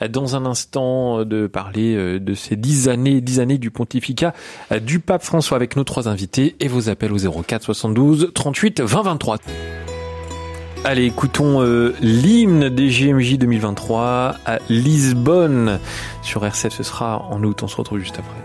dans 0.10 0.36
un 0.36 0.46
instant 0.46 1.26
de 1.26 1.48
parler 1.48 2.20
de 2.20 2.34
ces 2.34 2.56
dix 2.62 2.88
années, 2.88 3.20
dix 3.20 3.40
années 3.40 3.58
du 3.58 3.72
pontificat 3.72 4.34
euh, 4.72 4.80
du 4.80 5.00
pape 5.00 5.24
François 5.24 5.58
avec 5.58 5.76
nos 5.76 5.84
trois 5.84 6.08
invités 6.08 6.56
et 6.60 6.68
vos 6.68 6.90
appels 6.90 7.12
au 7.12 7.18
04 7.18 7.64
72 7.64 8.32
38 8.34 8.82
20 8.82 9.02
23. 9.02 9.38
Allez, 10.84 11.06
écoutons 11.06 11.62
euh, 11.62 11.94
l'hymne 12.02 12.70
des 12.70 12.88
GMJ 12.88 13.38
2023 13.38 14.36
à 14.46 14.58
Lisbonne 14.70 15.80
sur 16.24 16.44
RCF. 16.44 16.74
Ce 16.74 16.84
sera 16.84 17.20
en 17.30 17.44
août. 17.44 17.62
On 17.62 17.68
se 17.68 17.76
retrouve 17.76 18.00
juste 18.00 18.18
après. 18.18 18.42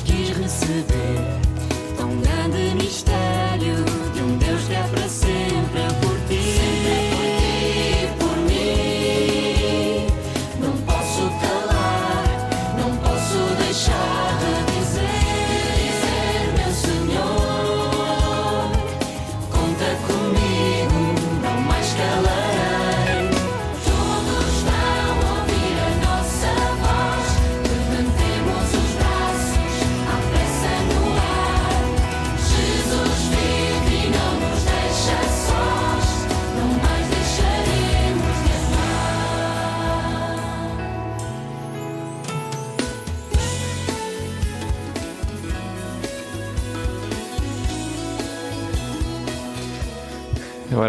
Quis 0.00 0.30
receber. 0.30 1.40
Tão 1.96 2.08
grande 2.20 2.74
mistério 2.76 3.31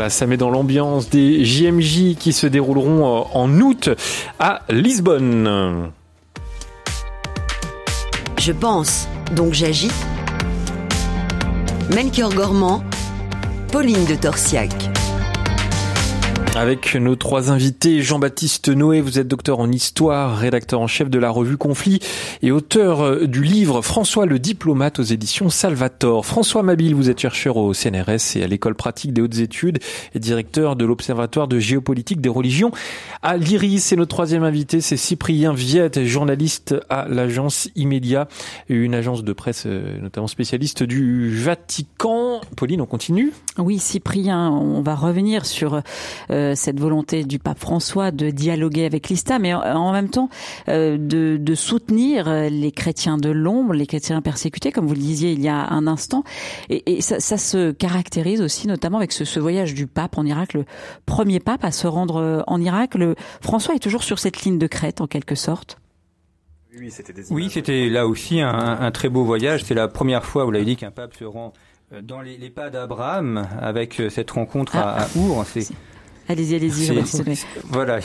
Ça 0.09 0.27
met 0.27 0.37
dans 0.37 0.49
l'ambiance 0.49 1.09
des 1.09 1.45
JMJ 1.45 2.15
qui 2.15 2.33
se 2.33 2.47
dérouleront 2.47 3.21
euh, 3.21 3.23
en 3.33 3.59
août 3.59 3.89
à 4.39 4.61
Lisbonne. 4.69 5.91
Je 8.39 8.51
pense, 8.51 9.07
donc 9.35 9.53
j'agis. 9.53 9.91
Melchior 11.93 12.33
Gormand, 12.33 12.83
Pauline 13.71 14.05
de 14.05 14.15
Torsiac. 14.15 14.82
Avec 16.55 16.93
nos 16.93 17.15
trois 17.15 17.49
invités, 17.49 18.03
Jean-Baptiste 18.03 18.69
Noé, 18.69 19.01
vous 19.01 19.17
êtes 19.17 19.27
docteur 19.27 19.59
en 19.59 19.71
histoire, 19.71 20.37
rédacteur 20.37 20.81
en 20.81 20.85
chef 20.85 21.09
de 21.09 21.17
la 21.17 21.31
revue 21.31 21.57
Conflit 21.57 21.99
et 22.43 22.51
auteur 22.51 23.01
euh, 23.01 23.25
du 23.25 23.41
livre 23.41 23.81
François 23.81 24.27
le 24.27 24.37
diplomate 24.37 24.99
aux 24.99 25.03
éditions 25.03 25.49
Salvator. 25.49 26.27
François 26.27 26.61
Mabille, 26.61 26.93
vous 26.93 27.09
êtes 27.09 27.19
chercheur 27.19 27.57
au 27.57 27.73
CNRS 27.73 28.35
et 28.35 28.43
à 28.43 28.47
l'école 28.47 28.75
pratique 28.75 29.13
des 29.13 29.21
hautes 29.21 29.39
études 29.39 29.79
et 30.13 30.19
directeur 30.19 30.75
de 30.75 30.85
l'Observatoire 30.85 31.47
de 31.47 31.57
géopolitique 31.57 32.21
des 32.21 32.29
religions 32.29 32.69
à 33.23 33.35
l'IRIS. 33.35 33.91
Et 33.91 33.95
notre 33.95 34.13
troisième 34.15 34.43
invité, 34.43 34.79
c'est 34.79 34.95
Cyprien 34.97 35.53
Viette, 35.53 36.05
journaliste 36.05 36.75
à 36.87 37.07
l'agence 37.09 37.67
Immédia, 37.75 38.27
une 38.69 38.93
agence 38.93 39.23
de 39.23 39.33
presse 39.33 39.63
euh, 39.65 39.99
notamment 39.99 40.27
spécialiste 40.27 40.83
du 40.83 41.35
Vatican. 41.35 42.41
Pauline, 42.55 42.81
on 42.81 42.85
continue? 42.85 43.33
Oui, 43.57 43.79
Cyprien, 43.79 44.51
on 44.51 44.81
va 44.81 44.93
revenir 44.93 45.47
sur 45.47 45.81
euh, 46.29 46.42
cette 46.55 46.79
volonté 46.79 47.23
du 47.23 47.39
pape 47.39 47.59
François 47.59 48.11
de 48.11 48.29
dialoguer 48.29 48.85
avec 48.85 49.09
l'Islam, 49.09 49.41
mais 49.43 49.53
en, 49.53 49.61
en 49.61 49.91
même 49.91 50.09
temps 50.09 50.29
euh, 50.67 50.97
de, 50.97 51.37
de, 51.37 51.55
soutenir 51.55 52.29
les 52.49 52.71
chrétiens 52.71 53.17
de 53.17 53.29
l'ombre, 53.29 53.73
les 53.73 53.85
chrétiens 53.85 54.21
persécutés, 54.21 54.71
comme 54.71 54.87
vous 54.87 54.93
le 54.93 54.99
disiez 54.99 55.31
il 55.31 55.41
y 55.41 55.47
a 55.47 55.69
un 55.69 55.87
instant. 55.87 56.23
Et, 56.69 56.97
et 56.97 57.01
ça, 57.01 57.19
ça, 57.19 57.37
se 57.37 57.71
caractérise 57.71 58.41
aussi 58.41 58.67
notamment 58.67 58.97
avec 58.97 59.11
ce, 59.11 59.25
ce, 59.25 59.39
voyage 59.39 59.73
du 59.73 59.87
pape 59.87 60.17
en 60.17 60.25
Irak, 60.25 60.53
le 60.53 60.65
premier 61.05 61.39
pape 61.39 61.63
à 61.63 61.71
se 61.71 61.87
rendre 61.87 62.43
en 62.47 62.61
Irak. 62.61 62.95
Le, 62.95 63.15
François 63.41 63.75
est 63.75 63.79
toujours 63.79 64.03
sur 64.03 64.19
cette 64.19 64.43
ligne 64.43 64.57
de 64.57 64.67
crête, 64.67 65.01
en 65.01 65.07
quelque 65.07 65.35
sorte. 65.35 65.77
Oui, 67.29 67.49
c'était 67.49 67.89
là 67.89 68.07
aussi 68.07 68.41
un, 68.41 68.49
un, 68.49 68.91
très 68.91 69.09
beau 69.09 69.23
voyage. 69.23 69.63
C'est 69.63 69.75
la 69.75 69.87
première 69.87 70.25
fois, 70.25 70.43
vous 70.45 70.51
l'avez 70.51 70.65
dit, 70.65 70.75
qu'un 70.75 70.91
pape 70.91 71.13
se 71.13 71.23
rend 71.23 71.53
dans 72.01 72.21
les, 72.21 72.37
les 72.37 72.49
pas 72.49 72.69
d'Abraham 72.69 73.47
avec 73.61 74.01
cette 74.09 74.31
rencontre 74.31 74.73
ah, 74.75 74.95
à, 74.95 75.03
à 75.03 75.07
Our. 75.15 75.45
C'est 75.45 75.67
Allez-y, 76.29 76.55
allez-y. 76.55 77.03
Voilà. 77.69 77.99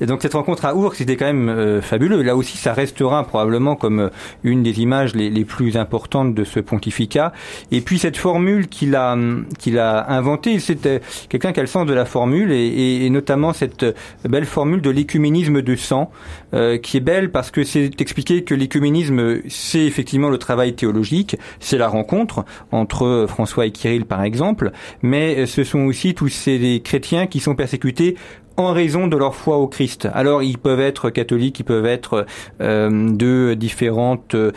Et 0.00 0.06
donc 0.06 0.22
cette 0.22 0.34
rencontre 0.34 0.64
à 0.64 0.76
Ours, 0.76 0.96
c'était 0.96 1.16
quand 1.16 1.26
même 1.26 1.48
euh, 1.48 1.82
fabuleux. 1.82 2.22
Là 2.22 2.36
aussi, 2.36 2.56
ça 2.56 2.72
restera 2.72 3.24
probablement 3.24 3.74
comme 3.74 3.98
euh, 3.98 4.08
une 4.44 4.62
des 4.62 4.80
images 4.80 5.14
les, 5.14 5.28
les, 5.28 5.44
plus 5.44 5.76
importantes 5.76 6.34
de 6.34 6.44
ce 6.44 6.60
pontificat. 6.60 7.32
Et 7.72 7.80
puis 7.80 7.98
cette 7.98 8.16
formule 8.16 8.68
qu'il 8.68 8.94
a 8.94 9.16
qu'il 9.58 9.78
a 9.78 10.10
inventée, 10.12 10.60
c'était 10.60 11.00
quelqu'un 11.28 11.52
qui 11.52 11.60
a 11.60 11.62
le 11.64 11.68
sens 11.68 11.86
de 11.86 11.94
la 11.94 12.04
formule 12.04 12.52
et, 12.52 12.66
et, 12.66 13.06
et 13.06 13.10
notamment 13.10 13.52
cette 13.52 13.84
belle 14.24 14.46
formule 14.46 14.80
de 14.80 14.90
l'écuménisme 14.90 15.60
de 15.60 15.76
sang, 15.76 16.12
euh, 16.54 16.78
qui 16.78 16.96
est 16.96 17.00
belle 17.00 17.30
parce 17.30 17.50
que 17.50 17.64
c'est 17.64 18.00
expliqué 18.00 18.44
que 18.44 18.54
l'écuménisme, 18.54 19.40
c'est 19.48 19.84
effectivement 19.84 20.30
le 20.30 20.38
travail 20.38 20.74
théologique, 20.74 21.36
c'est 21.60 21.78
la 21.78 21.88
rencontre 21.88 22.44
entre 22.72 23.26
François 23.28 23.66
et 23.66 23.70
Kirill 23.70 24.06
par 24.06 24.22
exemple, 24.22 24.72
mais 25.02 25.46
ce 25.46 25.64
sont 25.64 25.80
aussi 25.80 26.14
tous 26.14 26.28
ces 26.28 26.80
chrétiens 26.84 27.26
qui 27.26 27.40
sont 27.40 27.54
persécutés 27.54 28.16
en 28.56 28.72
raison 28.72 29.06
de 29.06 29.16
leur 29.16 29.34
foi 29.34 29.58
au 29.58 29.66
Christ. 29.66 30.08
Alors 30.12 30.42
ils 30.42 30.58
peuvent 30.58 30.80
être 30.80 31.10
catholiques, 31.10 31.60
ils 31.60 31.64
peuvent 31.64 31.86
être 31.86 32.26
euh, 32.60 33.10
de 33.10 33.54
différentes 33.54 34.34
euh, 34.34 34.52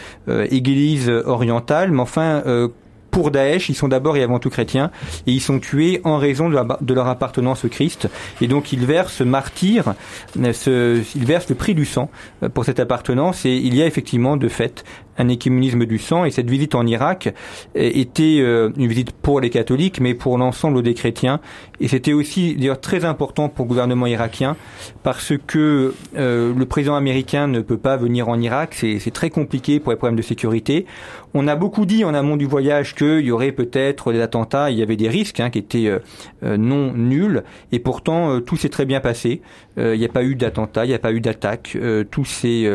églises 0.50 1.10
orientales, 1.10 1.91
mais 1.91 2.02
enfin 2.02 2.43
euh, 2.45 2.70
pour 3.18 3.32
Daesh, 3.32 3.70
ils 3.70 3.74
sont 3.74 3.88
d'abord 3.88 4.15
et 4.15 4.22
avant 4.22 4.38
tout 4.38 4.51
chrétiens 4.51 4.91
et 5.26 5.32
ils 5.32 5.41
sont 5.41 5.57
tués 5.57 6.01
en 6.03 6.20
raison 6.20 6.49
de, 6.49 6.93
leur 6.93 7.07
appartenance 7.07 7.65
au 7.65 7.68
Christ. 7.68 8.07
Et 8.41 8.47
donc 8.47 8.74
ils 8.74 8.86
versent 8.86 9.22
martyrs, 9.22 9.95
ce, 10.36 11.01
ils 11.15 11.26
versent 11.26 11.49
le 11.49 11.55
prix 11.55 11.74
du 11.74 11.86
sang 11.86 12.11
pour 12.53 12.63
cette 12.63 12.80
appartenance 12.80 13.43
et 13.43 13.55
il 13.55 13.76
y 13.76 13.82
a 13.82 13.88
effectivement 13.88 14.38
de 14.38 14.47
fait 14.47 14.84
un 15.18 15.30
écuménisme 15.30 15.88
du 15.88 15.97
sang 15.97 16.26
et 16.26 16.30
cette 16.30 16.47
visite 16.47 16.76
en 16.76 16.86
Irak 16.86 17.34
était 17.74 18.38
une 18.38 18.88
visite 18.88 19.13
pour 19.13 19.41
les 19.41 19.49
catholiques 19.49 19.99
mais 19.99 20.13
pour 20.13 20.38
l'ensemble 20.38 20.84
des 20.84 20.93
chrétiens 20.93 21.39
et 21.80 21.88
c'était 21.88 22.13
aussi 22.13 22.55
d'ailleurs 22.55 22.82
très 22.82 23.03
important 23.03 23.49
pour 23.49 23.65
le 23.65 23.70
gouvernement 23.70 24.05
irakien 24.05 24.55
parce 25.03 25.34
que 25.47 25.93
euh, 26.18 26.53
le 26.55 26.65
président 26.65 26.95
américain 26.95 27.47
ne 27.47 27.61
peut 27.61 27.78
pas 27.78 27.97
venir 27.97 28.30
en 28.30 28.39
Irak, 28.39 28.76
c'est 28.76 29.13
très 29.13 29.30
compliqué 29.30 29.80
pour 29.80 29.91
les 29.91 29.97
problèmes 29.97 30.18
de 30.18 30.22
sécurité. 30.22 30.86
On 31.34 31.48
a 31.48 31.56
beaucoup 31.56 31.86
dit 31.86 32.04
en 32.04 32.14
amont 32.14 32.38
du 32.38 32.46
voyage 32.46 32.96
qu'il 32.96 33.22
y 33.22 33.32
aurait 33.32 33.52
peut-être 33.52 34.12
des 34.12 34.22
attentats, 34.22 34.72
il 34.72 34.78
y 34.78 34.82
avait 34.82 34.96
des 34.96 35.10
risques 35.10 35.40
hein, 35.40 35.50
qui 35.50 35.60
étaient 35.60 35.88
euh, 35.88 36.58
non 36.58 36.94
nuls 36.94 37.44
et 37.72 37.80
pourtant 37.80 38.32
euh, 38.32 38.40
tout 38.40 38.58
s'est 38.58 38.70
très 38.70 38.86
bien 38.86 39.00
passé. 39.00 39.42
il 39.78 40.00
n'y 40.00 40.06
a 40.06 40.10
pas 40.10 40.24
eu 40.24 40.36
d'attentats, 40.36 40.86
il 40.86 40.90
n'y 40.90 40.96
a 40.96 41.00
pas 41.00 41.12
eu 41.12 41.22
d'attaques, 41.22 41.78
tous 42.10 42.26
ces, 42.26 42.68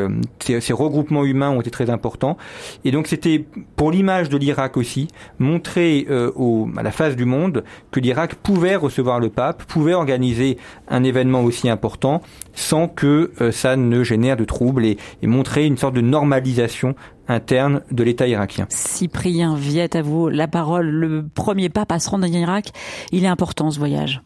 regroupements 0.71 1.25
humains 1.25 1.51
ont 1.51 1.61
été 1.61 1.71
très 1.71 1.91
importants. 1.91 2.37
Et 2.85 2.93
donc 2.93 3.09
c'était 3.09 3.45
pour 3.77 3.91
l'image 3.91 4.29
de 4.29 4.37
l'Irak 4.37 4.77
aussi 4.77 5.09
montrer 5.39 6.07
euh, 6.11 6.31
à 6.77 6.83
la 6.83 6.91
face 6.91 7.17
du 7.17 7.25
monde 7.25 7.65
que 7.91 8.01
l'Irak 8.01 8.35
pouvait 8.37 8.77
recevoir 8.77 9.21
le 9.21 9.29
pape, 9.29 9.65
pouvait 9.65 9.95
organiser 9.95 10.59
un 10.89 11.05
événement 11.05 11.43
aussi 11.43 11.69
important 11.69 12.23
sans 12.55 12.89
que 12.89 13.33
euh, 13.41 13.53
ça 13.53 13.77
ne 13.77 14.05
génère 14.05 14.37
de 14.37 14.45
troubles 14.45 14.85
et 14.85 14.97
montrer 15.23 15.67
une 15.67 15.77
sorte 15.77 15.95
de 15.95 16.01
normalisation 16.01 16.95
interne 17.33 17.83
de 17.91 18.03
l'État 18.03 18.27
irakien. 18.27 18.67
Cyprien 18.69 19.55
Viette, 19.55 19.97
à 19.97 20.03
vous 20.03 20.29
la 20.29 20.49
parole. 20.49 20.89
Le 20.89 21.25
premier 21.27 21.69
se 21.99 22.11
rendre 22.11 22.27
en 22.27 22.33
Irak, 22.33 22.73
il 23.11 23.25
est 23.25 23.29
important 23.29 23.71
ce 23.71 23.79
voyage. 23.79 24.23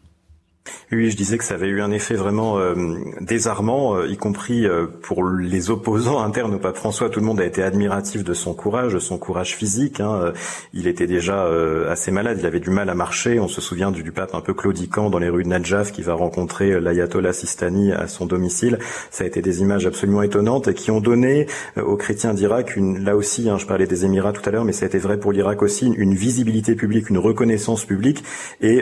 Oui, 0.91 1.11
je 1.11 1.17
disais 1.17 1.37
que 1.37 1.43
ça 1.43 1.55
avait 1.55 1.67
eu 1.67 1.81
un 1.81 1.91
effet 1.91 2.13
vraiment 2.13 2.59
euh, 2.59 2.75
désarmant, 3.19 3.97
euh, 3.97 4.07
y 4.07 4.15
compris 4.15 4.65
euh, 4.65 4.85
pour 5.01 5.27
les 5.27 5.69
opposants 5.69 6.23
internes 6.23 6.53
au 6.55 6.59
pape 6.59 6.77
François. 6.77 7.09
Tout 7.09 7.19
le 7.19 7.25
monde 7.25 7.41
a 7.41 7.45
été 7.45 7.61
admiratif 7.61 8.23
de 8.23 8.33
son 8.33 8.53
courage, 8.53 8.93
de 8.93 8.99
son 8.99 9.17
courage 9.17 9.55
physique. 9.55 9.99
Hein. 9.99 10.31
Il 10.73 10.87
était 10.87 11.07
déjà 11.07 11.45
assez 11.89 12.11
malade, 12.11 12.37
il 12.39 12.45
avait 12.45 12.59
du 12.59 12.69
mal 12.69 12.89
à 12.89 12.95
marcher. 12.95 13.39
On 13.39 13.47
se 13.49 13.59
souvient 13.59 13.91
du, 13.91 14.01
du, 14.01 14.11
pape 14.11 14.33
un 14.33 14.41
peu 14.41 14.53
claudiquant 14.53 15.09
dans 15.09 15.19
les 15.19 15.29
rues 15.29 15.43
de 15.43 15.49
Najaf 15.49 15.91
qui 15.91 16.01
va 16.01 16.13
rencontrer 16.13 16.79
l'ayatollah 16.79 17.33
Sistani 17.33 17.91
à 17.91 18.07
son 18.07 18.25
domicile. 18.25 18.79
Ça 19.11 19.23
a 19.23 19.27
été 19.27 19.41
des 19.41 19.61
images 19.61 19.85
absolument 19.85 20.21
étonnantes 20.21 20.69
et 20.69 20.73
qui 20.73 20.91
ont 20.91 21.01
donné 21.01 21.47
aux 21.75 21.97
chrétiens 21.97 22.33
d'Irak, 22.33 22.75
une, 22.75 23.03
là 23.03 23.15
aussi, 23.15 23.49
hein, 23.49 23.57
je 23.57 23.65
parlais 23.65 23.87
des 23.87 24.05
Émirats 24.05 24.33
tout 24.33 24.47
à 24.47 24.51
l'heure, 24.51 24.65
mais 24.65 24.73
ça 24.73 24.85
a 24.85 24.87
été 24.87 24.97
vrai 24.97 25.19
pour 25.19 25.31
l'Irak 25.31 25.61
aussi, 25.61 25.87
une, 25.87 25.95
une, 25.95 26.13
visibilité 26.13 26.75
publique, 26.75 27.09
une 27.09 27.17
reconnaissance 27.17 27.85
publique 27.85 28.23
et 28.61 28.81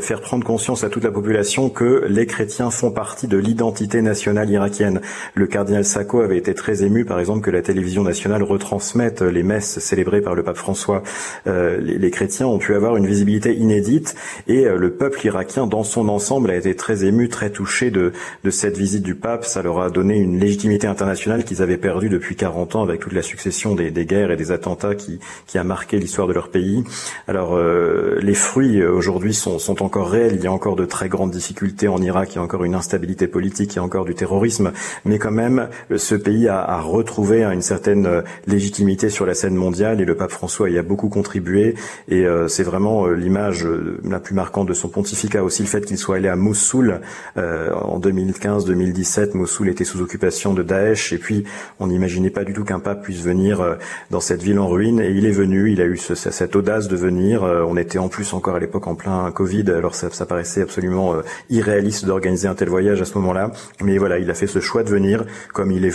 faire 0.00 0.20
prendre 0.20 0.44
conscience 0.44 0.84
à 0.84 0.90
toute 0.90 1.04
la 1.04 1.07
population 1.10 1.70
que 1.70 2.04
les 2.08 2.26
chrétiens 2.26 2.70
font 2.70 2.90
partie 2.90 3.26
de 3.26 3.36
l'identité 3.36 4.02
nationale 4.02 4.50
irakienne. 4.50 5.00
Le 5.34 5.46
cardinal 5.46 5.84
Sacco 5.84 6.20
avait 6.20 6.38
été 6.38 6.54
très 6.54 6.82
ému, 6.82 7.04
par 7.04 7.20
exemple, 7.20 7.40
que 7.40 7.50
la 7.50 7.62
télévision 7.62 8.02
nationale 8.02 8.42
retransmette 8.42 9.22
les 9.22 9.42
messes 9.42 9.78
célébrées 9.78 10.20
par 10.20 10.34
le 10.34 10.42
pape 10.42 10.56
François. 10.56 11.02
Euh, 11.46 11.78
les, 11.80 12.10
chrétiens 12.10 12.46
ont 12.46 12.58
pu 12.58 12.74
avoir 12.74 12.96
une 12.96 13.06
visibilité 13.06 13.54
inédite 13.54 14.14
et 14.46 14.66
euh, 14.66 14.76
le 14.76 14.90
peuple 14.90 15.24
irakien 15.24 15.66
dans 15.66 15.84
son 15.84 16.08
ensemble 16.08 16.50
a 16.50 16.56
été 16.56 16.74
très 16.74 17.04
ému, 17.04 17.28
très 17.28 17.50
touché 17.50 17.90
de, 17.90 18.12
cette 18.50 18.76
visite 18.76 19.02
du 19.02 19.14
pape. 19.14 19.44
Ça 19.44 19.62
leur 19.62 19.80
a 19.80 19.90
donné 19.90 20.16
une 20.16 20.38
légitimité 20.38 20.86
internationale 20.86 21.44
qu'ils 21.44 21.62
avaient 21.62 21.76
perdue 21.76 22.08
depuis 22.08 22.34
40 22.34 22.76
ans 22.76 22.82
avec 22.82 23.00
toute 23.00 23.12
la 23.12 23.22
succession 23.22 23.74
des, 23.74 23.90
guerres 24.04 24.30
et 24.30 24.36
des 24.36 24.52
attentats 24.52 24.94
qui, 24.94 25.20
qui 25.46 25.58
a 25.58 25.64
marqué 25.64 25.98
l'histoire 25.98 26.26
de 26.26 26.32
leur 26.32 26.48
pays. 26.48 26.82
Alors 27.26 27.54
euh, 27.54 28.18
les 28.20 28.34
fruits 28.34 28.84
aujourd'hui 28.84 29.34
sont, 29.34 29.58
sont 29.58 29.82
encore 29.82 30.10
réels. 30.10 30.34
Il 30.34 30.42
y 30.42 30.46
a 30.46 30.52
encore 30.52 30.76
de 30.76 30.84
très 30.84 30.97
très 30.98 31.08
grandes 31.08 31.30
difficultés 31.30 31.86
en 31.86 32.02
Irak, 32.02 32.32
il 32.32 32.36
y 32.36 32.38
a 32.40 32.42
encore 32.42 32.64
une 32.64 32.74
instabilité 32.74 33.28
politique, 33.28 33.72
il 33.74 33.76
y 33.76 33.78
a 33.78 33.84
encore 33.84 34.04
du 34.04 34.16
terrorisme, 34.16 34.72
mais 35.04 35.20
quand 35.20 35.30
même, 35.30 35.68
ce 35.96 36.16
pays 36.16 36.48
a, 36.48 36.60
a 36.60 36.80
retrouvé 36.80 37.44
une 37.44 37.62
certaine 37.62 38.24
légitimité 38.48 39.08
sur 39.08 39.24
la 39.24 39.34
scène 39.34 39.54
mondiale 39.54 40.00
et 40.00 40.04
le 40.04 40.16
pape 40.16 40.32
François 40.32 40.68
y 40.70 40.76
a 40.76 40.82
beaucoup 40.82 41.08
contribué 41.08 41.76
et 42.08 42.26
euh, 42.26 42.48
c'est 42.48 42.64
vraiment 42.64 43.06
euh, 43.06 43.14
l'image 43.14 43.64
euh, 43.64 44.00
la 44.02 44.18
plus 44.18 44.34
marquante 44.34 44.66
de 44.66 44.74
son 44.74 44.88
pontificat. 44.88 45.44
Aussi 45.44 45.62
le 45.62 45.68
fait 45.68 45.82
qu'il 45.86 45.98
soit 45.98 46.16
allé 46.16 46.26
à 46.26 46.34
Mossoul 46.34 47.00
euh, 47.36 47.72
en 47.74 48.00
2015-2017. 48.00 49.36
Mossoul 49.36 49.68
était 49.68 49.84
sous 49.84 50.00
occupation 50.00 50.52
de 50.52 50.64
Daesh 50.64 51.12
et 51.12 51.18
puis 51.18 51.44
on 51.78 51.86
n'imaginait 51.86 52.30
pas 52.30 52.42
du 52.42 52.52
tout 52.54 52.64
qu'un 52.64 52.80
pape 52.80 53.02
puisse 53.04 53.22
venir 53.22 53.60
euh, 53.60 53.74
dans 54.10 54.20
cette 54.20 54.42
ville 54.42 54.58
en 54.58 54.66
ruine 54.66 54.98
et 55.00 55.10
il 55.10 55.26
est 55.26 55.30
venu. 55.30 55.70
Il 55.70 55.80
a 55.80 55.84
eu 55.84 55.96
ce- 55.96 56.16
cette 56.16 56.56
audace 56.56 56.88
de 56.88 56.96
venir. 56.96 57.44
Euh, 57.44 57.62
on 57.68 57.76
était 57.76 57.98
en 57.98 58.08
plus 58.08 58.32
encore 58.34 58.56
à 58.56 58.58
l'époque 58.58 58.88
en 58.88 58.96
plein 58.96 59.30
Covid, 59.30 59.64
alors 59.70 59.94
ça, 59.94 60.08
ça 60.10 60.26
paraissait 60.26 60.62
absolument 60.62 60.77
euh, 60.86 61.22
irréaliste 61.50 62.04
d'organiser 62.04 62.48
un 62.48 62.54
tel 62.54 62.68
voyage 62.68 63.00
à 63.00 63.04
ce 63.04 63.14
moment-là. 63.18 63.52
Mais 63.82 63.98
voilà, 63.98 64.18
il 64.18 64.30
a 64.30 64.34
fait 64.34 64.46
ce 64.46 64.60
choix 64.60 64.82
de 64.82 64.90
venir 64.90 65.24
comme 65.52 65.70
il 65.70 65.84
est 65.84 65.94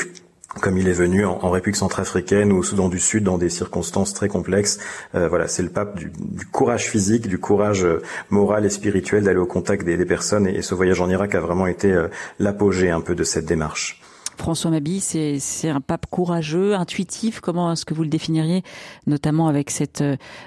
comme 0.61 0.77
il 0.77 0.87
est 0.87 0.93
venu 0.93 1.25
en, 1.25 1.49
République 1.49 1.77
centrafricaine 1.77 2.51
ou 2.51 2.59
au 2.59 2.63
Soudan 2.63 2.87
du 2.87 2.99
Sud 2.99 3.23
dans 3.23 3.39
des 3.39 3.49
circonstances 3.49 4.13
très 4.13 4.27
complexes. 4.27 4.77
Euh, 5.15 5.27
voilà, 5.27 5.47
c'est 5.47 5.63
le 5.63 5.69
pape 5.69 5.97
du, 5.97 6.11
courage 6.51 6.87
physique, 6.91 7.27
du 7.27 7.39
courage 7.39 7.83
euh, 7.83 8.03
moral 8.29 8.63
et 8.63 8.69
spirituel 8.69 9.23
d'aller 9.23 9.39
au 9.39 9.47
contact 9.47 9.83
des, 9.83 9.97
personnes. 10.05 10.45
Et, 10.45 10.61
ce 10.61 10.75
voyage 10.75 11.01
en 11.01 11.09
Irak 11.09 11.33
a 11.33 11.39
vraiment 11.39 11.65
été 11.65 12.05
l'apogée 12.37 12.91
un 12.91 13.01
peu 13.01 13.15
de 13.15 13.23
cette 13.23 13.45
démarche. 13.45 13.99
François 14.37 14.69
Mabi, 14.69 14.99
c'est 14.99 15.69
un 15.69 15.81
pape 15.81 16.05
courageux, 16.11 16.75
intuitif. 16.75 17.39
Comment 17.39 17.71
est-ce 17.71 17.85
que 17.85 17.95
vous 17.95 18.03
le 18.03 18.09
définiriez, 18.09 18.61
notamment 19.07 19.47
avec 19.47 19.71
cette 19.71 20.03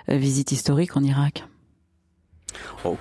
visite 0.06 0.52
historique 0.52 0.96
en 0.96 1.02
Irak? 1.02 1.44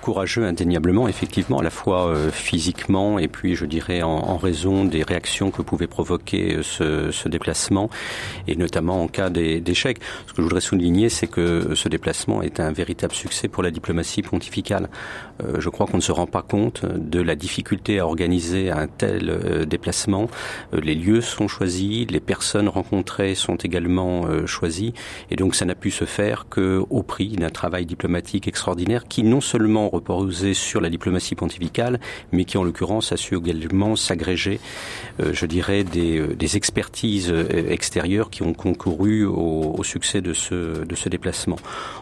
Courageux 0.02 0.44
indéniablement, 0.44 1.06
effectivement, 1.06 1.58
à 1.60 1.62
la 1.62 1.70
fois 1.70 2.08
euh, 2.08 2.30
physiquement 2.30 3.18
et 3.18 3.28
puis 3.28 3.54
je 3.54 3.64
dirais 3.66 4.02
en, 4.02 4.08
en 4.10 4.36
raison 4.36 4.84
des 4.84 5.02
réactions 5.04 5.50
que 5.52 5.62
pouvait 5.62 5.86
provoquer 5.86 6.56
euh, 6.56 6.62
ce, 6.62 7.10
ce 7.12 7.28
déplacement 7.28 7.88
et 8.48 8.56
notamment 8.56 9.02
en 9.04 9.08
cas 9.08 9.30
d'é- 9.30 9.60
d'échec. 9.60 9.98
Ce 10.26 10.32
que 10.32 10.38
je 10.38 10.42
voudrais 10.42 10.60
souligner, 10.60 11.08
c'est 11.08 11.28
que 11.28 11.74
ce 11.74 11.88
déplacement 11.88 12.42
est 12.42 12.58
un 12.58 12.72
véritable 12.72 13.14
succès 13.14 13.46
pour 13.48 13.62
la 13.62 13.70
diplomatie 13.70 14.22
pontificale. 14.22 14.88
Euh, 15.42 15.60
je 15.60 15.68
crois 15.68 15.86
qu'on 15.86 15.98
ne 15.98 16.02
se 16.02 16.12
rend 16.12 16.26
pas 16.26 16.42
compte 16.42 16.84
de 16.84 17.20
la 17.20 17.36
difficulté 17.36 18.00
à 18.00 18.06
organiser 18.06 18.70
un 18.70 18.88
tel 18.88 19.30
euh, 19.30 19.64
déplacement. 19.64 20.28
Euh, 20.74 20.80
les 20.80 20.94
lieux 20.96 21.20
sont 21.20 21.46
choisis, 21.46 22.10
les 22.10 22.20
personnes 22.20 22.68
rencontrées 22.68 23.34
sont 23.36 23.56
également 23.56 24.26
euh, 24.26 24.46
choisies 24.46 24.94
et 25.30 25.36
donc 25.36 25.54
ça 25.54 25.64
n'a 25.64 25.74
pu 25.76 25.90
se 25.92 26.04
faire 26.06 26.46
que 26.48 26.82
au 26.90 27.02
prix 27.02 27.28
d'un 27.36 27.50
travail 27.50 27.86
diplomatique 27.86 28.48
extraordinaire 28.48 29.04
qui 29.08 29.22
non 29.22 29.40
seulement 29.46 29.88
reposait 29.88 30.54
sur 30.54 30.80
la 30.80 30.90
diplomatie 30.90 31.34
pontificale, 31.34 32.00
mais 32.32 32.44
qui 32.44 32.58
en 32.58 32.64
l'occurrence 32.64 33.12
a 33.12 33.16
su 33.16 33.36
également 33.36 33.96
s'agréger, 33.96 34.60
euh, 35.20 35.32
je 35.32 35.46
dirais, 35.46 35.84
des, 35.84 36.18
euh, 36.18 36.56
expertises 36.56 37.30
euh, 37.30 37.70
extérieures 37.70 38.30
qui 38.30 38.42
ont 38.42 38.54
concouru 38.54 39.24
au, 39.24 39.82
succès 39.82 40.20
de 40.20 40.32
ce, 40.32 41.08
déplacement. 41.08 41.56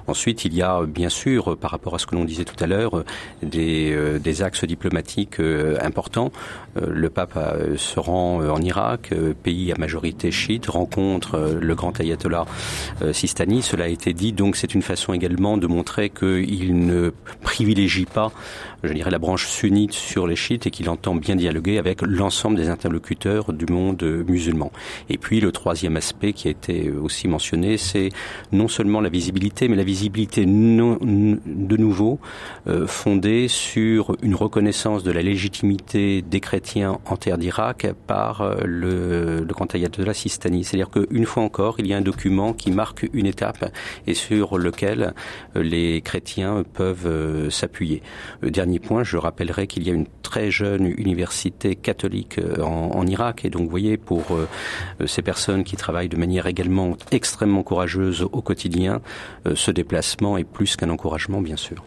Ensuite, 0.06 0.44
il 0.44 0.54
y 0.54 0.62
a 0.62 0.82
bien 0.86 1.10
sûr, 1.10 1.56
par 1.58 1.70
rapport 1.70 1.94
à 1.94 1.98
ce 1.98 2.06
que 2.06 2.14
l'on 2.14 2.24
disait 2.24 2.44
tout 2.44 2.62
à 2.62 2.66
l'heure, 2.66 3.04
des, 3.42 4.42
axes 4.42 4.64
diplomatiques 4.64 5.40
importants. 5.80 6.32
Euh, 6.76 6.86
Le 6.88 7.10
pape 7.10 7.36
euh, 7.36 7.76
se 7.76 8.00
rend 8.00 8.42
euh, 8.42 8.50
en 8.50 8.60
Irak, 8.60 9.12
pays 9.42 9.72
à 9.72 9.76
majorité 9.78 10.30
chiite, 10.30 10.66
rencontre 10.66 11.58
le 11.60 11.74
grand 11.74 11.98
ayatollah 12.00 12.46
Sistani. 13.12 13.62
Cela 13.62 13.84
a 13.84 13.88
été 13.88 14.12
dit, 14.12 14.32
donc 14.32 14.56
c'est 14.56 14.74
une 14.74 14.82
façon 14.82 15.12
également 15.12 15.56
de 15.56 15.66
montrer 15.66 16.10
qu'il 16.10 16.86
ne 16.86 17.12
privilégie 17.42 18.06
pas, 18.06 18.32
je 18.86 18.92
dirais, 18.92 19.10
la 19.10 19.18
branche 19.18 19.46
sunnite 19.46 19.92
sur 19.92 20.26
les 20.26 20.36
chiites 20.36 20.66
et 20.66 20.70
qu'il 20.70 20.88
entend 20.88 21.14
bien 21.14 21.36
dialoguer 21.36 21.78
avec 21.78 22.02
l'ensemble 22.02 22.56
des 22.56 22.68
interlocuteurs 22.68 23.52
du 23.52 23.66
monde 23.72 24.02
musulman. 24.26 24.70
Et 25.08 25.18
puis 25.18 25.40
le 25.40 25.52
troisième 25.52 25.96
aspect 25.96 26.32
qui 26.32 26.48
a 26.48 26.50
été 26.50 26.90
aussi 26.90 27.28
mentionné, 27.28 27.76
c'est 27.76 28.10
non 28.52 28.68
seulement 28.68 29.00
la 29.00 29.08
visibilité, 29.08 29.68
mais 29.68 29.76
la 29.76 29.84
visibilité 29.84 30.46
non- 30.46 30.98
de 31.00 31.76
nouveau 31.76 32.18
euh, 32.66 32.86
fondée 32.86 33.48
sur 33.48 34.16
une 34.22 34.34
reconnaissance 34.34 35.02
de 35.02 35.10
la 35.10 35.22
légitimité 35.22 36.22
des 36.22 36.40
chrétiens 36.40 36.98
en 37.06 37.16
terre 37.16 37.38
d'Irak 37.38 37.86
par 38.06 38.40
euh, 38.40 38.56
le, 38.64 39.40
le 39.40 39.54
grand 39.54 39.72
ayatollah 39.74 40.14
Sistani. 40.14 40.64
C'est-à-dire 40.64 40.90
qu'une 40.90 41.26
fois 41.26 41.42
encore, 41.42 41.76
il 41.78 41.86
y 41.86 41.94
a 41.94 41.96
un 41.96 42.02
document 42.02 42.52
qui 42.52 42.70
marque 42.70 43.08
une 43.12 43.26
étape 43.26 43.70
et 44.06 44.14
sur 44.14 44.58
lequel 44.58 45.14
euh, 45.56 45.62
les 45.62 46.00
chrétiens 46.00 46.64
peuvent 46.74 47.06
euh, 47.06 47.50
s'appuyer. 47.50 48.02
Le 48.40 48.50
dernier 48.74 48.88
point, 48.88 49.04
je 49.04 49.16
rappellerai 49.16 49.66
qu'il 49.68 49.86
y 49.86 49.90
a 49.90 49.92
une 49.92 50.06
très 50.22 50.50
jeune 50.50 50.86
université 50.86 51.76
catholique 51.76 52.38
euh, 52.38 52.60
en, 52.60 53.06
Irak 53.06 53.44
et 53.44 53.50
donc 53.50 53.64
vous 53.64 53.70
voyez 53.70 53.96
pour 53.96 54.24
euh, 54.32 54.48
ces 55.06 55.22
personnes 55.22 55.62
qui 55.62 55.76
travaillent 55.76 56.08
de 56.08 56.16
manière 56.16 56.46
également 56.46 56.96
extrêmement 57.12 57.62
courageuse 57.62 58.22
au 58.22 58.42
quotidien, 58.42 59.00
euh, 59.46 59.54
ce 59.54 59.70
déplacement 59.70 60.38
est 60.38 60.44
plus 60.44 60.74
qu'un 60.74 60.90
encouragement 60.90 61.40
bien 61.40 61.56
sûr. 61.56 61.84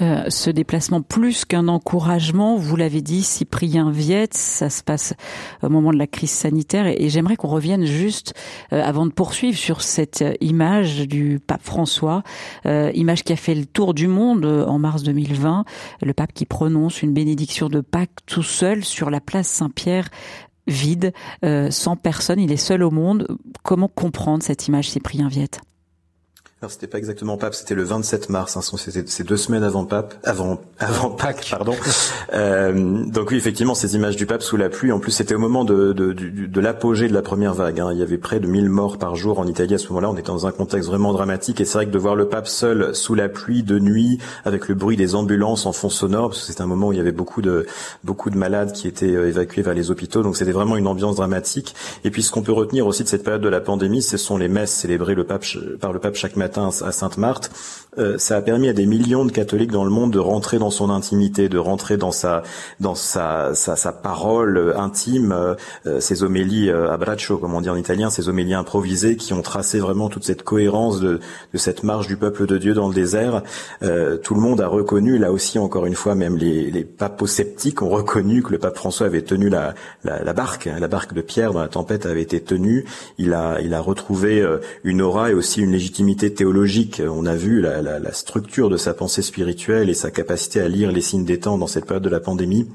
Euh, 0.00 0.24
ce 0.28 0.50
déplacement 0.50 1.02
plus 1.02 1.44
qu'un 1.44 1.66
encouragement, 1.66 2.56
vous 2.56 2.76
l'avez 2.76 3.02
dit, 3.02 3.22
Cyprien 3.22 3.90
Viette, 3.90 4.34
ça 4.34 4.70
se 4.70 4.84
passe 4.84 5.14
au 5.62 5.68
moment 5.68 5.92
de 5.92 5.98
la 5.98 6.06
crise 6.06 6.30
sanitaire 6.30 6.86
et, 6.86 7.08
j'aimerais 7.08 7.36
qu'on 7.36 7.48
revienne 7.48 7.84
juste 7.84 8.34
euh, 8.72 8.82
avant 8.82 9.06
de 9.06 9.12
poursuivre 9.12 9.56
sur 9.56 9.82
cette 9.82 10.22
euh, 10.22 10.34
image 10.40 11.08
du 11.08 11.40
pape 11.44 11.62
François, 11.62 12.22
euh, 12.66 12.92
image 12.94 13.24
qui 13.24 13.32
a 13.32 13.36
fait 13.36 13.54
le 13.54 13.64
tour 13.64 13.92
du 13.92 14.06
monde 14.06 14.44
euh, 14.44 14.64
en 14.66 14.78
mars 14.78 15.02
2020, 15.02 15.64
le 16.08 16.14
pape 16.14 16.32
qui 16.32 16.46
prononce 16.46 17.02
une 17.02 17.12
bénédiction 17.12 17.68
de 17.68 17.80
Pâques 17.80 18.24
tout 18.26 18.42
seul 18.42 18.84
sur 18.84 19.10
la 19.10 19.20
place 19.20 19.46
Saint-Pierre 19.46 20.08
vide, 20.66 21.12
euh, 21.44 21.70
sans 21.70 21.96
personne, 21.96 22.40
il 22.40 22.50
est 22.50 22.56
seul 22.56 22.82
au 22.82 22.90
monde. 22.90 23.26
Comment 23.62 23.88
comprendre 23.88 24.42
cette 24.42 24.66
image, 24.68 24.90
Cyprien 24.90 25.28
Viette? 25.28 25.60
Alors 26.60 26.72
c'était 26.72 26.88
pas 26.88 26.98
exactement 26.98 27.36
Pape, 27.36 27.54
c'était 27.54 27.76
le 27.76 27.84
27 27.84 28.30
mars. 28.30 28.56
Hein, 28.56 28.60
c'est 28.62 29.22
deux 29.22 29.36
semaines 29.36 29.62
avant 29.62 29.84
Pape, 29.84 30.14
avant 30.24 30.58
avant 30.80 31.10
Pâques, 31.10 31.46
pardon. 31.48 31.76
Euh, 32.34 33.04
donc 33.06 33.30
oui, 33.30 33.36
effectivement, 33.36 33.76
ces 33.76 33.94
images 33.94 34.16
du 34.16 34.26
Pape 34.26 34.42
sous 34.42 34.56
la 34.56 34.68
pluie. 34.68 34.90
En 34.90 34.98
plus, 34.98 35.12
c'était 35.12 35.36
au 35.36 35.38
moment 35.38 35.64
de 35.64 35.92
de, 35.92 36.12
du- 36.12 36.48
de 36.48 36.60
l'apogée 36.60 37.06
de 37.06 37.14
la 37.14 37.22
première 37.22 37.54
vague. 37.54 37.78
hein. 37.78 37.90
Il 37.92 37.98
y 37.98 38.02
avait 38.02 38.18
près 38.18 38.40
de 38.40 38.48
1000 38.48 38.70
morts 38.70 38.98
par 38.98 39.14
jour 39.14 39.38
en 39.38 39.46
Italie 39.46 39.74
à 39.74 39.78
ce 39.78 39.86
moment-là. 39.90 40.10
On 40.10 40.14
était 40.14 40.26
dans 40.32 40.48
un 40.48 40.50
contexte 40.50 40.88
vraiment 40.88 41.12
dramatique. 41.12 41.60
Et 41.60 41.64
c'est 41.64 41.78
vrai 41.78 41.86
que 41.86 41.92
de 41.92 41.98
voir 41.98 42.16
le 42.16 42.28
Pape 42.28 42.48
seul 42.48 42.92
sous 42.92 43.14
la 43.14 43.28
pluie 43.28 43.62
de 43.62 43.78
nuit, 43.78 44.18
avec 44.44 44.66
le 44.66 44.74
bruit 44.74 44.96
des 44.96 45.14
ambulances 45.14 45.64
en 45.64 45.70
fond 45.72 45.90
sonore, 45.90 46.30
parce 46.30 46.40
que 46.40 46.46
c'était 46.48 46.62
un 46.62 46.66
moment 46.66 46.88
où 46.88 46.92
il 46.92 46.96
y 46.98 47.00
avait 47.00 47.12
beaucoup 47.12 47.40
de 47.40 47.66
beaucoup 48.02 48.30
de 48.30 48.36
malades 48.36 48.72
qui 48.72 48.88
étaient 48.88 49.14
euh, 49.14 49.28
évacués 49.28 49.62
vers 49.62 49.74
les 49.74 49.92
hôpitaux. 49.92 50.24
Donc 50.24 50.36
c'était 50.36 50.50
vraiment 50.50 50.76
une 50.76 50.88
ambiance 50.88 51.14
dramatique. 51.14 51.76
Et 52.02 52.10
puis 52.10 52.24
ce 52.24 52.32
qu'on 52.32 52.42
peut 52.42 52.50
retenir 52.50 52.84
aussi 52.88 53.04
de 53.04 53.08
cette 53.08 53.22
période 53.22 53.42
de 53.42 53.48
la 53.48 53.60
pandémie, 53.60 54.02
ce 54.02 54.16
sont 54.16 54.36
les 54.36 54.48
messes 54.48 54.72
célébrées 54.72 55.14
le 55.14 55.22
pape, 55.22 55.44
par 55.80 55.92
le 55.92 56.00
pape 56.00 56.16
chaque 56.16 56.34
matin 56.34 56.47
à 56.56 56.92
Sainte-Marthe. 56.92 57.50
Euh, 57.98 58.16
ça 58.18 58.36
a 58.36 58.42
permis 58.42 58.68
à 58.68 58.72
des 58.72 58.86
millions 58.86 59.24
de 59.24 59.32
catholiques 59.32 59.72
dans 59.72 59.84
le 59.84 59.90
monde 59.90 60.12
de 60.12 60.18
rentrer 60.18 60.58
dans 60.58 60.70
son 60.70 60.90
intimité, 60.90 61.48
de 61.48 61.58
rentrer 61.58 61.96
dans 61.96 62.12
sa 62.12 62.42
dans 62.80 62.94
sa 62.94 63.54
sa, 63.54 63.76
sa 63.76 63.92
parole 63.92 64.56
euh, 64.56 64.78
intime, 64.78 65.32
euh, 65.32 66.00
ces 66.00 66.22
homélies 66.22 66.70
euh, 66.70 66.92
a 66.92 66.96
braccio, 66.96 67.38
comme 67.38 67.54
on 67.54 67.60
dit 67.60 67.70
en 67.70 67.76
italien, 67.76 68.10
ces 68.10 68.28
homélies 68.28 68.54
improvisées 68.54 69.16
qui 69.16 69.32
ont 69.32 69.42
tracé 69.42 69.78
vraiment 69.78 70.08
toute 70.08 70.24
cette 70.24 70.42
cohérence 70.42 71.00
de, 71.00 71.20
de 71.52 71.58
cette 71.58 71.82
marche 71.82 72.06
du 72.06 72.16
peuple 72.16 72.46
de 72.46 72.58
Dieu 72.58 72.74
dans 72.74 72.88
le 72.88 72.94
désert. 72.94 73.42
Euh, 73.82 74.16
tout 74.16 74.34
le 74.34 74.40
monde 74.40 74.60
a 74.60 74.68
reconnu, 74.68 75.18
là 75.18 75.32
aussi 75.32 75.58
encore 75.58 75.86
une 75.86 75.94
fois, 75.94 76.14
même 76.14 76.36
les, 76.36 76.70
les 76.70 76.84
papo-sceptiques 76.84 77.82
ont 77.82 77.88
reconnu 77.88 78.42
que 78.42 78.52
le 78.52 78.58
pape 78.58 78.76
François 78.76 79.06
avait 79.06 79.22
tenu 79.22 79.48
la, 79.48 79.74
la, 80.04 80.32
barque, 80.32 80.68
la 80.78 80.88
barque 80.88 81.14
de 81.14 81.20
Pierre 81.20 81.52
dans 81.52 81.60
la 81.60 81.68
tempête 81.68 82.06
avait 82.06 82.22
été 82.22 82.40
tenue. 82.40 82.84
Il 83.18 83.32
a, 83.34 83.60
il 83.60 83.74
a 83.74 83.80
retrouvé 83.80 84.46
une 84.84 85.02
aura 85.02 85.30
et 85.30 85.34
aussi 85.34 85.62
une 85.62 85.72
légitimité 85.72 86.32
théologique. 86.32 87.02
On 87.04 87.26
a 87.26 87.34
vu 87.34 87.60
la, 87.60 87.82
la, 87.82 87.87
la 87.98 88.12
structure 88.12 88.68
de 88.68 88.76
sa 88.76 88.92
pensée 88.92 89.22
spirituelle 89.22 89.88
et 89.88 89.94
sa 89.94 90.10
capacité 90.10 90.60
à 90.60 90.68
lire 90.68 90.92
les 90.92 91.00
signes 91.00 91.24
des 91.24 91.40
temps 91.40 91.58
dans 91.58 91.66
cette 91.66 91.86
période 91.86 92.04
de 92.04 92.10
la 92.10 92.20
pandémie. 92.20 92.68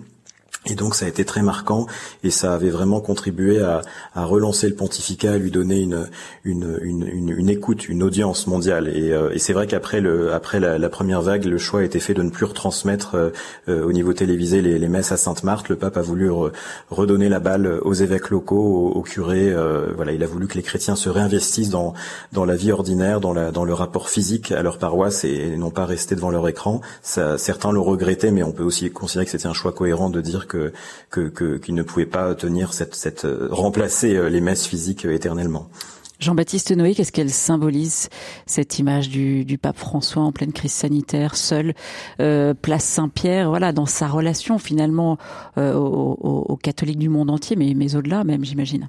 Et 0.66 0.76
donc 0.76 0.96
ça 0.96 1.06
a 1.06 1.10
été 1.10 1.26
très 1.26 1.42
marquant 1.42 1.88
et 2.24 2.30
ça 2.30 2.54
avait 2.54 2.70
vraiment 2.70 3.02
contribué 3.02 3.62
à, 3.62 3.82
à 4.16 4.24
relancer 4.24 4.70
le 4.70 4.76
pontificat, 4.76 5.34
à 5.34 5.38
lui 5.38 5.52
donner 5.52 5.82
une, 5.82 6.08
une, 6.46 6.80
une, 6.82 7.30
une, 7.30 7.50
écoute, 7.50 7.90
une 7.90 8.02
audience 8.02 8.48
mondiale. 8.48 8.88
Et, 8.88 9.12
euh, 9.12 9.30
et 9.34 9.40
c'est 9.40 9.52
vrai 9.52 9.68
qu'après 9.68 10.00
le, 10.00 10.32
après 10.34 10.62
la, 10.62 10.90
première 10.90 11.22
vague, 11.22 11.44
le 11.44 11.58
choix 11.58 11.82
a 11.82 11.84
été 11.84 12.00
fait 12.00 12.14
de 12.14 12.22
ne 12.22 12.30
plus 12.30 12.46
retransmettre 12.46 13.16
euh, 13.16 13.30
euh, 13.68 13.84
au 13.86 13.92
niveau 13.92 14.14
télévisé 14.14 14.62
les, 14.62 14.80
les 14.80 14.88
messes 14.88 15.12
à 15.12 15.18
Sainte-Marthe. 15.18 15.68
Le 15.68 15.76
pape 15.76 15.98
a 15.98 16.02
voulu 16.02 16.30
re- 16.30 16.54
redonner 16.90 17.28
la 17.28 17.42
balle 17.42 17.80
aux 17.82 17.94
évêques 17.94 18.30
locaux, 18.30 18.56
aux, 18.56 18.92
aux 18.92 19.02
curés. 19.02 19.52
euh, 19.52 19.92
voilà, 19.98 20.14
il 20.14 20.24
a 20.24 20.28
voulu 20.28 20.48
que 20.48 20.56
les 20.56 20.64
chrétiens 20.64 20.96
se 20.96 21.10
réinvestissent 21.10 21.72
dans, 21.72 21.94
dans 22.32 22.46
la 22.46 22.56
vie 22.56 22.72
ordinaire, 22.72 23.20
dans, 23.20 23.34
la, 23.34 23.52
dans 23.52 23.66
le 23.66 23.74
rapport 23.74 24.08
physique 24.10 24.54
à 24.54 24.64
leur 24.64 24.78
paroisse 24.78 25.26
et, 25.26 25.34
et 25.34 25.58
non 25.58 25.72
pas 25.72 25.86
rester 25.86 26.16
devant 26.16 26.32
leur 26.32 26.48
écran. 26.48 26.80
Ça, 27.02 27.38
certains 27.38 27.74
l'ont 27.74 27.84
regretté, 27.84 28.32
mais 28.32 28.44
on 28.44 28.54
peut 28.54 28.64
aussi 28.64 28.90
considérer 28.92 29.26
que 29.26 29.32
c'était 29.32 29.48
un 29.48 29.54
choix 29.54 29.74
cohérent 29.74 30.10
de 30.10 30.22
dire 30.22 30.48
que 30.48 30.53
que 31.10 31.30
que- 31.30 31.58
qu'ils 31.58 31.76
ne 31.76 31.84
pouvaient 31.84 32.06
pas 32.06 32.36
tenir 32.36 32.74
cette 32.74 32.96
cette 32.96 33.26
euh, 33.26 33.48
remplacer 33.52 34.16
euh, 34.16 34.30
les 34.30 34.42
messes 34.42 34.66
physiques 34.66 35.06
euh, 35.06 35.14
éternellement. 35.14 35.68
Jean-Baptiste 36.20 36.72
Noé, 36.72 36.96
qu'est-ce 36.96 37.12
qu'elle 37.12 37.30
symbolise, 37.30 38.08
cette 38.46 38.80
image 38.80 39.10
du, 39.10 39.44
du, 39.44 39.58
pape 39.58 39.78
François 39.78 40.24
en 40.24 40.32
pleine 40.32 40.54
crise 40.54 40.72
sanitaire, 40.72 41.36
seul, 41.36 41.74
euh, 42.22 42.54
place 42.54 42.86
Saint-Pierre, 42.86 43.50
voilà, 43.50 43.74
dans 43.74 43.86
sa 43.86 44.08
relation 44.08 44.58
finalement 44.58 45.18
euh, 45.58 45.74
aux, 45.74 46.18
aux, 46.48 46.56
catholiques 46.56 47.00
du 47.00 47.10
monde 47.10 47.30
entier, 47.30 47.58
mais, 47.58 47.74
mais 47.76 47.96
au-delà 47.96 48.24
même, 48.24 48.46
j'imagine? 48.46 48.88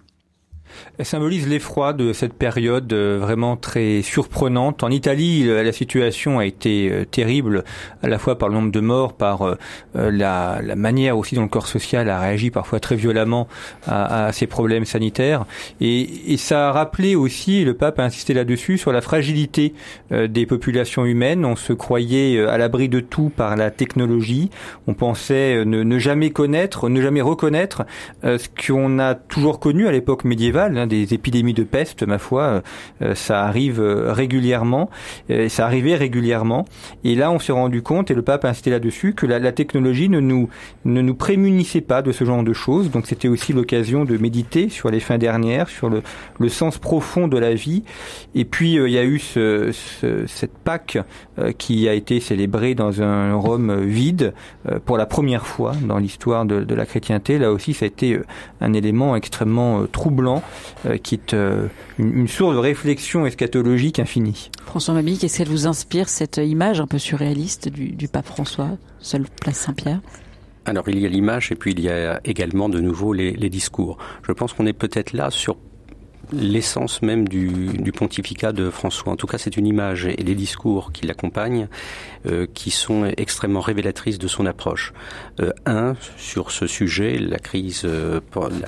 Elle 0.99 1.05
symbolise 1.05 1.49
l'effroi 1.49 1.93
de 1.93 2.13
cette 2.13 2.35
période 2.35 2.93
euh, 2.93 3.19
vraiment 3.21 3.57
très 3.57 4.03
surprenante. 4.03 4.83
En 4.83 4.91
Italie, 4.91 5.45
la 5.45 5.73
situation 5.73 6.39
a 6.39 6.47
été 6.47 6.91
euh, 6.91 7.05
terrible, 7.05 7.65
à 8.03 8.09
la 8.09 8.19
fois 8.19 8.39
par 8.39 8.49
le 8.49 8.55
nombre 8.55 8.71
de 8.71 8.81
morts, 8.81 9.15
par 9.15 9.43
euh, 9.43 9.57
la, 9.95 10.61
manière 10.77 11.19
aussi 11.19 11.35
dont 11.35 11.43
le 11.43 11.49
corps 11.49 11.67
social 11.67 12.09
a 12.09 12.21
réagi 12.21 12.51
parfois 12.51 12.81
très 12.81 12.97
violemment 12.97 13.49
à, 13.87 14.31
ces 14.33 14.47
problèmes 14.47 14.85
sanitaires. 14.85 15.45
Et, 15.81 16.37
ça 16.37 16.69
a 16.69 16.73
rappelé 16.73 17.15
aussi, 17.15 17.65
le 17.65 17.75
pape 17.75 17.99
a 17.99 18.05
insisté 18.05 18.35
là-dessus, 18.35 18.77
sur 18.77 18.93
la 18.93 19.01
fragilité 19.01 19.73
des 20.11 20.47
populations 20.47 21.07
humaines. 21.07 21.45
On 21.45 21.57
se 21.57 21.73
croyait 21.73 22.45
à 22.45 22.59
l'abri 22.59 22.89
de 22.89 23.01
tout 23.01 23.31
par 23.35 23.57
la 23.57 23.71
technologie. 23.71 24.51
On 24.87 24.95
pensait 24.95 25.65
ne 25.65 25.99
jamais 25.99 26.31
connaître, 26.31 26.89
ne 26.89 27.01
jamais 27.01 27.23
reconnaître 27.23 27.85
ce 28.23 28.49
qu'on 28.67 28.99
a 28.99 29.15
toujours 29.15 29.59
connu 29.61 29.87
à 29.87 29.93
l'époque 29.93 30.25
médiévale 30.25 30.64
Hein, 30.65 30.87
des 30.87 31.15
épidémies 31.15 31.55
de 31.55 31.63
peste, 31.63 32.07
ma 32.07 32.19
foi, 32.19 32.63
euh, 33.03 33.15
ça 33.15 33.45
arrive 33.45 33.81
euh, 33.81 34.13
régulièrement, 34.13 34.91
euh, 35.31 35.49
ça 35.49 35.67
arrivait 35.67 35.95
régulièrement. 35.95 36.65
Et 37.05 37.15
là, 37.15 37.31
on 37.31 37.39
s'est 37.39 37.53
rendu 37.53 37.83
compte, 37.83 38.11
et 38.11 38.15
le 38.15 38.23
pape 38.23 38.45
a 38.45 38.49
insisté 38.49 38.71
là-dessus, 38.71 39.15
que 39.15 39.27
la, 39.27 39.53
technologie 39.53 40.09
ne 40.09 40.21
nous 40.21 40.49
ne 40.85 41.01
nous 41.01 41.15
prémunissait 41.15 41.81
pas 41.81 42.03
de 42.03 42.13
ce 42.13 42.25
genre 42.25 42.43
de 42.43 42.53
choses. 42.53 42.91
Donc, 42.91 43.07
c'était 43.07 43.29
aussi 43.29 43.53
l'occasion 43.53 44.05
de 44.05 44.17
méditer 44.17 44.69
sur 44.69 44.91
les 44.91 45.01
fins 45.01 45.19
dernières, 45.19 45.69
sur 45.69 45.91
le, 45.91 46.03
sens 46.49 46.79
profond 46.79 47.29
de 47.29 47.39
la 47.39 47.55
vie. 47.55 47.83
Et 48.35 48.45
puis, 48.45 48.75
il 48.75 48.91
y 48.91 48.99
a 48.99 49.05
eu 49.05 49.19
ce, 49.19 49.71
ce, 49.73 50.27
cette 50.27 50.57
Pâque 50.59 50.99
qui 51.59 51.89
a 51.89 51.95
été 51.95 52.21
célébrée 52.21 52.75
dans 52.75 53.03
un 53.03 53.35
Rome 53.35 53.83
vide 53.83 54.35
pour 54.85 54.97
la 54.97 55.07
première 55.07 55.47
fois 55.47 55.73
dans 55.83 55.99
l'histoire 55.99 56.45
de 56.45 56.75
la 56.75 56.87
chrétienté. 56.87 57.39
Là 57.39 57.51
aussi, 57.51 57.75
ça 57.75 57.85
a 57.85 57.89
été 57.89 58.21
un 58.61 58.73
élément 58.73 59.17
extrêmement 59.17 59.85
troublant 59.91 60.44
euh, 60.87 60.97
qui 60.97 61.15
est 61.15 61.35
euh, 61.35 61.69
une, 61.99 62.17
une, 62.19 62.29
source 62.29 62.55
de 62.55 62.59
réflexion 62.59 63.27
eschatologique 63.27 63.99
infinie. 63.99 64.51
François 64.67 64.95
Mabi, 64.95 65.19
qu'est-ce 65.19 65.39
qu'elle 65.39 65.49
vous 65.49 65.67
inspire, 65.67 66.09
cette 66.09 66.39
image 66.39 66.81
un 66.81 66.87
peu 66.87 66.99
surréaliste 66.99 67.69
du, 67.69 67.91
du 67.91 68.09
pape 68.09 68.27
François, 68.27 68.71
seul 69.01 69.27
place 69.41 69.59
Saint-Pierre? 69.59 70.01
Alors 70.67 70.89
il 70.89 70.99
y 70.99 71.05
a 71.05 71.09
l'image 71.09 71.53
et 71.53 71.57
puis 71.57 71.73
il 71.73 71.81
y 71.81 71.91
a 71.91 72.21
également 72.25 72.69
de 72.69 72.81
nouveau 72.81 73.13
les, 73.13 73.33
les 73.33 73.51
discours. 73.51 73.99
Je 74.27 74.33
pense 74.33 74.55
qu'on 74.55 74.67
est 74.67 74.73
peut-être 74.73 75.13
là 75.13 75.31
sur 75.31 75.57
l'essence 76.33 77.03
même 77.03 77.29
du, 77.29 77.69
du, 77.79 77.93
pontificat 77.93 78.53
de 78.53 78.71
François. 78.71 79.13
En 79.13 79.17
tout 79.17 79.27
cas, 79.27 79.39
c'est 79.39 79.57
une 79.57 79.67
image 79.67 80.07
et 80.07 80.23
les 80.23 80.35
discours 80.35 80.93
qui 80.93 81.07
l'accompagnent 81.07 81.69
euh, 82.27 82.47
qui 82.53 82.71
sont 82.71 83.11
extrêmement 83.17 83.61
révélatrices 83.61 84.19
de 84.19 84.29
son 84.29 84.47
approche. 84.47 84.93
Euh, 85.41 85.53
un, 85.67 85.95
sur 86.17 86.51
ce 86.51 86.67
sujet, 86.67 87.19
la 87.19 87.39
crise, 87.39 87.83
euh, 87.85 88.21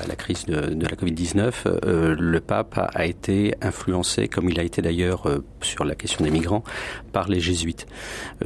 la, 0.09 0.17
crise 0.17 0.47
de, 0.47 0.57
la 0.57 0.97
Covid-19, 0.97 1.53
euh, 1.67 2.17
le 2.19 2.41
pape 2.41 2.79
a, 2.93 3.07
été 3.07 3.55
influencé, 3.63 4.29
comme 4.29 4.51
il 4.51 4.59
a 4.59 4.63
été 4.63 4.83
d'ailleurs 4.83 5.29
sur 5.61 5.85
la 5.85 5.95
question 5.95 6.25
des 6.25 6.31
migrants, 6.31 6.65
par 7.13 7.29
les 7.29 7.41
jésuites, 7.41 7.87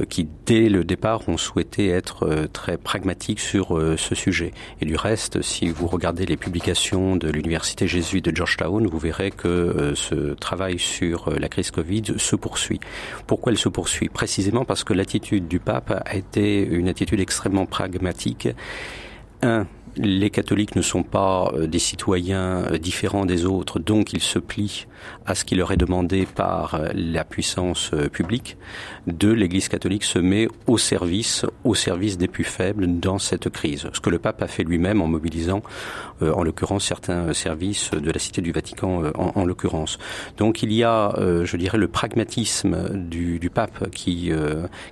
qui 0.09 0.27
dès 0.45 0.69
le 0.69 0.83
départ 0.83 1.27
ont 1.27 1.37
souhaité 1.37 1.89
être 1.89 2.47
très 2.53 2.77
pragmatiques 2.77 3.39
sur 3.39 3.79
ce 3.97 4.15
sujet. 4.15 4.53
Et 4.81 4.85
du 4.85 4.95
reste, 4.95 5.41
si 5.41 5.69
vous 5.69 5.87
regardez 5.87 6.25
les 6.25 6.37
publications 6.37 7.15
de 7.15 7.29
l'université 7.29 7.87
jésuite 7.87 8.25
de 8.25 8.35
Georgetown, 8.35 8.85
vous 8.85 8.99
verrez 8.99 9.31
que 9.31 9.93
ce 9.95 10.33
travail 10.35 10.77
sur 10.77 11.31
la 11.31 11.49
crise 11.49 11.71
Covid 11.71 12.03
se 12.17 12.35
poursuit. 12.35 12.79
Pourquoi 13.27 13.51
elle 13.51 13.57
se 13.57 13.69
poursuit? 13.69 14.09
Précisément 14.09 14.65
parce 14.65 14.83
que 14.83 14.93
l'attitude 15.01 15.47
du 15.47 15.59
pape 15.59 15.91
a 16.05 16.15
été 16.15 16.63
une 16.63 16.87
attitude 16.87 17.19
extrêmement 17.19 17.65
pragmatique. 17.65 18.47
Les 19.97 20.29
catholiques 20.29 20.75
ne 20.75 20.81
sont 20.81 21.03
pas 21.03 21.51
des 21.61 21.79
citoyens 21.79 22.63
différents 22.81 23.25
des 23.25 23.45
autres, 23.45 23.79
donc 23.79 24.13
ils 24.13 24.21
se 24.21 24.39
plient 24.39 24.87
à 25.25 25.35
ce 25.35 25.45
qui 25.45 25.55
leur 25.55 25.71
est 25.71 25.77
demandé 25.77 26.25
par 26.25 26.79
la 26.93 27.23
puissance 27.23 27.91
publique. 28.11 28.57
Deux, 29.07 29.33
l'Église 29.33 29.67
catholique 29.67 30.03
se 30.03 30.19
met 30.19 30.47
au 30.67 30.77
service, 30.77 31.45
au 31.63 31.73
service 31.75 32.17
des 32.17 32.27
plus 32.27 32.43
faibles 32.43 32.99
dans 32.99 33.19
cette 33.19 33.49
crise. 33.49 33.89
Ce 33.93 33.99
que 33.99 34.09
le 34.09 34.19
pape 34.19 34.41
a 34.41 34.47
fait 34.47 34.63
lui-même 34.63 35.01
en 35.01 35.07
mobilisant, 35.07 35.63
euh, 36.21 36.31
en 36.33 36.43
l'occurrence, 36.43 36.85
certains 36.85 37.33
services 37.33 37.91
de 37.91 38.11
la 38.11 38.19
Cité 38.19 38.41
du 38.41 38.51
Vatican, 38.51 39.03
euh, 39.03 39.11
en, 39.15 39.31
en 39.35 39.45
l'occurrence. 39.45 39.97
Donc 40.37 40.61
il 40.63 40.71
y 40.71 40.83
a, 40.83 41.15
euh, 41.17 41.45
je 41.45 41.57
dirais, 41.57 41.77
le 41.77 41.87
pragmatisme 41.87 42.89
du, 42.93 43.39
du 43.39 43.49
pape 43.49 43.89
qui, 43.89 44.31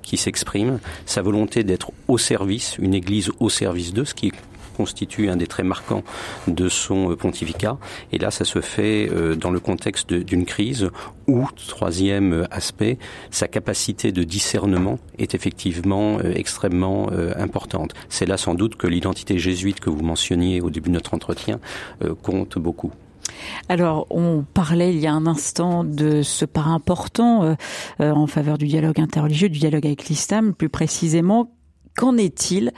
qui 0.02 0.18
s'exprime, 0.18 0.80
sa 1.06 1.22
volonté 1.22 1.64
d'être 1.64 1.92
au 2.08 2.18
service, 2.18 2.78
une 2.80 2.94
Église 2.94 3.32
au 3.40 3.50
service 3.50 3.94
d'eux, 3.94 4.06
ce 4.06 4.14
qui 4.14 4.28
est 4.28 4.34
constitue 4.80 5.30
un 5.30 5.36
des 5.36 5.48
traits 5.48 5.66
marquants 5.66 6.04
de 6.48 6.70
son 6.70 7.16
pontificat. 7.16 7.78
Et 8.14 8.18
là, 8.18 8.32
ça 8.32 8.46
se 8.46 8.62
fait 8.62 9.10
dans 9.36 9.52
le 9.52 9.60
contexte 9.60 10.14
d'une 10.14 10.46
crise 10.46 10.90
où, 11.28 11.48
troisième 11.68 12.48
aspect, 12.50 12.98
sa 13.30 13.48
capacité 13.48 14.14
de 14.14 14.24
discernement 14.24 15.00
est 15.18 15.36
effectivement 15.36 16.22
extrêmement 16.22 17.10
importante. 17.38 17.94
C'est 18.08 18.26
là 18.26 18.38
sans 18.38 18.56
doute 18.56 18.76
que 18.76 18.88
l'identité 18.88 19.38
jésuite 19.38 19.82
que 19.82 19.90
vous 19.90 20.04
mentionniez 20.04 20.62
au 20.62 20.70
début 20.70 20.90
de 20.90 20.96
notre 20.96 21.14
entretien 21.14 21.60
compte 22.24 22.58
beaucoup. 22.58 22.94
Alors, 23.68 24.08
on 24.10 24.44
parlait 24.54 24.94
il 24.94 25.00
y 25.00 25.08
a 25.08 25.14
un 25.14 25.28
instant 25.28 25.84
de 25.84 26.22
ce 26.22 26.46
pas 26.46 26.62
important 26.62 27.44
euh, 27.44 27.56
euh, 28.02 28.12
en 28.12 28.28
faveur 28.28 28.58
du 28.58 28.68
dialogue 28.68 29.00
interreligieux, 29.00 29.50
du 29.50 29.60
dialogue 29.60 29.86
avec 29.86 30.08
l'islam, 30.10 30.54
plus 30.54 30.70
précisément. 30.70 31.52
Qu'en 32.00 32.16
est-il 32.16 32.72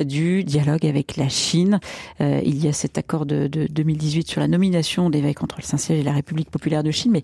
du 0.00 0.42
dialogue 0.42 0.84
avec 0.84 1.16
la 1.16 1.28
Chine 1.28 1.78
euh, 2.20 2.40
Il 2.44 2.60
y 2.60 2.66
a 2.66 2.72
cet 2.72 2.98
accord 2.98 3.24
de, 3.24 3.46
de 3.46 3.68
2018 3.70 4.26
sur 4.26 4.40
la 4.40 4.48
nomination 4.48 5.10
d'évêques 5.10 5.44
entre 5.44 5.58
le 5.60 5.62
Saint-Siège 5.62 6.00
et 6.00 6.02
la 6.02 6.10
République 6.10 6.50
populaire 6.50 6.82
de 6.82 6.90
Chine, 6.90 7.12
mais 7.12 7.22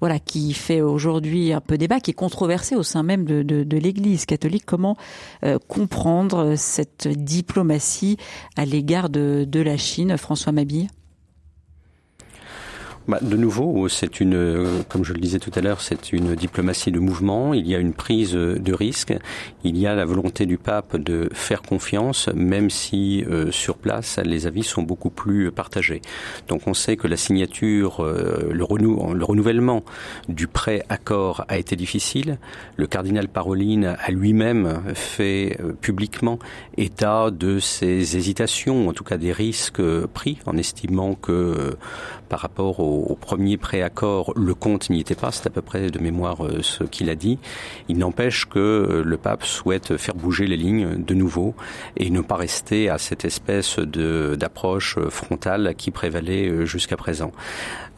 voilà, 0.00 0.18
qui 0.18 0.52
fait 0.52 0.82
aujourd'hui 0.82 1.54
un 1.54 1.62
peu 1.62 1.78
débat, 1.78 2.00
qui 2.00 2.10
est 2.10 2.12
controversé 2.12 2.76
au 2.76 2.82
sein 2.82 3.02
même 3.02 3.24
de 3.24 3.76
l'Église 3.78 4.26
catholique. 4.26 4.64
Comment 4.66 4.98
euh, 5.42 5.58
comprendre 5.68 6.54
cette 6.56 7.08
diplomatie 7.08 8.18
à 8.56 8.66
l'égard 8.66 9.08
de, 9.08 9.46
de 9.48 9.60
la 9.60 9.78
Chine? 9.78 10.18
François 10.18 10.52
Mabille? 10.52 10.88
Bah, 13.08 13.18
de 13.22 13.36
nouveau, 13.36 13.88
c'est 13.88 14.20
une, 14.20 14.84
comme 14.88 15.04
je 15.04 15.12
le 15.12 15.20
disais 15.20 15.38
tout 15.38 15.50
à 15.54 15.60
l'heure, 15.60 15.80
c'est 15.80 16.12
une 16.12 16.34
diplomatie 16.34 16.92
de 16.92 16.98
mouvement. 16.98 17.54
Il 17.54 17.66
y 17.66 17.74
a 17.74 17.78
une 17.78 17.92
prise 17.92 18.32
de 18.32 18.72
risque. 18.72 19.14
Il 19.64 19.76
y 19.78 19.86
a 19.86 19.94
la 19.94 20.04
volonté 20.04 20.46
du 20.46 20.58
pape 20.58 20.96
de 20.96 21.28
faire 21.32 21.62
confiance, 21.62 22.28
même 22.34 22.70
si 22.70 23.24
euh, 23.24 23.50
sur 23.50 23.76
place 23.76 24.18
les 24.24 24.46
avis 24.46 24.62
sont 24.62 24.82
beaucoup 24.82 25.10
plus 25.10 25.50
partagés. 25.50 26.02
Donc 26.48 26.66
on 26.66 26.74
sait 26.74 26.96
que 26.96 27.08
la 27.08 27.16
signature, 27.16 28.04
euh, 28.04 28.50
le, 28.52 28.64
renou 28.64 29.14
le 29.14 29.24
renouvellement 29.24 29.82
du 30.28 30.46
prêt 30.46 30.84
accord 30.88 31.44
a 31.48 31.58
été 31.58 31.76
difficile. 31.76 32.38
Le 32.76 32.86
cardinal 32.86 33.28
Paroline 33.28 33.96
a 33.98 34.10
lui-même 34.10 34.82
fait 34.94 35.58
euh, 35.60 35.72
publiquement 35.72 36.38
état 36.76 37.30
de 37.30 37.58
ses 37.58 38.16
hésitations, 38.16 38.88
en 38.88 38.92
tout 38.92 39.04
cas 39.04 39.16
des 39.16 39.32
risques 39.32 39.82
pris, 40.14 40.38
en 40.46 40.56
estimant 40.56 41.14
que 41.14 41.76
par 42.28 42.40
rapport 42.40 42.80
au, 42.80 42.89
au 42.90 43.14
premier 43.14 43.56
préaccord, 43.56 44.32
le 44.36 44.54
compte 44.54 44.90
n'y 44.90 45.00
était 45.00 45.14
pas, 45.14 45.32
c'est 45.32 45.46
à 45.46 45.50
peu 45.50 45.62
près 45.62 45.90
de 45.90 45.98
mémoire 45.98 46.44
euh, 46.44 46.62
ce 46.62 46.84
qu'il 46.84 47.10
a 47.10 47.14
dit. 47.14 47.38
Il 47.88 47.98
n'empêche 47.98 48.46
que 48.46 48.58
euh, 48.58 49.02
le 49.04 49.16
pape 49.16 49.44
souhaite 49.44 49.96
faire 49.96 50.14
bouger 50.14 50.46
les 50.46 50.56
lignes 50.56 51.02
de 51.02 51.14
nouveau 51.14 51.54
et 51.96 52.10
ne 52.10 52.20
pas 52.20 52.36
rester 52.36 52.88
à 52.88 52.98
cette 52.98 53.24
espèce 53.24 53.78
d'approche 53.78 54.98
frontale 55.08 55.74
qui 55.76 55.90
prévalait 55.90 56.48
euh, 56.48 56.64
jusqu'à 56.64 56.96
présent. 56.96 57.32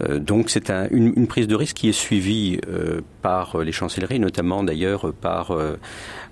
Donc 0.09 0.51
c'est 0.51 0.71
un, 0.71 0.89
une, 0.91 1.13
une, 1.15 1.29
prise 1.29 1.47
de 1.47 1.55
risque 1.55 1.77
qui 1.77 1.89
est 1.89 1.93
suivie 1.93 2.59
par 3.21 3.59
les 3.59 3.71
chancelleries, 3.71 4.19
notamment 4.19 4.65
d'ailleurs 4.65 5.13
par 5.13 5.57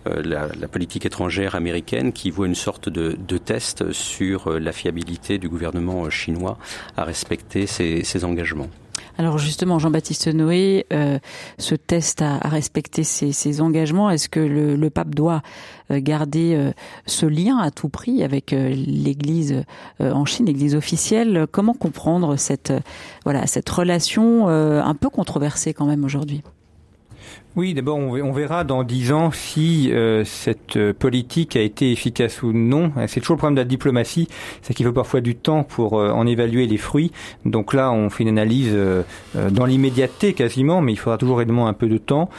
la, 0.07 0.49
la, 0.59 0.69
politique 0.69 1.07
étrangère 1.07 1.55
américaine 1.55 2.13
qui 2.13 2.31
voit 2.31 2.47
une 2.47 2.55
sorte 2.55 2.89
de, 2.89 3.39
test 3.39 3.93
sur 3.93 4.59
la 4.59 4.73
fiabilité 4.73 5.39
du 5.39 5.49
gouvernement 5.49 6.09
chinois 6.11 6.59
à 6.97 7.05
respecter 7.05 7.67
ses, 7.67 8.25
engagements. 8.25 8.69
Alors 9.19 9.39
justement, 9.39 9.79
Jean-Baptiste 9.79 10.29
Noé, 10.29 10.87
euh, 10.93 11.19
ce 11.59 11.75
test 11.75 12.23
à, 12.23 12.39
respecter 12.39 13.05
ses, 13.05 13.61
engagements, 13.61 14.11
est-ce 14.11 14.29
que 14.29 14.41
le, 14.41 14.91
pape 14.91 15.15
doit 15.15 15.43
euh, 15.91 16.01
garder 16.01 16.55
euh, 16.55 16.73
ce 17.07 17.27
lien 17.27 17.59
à 17.59 17.71
tout 17.71 17.89
prix 17.89 18.23
avec 18.23 18.53
euh, 18.53 18.71
l'Église 18.71 19.65
en 20.01 20.25
Chine, 20.25 20.47
l'Église 20.47 20.75
officielle? 20.75 21.47
Comment 21.51 21.75
comprendre 21.75 22.37
cette 22.37 22.73
voilà 23.25 23.47
cette 23.47 23.69
relation 23.69 24.49
un 24.49 24.95
peu 24.95 25.11
controversée 25.11 25.75
quand 25.75 25.87
même 25.87 26.05
aujourd'hui? 26.05 26.43
Oui, 27.57 27.75
d'abord, 27.75 27.99
on 27.99 28.31
verra 28.31 28.63
dans 28.63 28.85
dix 28.85 29.11
ans 29.11 29.33
si 29.33 29.91
euh, 29.93 30.23
cette 30.25 30.77
euh, 30.77 30.93
politique 30.93 31.57
a 31.57 31.61
été 31.61 31.91
efficace 31.91 32.45
ou 32.45 32.53
non. 32.53 32.93
Euh, 32.97 33.07
C'est 33.09 33.19
toujours 33.19 33.35
le 33.35 33.39
problème 33.39 33.57
de 33.57 33.61
la 33.63 33.65
diplomatie, 33.65 34.29
c'est 34.63 34.73
qu'il 34.73 34.87
faut 34.87 34.93
parfois 34.93 35.21
du 35.21 35.35
temps 35.35 35.65
pour 35.65 35.95
en 35.95 36.27
évaluer 36.27 36.69
les 36.69 36.77
fruits. 36.77 37.11
Donc 37.45 37.75
là, 37.75 37.91
on 37.91 38.09
fait 38.09 38.23
une 38.23 38.29
analyse 38.29 38.77
dans 39.35 39.67
l'immédiateté 39.67 40.33
quasiment, 40.33 40.81
mais 40.81 40.93
il 40.93 40.97
faudra 40.97 41.19
toujours 41.19 41.43
également 41.43 41.67
un 41.67 41.73
peu 41.73 41.89
de 41.89 41.99
temps. 41.99 42.31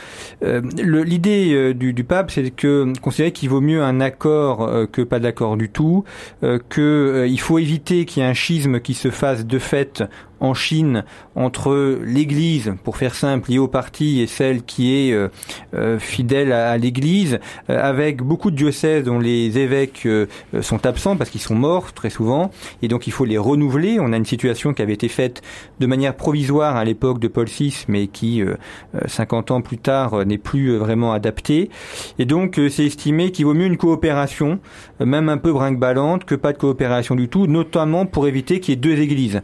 L'idée 0.41 1.73
du, 1.73 2.03
pape, 2.03 2.31
c'est 2.31 2.51
que 2.51 2.93
considérer 3.01 3.31
qu'il 3.31 3.49
vaut 3.49 3.61
mieux 3.61 3.83
un 3.83 3.99
accord 3.99 4.69
que 4.91 5.01
pas 5.01 5.19
d'accord 5.19 5.57
du 5.57 5.69
tout, 5.69 6.03
que 6.41 7.25
il 7.27 7.39
faut 7.39 7.59
éviter 7.59 8.05
qu'il 8.05 8.23
y 8.23 8.25
ait 8.25 8.29
un 8.29 8.33
schisme 8.33 8.79
qui 8.79 8.93
se 8.93 9.09
fasse 9.09 9.45
de 9.45 9.59
fait 9.59 10.03
en 10.41 10.53
Chine 10.53 11.05
entre 11.35 11.99
l'Église, 12.03 12.73
pour 12.83 12.97
faire 12.97 13.15
simple, 13.15 13.51
liée 13.51 13.59
au 13.59 13.67
parti, 13.67 14.19
et 14.21 14.27
celle 14.27 14.63
qui 14.63 14.93
est 14.93 15.13
euh, 15.13 15.29
euh, 15.75 15.99
fidèle 15.99 16.51
à, 16.51 16.71
à 16.71 16.77
l'Église, 16.77 17.39
euh, 17.69 17.79
avec 17.81 18.21
beaucoup 18.21 18.51
de 18.51 18.55
diocèses 18.55 19.03
dont 19.03 19.19
les 19.19 19.59
évêques 19.59 20.05
euh, 20.05 20.25
sont 20.61 20.85
absents 20.85 21.15
parce 21.15 21.29
qu'ils 21.29 21.41
sont 21.41 21.55
morts 21.55 21.93
très 21.93 22.09
souvent, 22.09 22.51
et 22.81 22.87
donc 22.87 23.07
il 23.07 23.11
faut 23.11 23.23
les 23.23 23.37
renouveler. 23.37 23.99
On 23.99 24.11
a 24.13 24.17
une 24.17 24.25
situation 24.25 24.73
qui 24.73 24.81
avait 24.81 24.93
été 24.93 25.07
faite 25.07 25.41
de 25.79 25.85
manière 25.85 26.15
provisoire 26.15 26.75
à 26.75 26.83
l'époque 26.83 27.19
de 27.19 27.27
Paul 27.27 27.47
VI, 27.47 27.85
mais 27.87 28.07
qui, 28.07 28.41
euh, 28.41 28.55
euh, 28.95 28.99
50 29.07 29.51
ans 29.51 29.61
plus 29.61 29.77
tard, 29.77 30.25
n'est 30.25 30.39
plus 30.39 30.75
vraiment 30.75 31.13
adaptée. 31.13 31.69
Et 32.17 32.25
donc 32.25 32.59
c'est 32.69 32.85
estimé 32.85 33.31
qu'il 33.31 33.45
vaut 33.45 33.53
mieux 33.53 33.67
une 33.67 33.77
coopération, 33.77 34.59
même 34.99 35.29
un 35.29 35.37
peu 35.37 35.53
brinque-ballante, 35.53 36.25
que 36.25 36.35
pas 36.35 36.51
de 36.51 36.57
coopération 36.57 37.15
du 37.15 37.27
tout, 37.29 37.45
notamment 37.45 38.07
pour 38.07 38.27
éviter 38.27 38.59
qu'il 38.59 38.71
y 38.71 38.73
ait 38.73 38.81
deux 38.81 38.99
églises, 38.99 39.41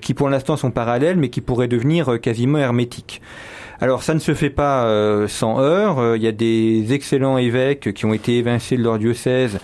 qui 0.00 0.14
pour 0.14 0.28
l'instant 0.28 0.37
sont 0.44 0.70
parallèles, 0.70 1.16
mais 1.16 1.28
qui 1.28 1.40
pourraient 1.40 1.68
devenir 1.68 2.12
euh, 2.12 2.18
quasiment 2.18 2.58
hermétiques. 2.58 3.20
Alors 3.80 4.02
ça 4.02 4.14
ne 4.14 4.18
se 4.18 4.34
fait 4.34 4.50
pas 4.50 4.84
euh, 4.84 5.28
sans 5.28 5.60
heurts. 5.60 5.98
Euh, 5.98 6.16
Il 6.16 6.22
y 6.22 6.26
a 6.26 6.32
des 6.32 6.92
excellents 6.92 7.38
évêques 7.38 7.92
qui 7.94 8.06
ont 8.06 8.12
été 8.12 8.38
évincés 8.38 8.76
de 8.76 8.82
leur 8.82 8.98
diocèse 8.98 9.58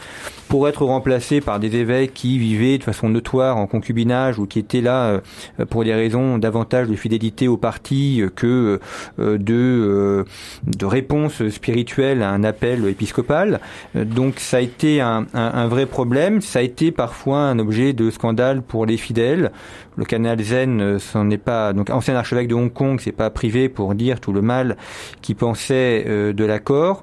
pour 0.54 0.68
être 0.68 0.84
remplacés 0.84 1.40
par 1.40 1.58
des 1.58 1.74
évêques 1.74 2.14
qui 2.14 2.38
vivaient 2.38 2.78
de 2.78 2.84
façon 2.84 3.08
notoire 3.08 3.56
en 3.56 3.66
concubinage 3.66 4.38
ou 4.38 4.46
qui 4.46 4.60
étaient 4.60 4.80
là 4.82 5.20
euh, 5.58 5.64
pour 5.68 5.82
des 5.82 5.92
raisons 5.92 6.38
davantage 6.38 6.86
de 6.86 6.94
fidélité 6.94 7.48
au 7.48 7.56
parti 7.56 8.22
que 8.36 8.78
euh, 9.18 9.36
de, 9.36 9.52
euh, 9.52 10.24
de 10.64 10.86
réponse 10.86 11.48
spirituelle 11.48 12.22
à 12.22 12.30
un 12.30 12.44
appel 12.44 12.86
épiscopal. 12.86 13.58
Donc 13.96 14.34
ça 14.38 14.58
a 14.58 14.60
été 14.60 15.00
un, 15.00 15.26
un- 15.34 15.52
un 15.54 15.66
vrai 15.66 15.86
problème. 15.86 16.40
Ça 16.40 16.60
a 16.60 16.62
été 16.62 16.92
parfois 16.92 17.38
un 17.38 17.58
objet 17.58 17.92
de 17.92 18.08
scandale 18.12 18.62
pour 18.62 18.86
les 18.86 18.96
fidèles. 18.96 19.50
Le 19.96 20.04
canal 20.04 20.40
Zen 20.40 21.00
s'en 21.00 21.30
est 21.30 21.36
pas 21.38 21.72
donc 21.72 21.90
ancien 21.90 22.14
archevêque 22.14 22.46
de 22.46 22.54
Hong 22.54 22.72
Kong, 22.72 23.00
c'est 23.02 23.10
pas 23.10 23.30
privé 23.30 23.68
pour 23.68 23.96
dire 23.96 24.20
tout 24.20 24.32
le 24.32 24.40
mal 24.42 24.76
qu'il 25.20 25.34
pensait 25.34 26.04
de 26.04 26.44
l'accord. 26.44 27.02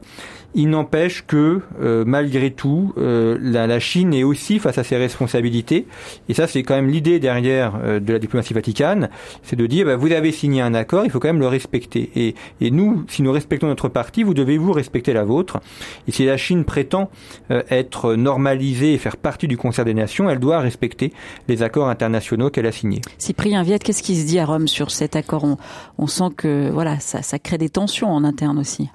Il 0.54 0.70
n'empêche 0.70 1.26
que, 1.26 1.62
euh, 1.82 2.04
malgré 2.06 2.52
tout, 2.52 2.93
euh, 2.97 3.38
la, 3.41 3.68
la 3.68 3.80
Chine 3.80 4.14
est 4.14 4.24
aussi 4.24 4.60
face 4.60 4.78
à 4.78 4.84
ses 4.84 4.97
responsabilités. 4.97 5.88
Et 6.28 6.34
ça, 6.34 6.45
c'est 6.47 6.64
quand 6.64 6.76
même 6.76 6.89
l'idée 6.89 7.20
derrière 7.20 7.80
euh, 7.82 7.99
de 8.02 8.14
la 8.14 8.20
diplomatie 8.20 8.54
vaticane, 8.54 9.10
c'est 9.43 9.56
de 9.56 9.66
dire, 9.66 9.86
bah, 9.86 9.95
vous 9.95 10.12
avez 10.12 10.32
signé 10.32 10.62
un 10.62 10.74
accord, 10.74 11.06
il 11.06 11.12
faut 11.12 11.20
quand 11.20 11.30
même 11.30 11.39
le 11.39 11.47
respecter. 11.47 12.12
Et, 12.16 12.36
et 12.60 12.70
nous, 12.70 13.06
si 13.08 13.22
nous 13.22 13.32
respectons 13.32 13.68
notre 13.68 13.88
partie, 13.88 14.24
vous 14.24 14.34
devez 14.34 14.58
vous 14.58 14.74
respecter 14.74 15.14
la 15.14 15.24
vôtre. 15.24 15.60
Et 16.08 16.12
si 16.12 16.26
la 16.26 16.36
Chine 16.38 16.66
prétend 16.66 17.10
euh, 17.49 17.64
être 17.70 18.16
normalisée 18.16 18.93
et 18.93 18.97
faire 18.97 19.18
partie 19.18 19.47
du 19.47 19.58
concert 19.58 19.86
des 19.86 19.93
nations, 19.93 20.30
elle 20.30 20.39
doit 20.39 20.60
respecter 20.60 21.14
les 21.47 21.64
accords 21.64 21.88
internationaux 21.88 22.49
qu'elle 22.49 22.68
a 22.68 22.72
signés. 22.72 23.02
Cyprien 23.18 23.64
Viette, 23.64 23.84
qu'est-ce 23.84 24.04
qui 24.04 24.18
se 24.18 24.28
dit 24.28 24.39
à 24.39 24.45
Rome 24.45 24.68
sur 24.68 24.91
cet 24.91 25.16
accord? 25.16 25.45
On, 25.45 25.58
on 25.97 26.08
sent 26.08 26.30
que 26.36 26.70
voilà, 26.70 26.99
ça, 26.99 27.22
ça 27.22 27.39
crée 27.39 27.58
des 27.58 27.70
tensions 27.70 28.10
en 28.10 28.24
interne 28.24 28.60
aussi. 28.60 28.89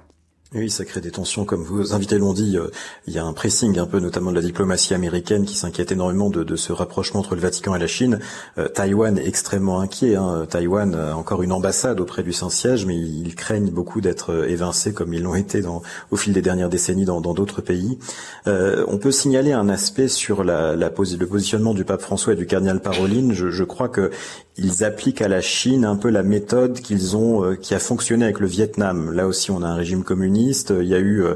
Oui, 0.55 0.69
ça 0.69 0.85
crée 0.85 1.01
des 1.01 1.11
tensions, 1.11 1.43
comme 1.43 1.61
vos 1.61 1.93
invités 1.93 2.17
l'ont 2.17 2.31
dit. 2.31 2.57
euh, 2.57 2.69
il 3.05 3.13
y 3.13 3.19
a 3.19 3.25
un 3.25 3.33
pressing 3.33 3.77
un 3.79 3.85
peu, 3.85 3.99
notamment 3.99 4.31
de 4.31 4.37
la 4.37 4.41
diplomatie 4.41 4.93
américaine, 4.93 5.43
qui 5.43 5.55
s'inquiète 5.55 5.91
énormément 5.91 6.29
de, 6.29 6.41
de 6.45 6.55
ce 6.55 6.71
rapprochement 6.71 7.19
entre 7.19 7.35
le 7.35 7.41
Vatican 7.41 7.75
et 7.75 7.79
la 7.79 7.87
Chine. 7.87 8.19
Euh, 8.57 8.69
Taïwan 8.69 9.17
est 9.17 9.27
extrêmement 9.27 9.81
inquiet. 9.81 10.15
Hein. 10.15 10.47
Taïwan 10.49 10.95
a 10.95 11.17
encore 11.17 11.43
une 11.43 11.51
ambassade 11.51 11.99
auprès 11.99 12.23
du 12.23 12.31
Saint-Siège, 12.31 12.85
mais 12.85 12.95
ils 12.95 13.35
craignent 13.35 13.71
beaucoup 13.71 13.99
d'être 13.99 14.31
euh, 14.31 14.47
évincés, 14.47 14.93
comme 14.93 15.13
ils 15.13 15.21
l'ont 15.21 15.35
été 15.35 15.59
dans, 15.59 15.81
au 16.11 16.15
fil 16.15 16.31
des 16.31 16.41
dernières 16.41 16.69
décennies 16.69 17.03
dans 17.03 17.19
d'autres 17.19 17.59
pays. 17.61 17.99
Euh, 18.47 18.85
on 18.87 18.99
peut 18.99 19.11
signaler 19.11 19.51
un 19.51 19.67
aspect 19.67 20.07
sur 20.07 20.45
la, 20.45 20.77
la 20.77 20.87
le 20.97 21.27
positionnement 21.27 21.73
du 21.73 21.83
pape 21.83 22.01
François 22.01 22.31
et 22.33 22.35
du 22.37 22.45
cardinal 22.45 22.81
Parolin. 22.81 23.33
Je, 23.33 23.49
je 23.49 23.63
crois 23.65 23.89
que 23.89 24.11
ils 24.59 24.83
appliquent 24.83 25.21
à 25.21 25.27
la 25.27 25.39
Chine 25.41 25.85
un 25.85 25.95
peu 25.95 26.09
la 26.09 26.23
méthode 26.23 26.79
qu'ils 26.81 27.15
ont, 27.15 27.43
euh, 27.43 27.55
qui 27.55 27.75
a 27.75 27.79
fonctionné 27.79 28.25
avec 28.25 28.39
le 28.39 28.47
Vietnam. 28.47 29.11
Là 29.11 29.27
aussi, 29.27 29.51
on 29.51 29.61
a 29.61 29.67
un 29.67 29.75
régime 29.75 30.03
communiste. 30.03 30.73
Il 30.81 30.87
y 30.87 30.95
a 30.95 30.99
eu 30.99 31.23
euh, 31.23 31.35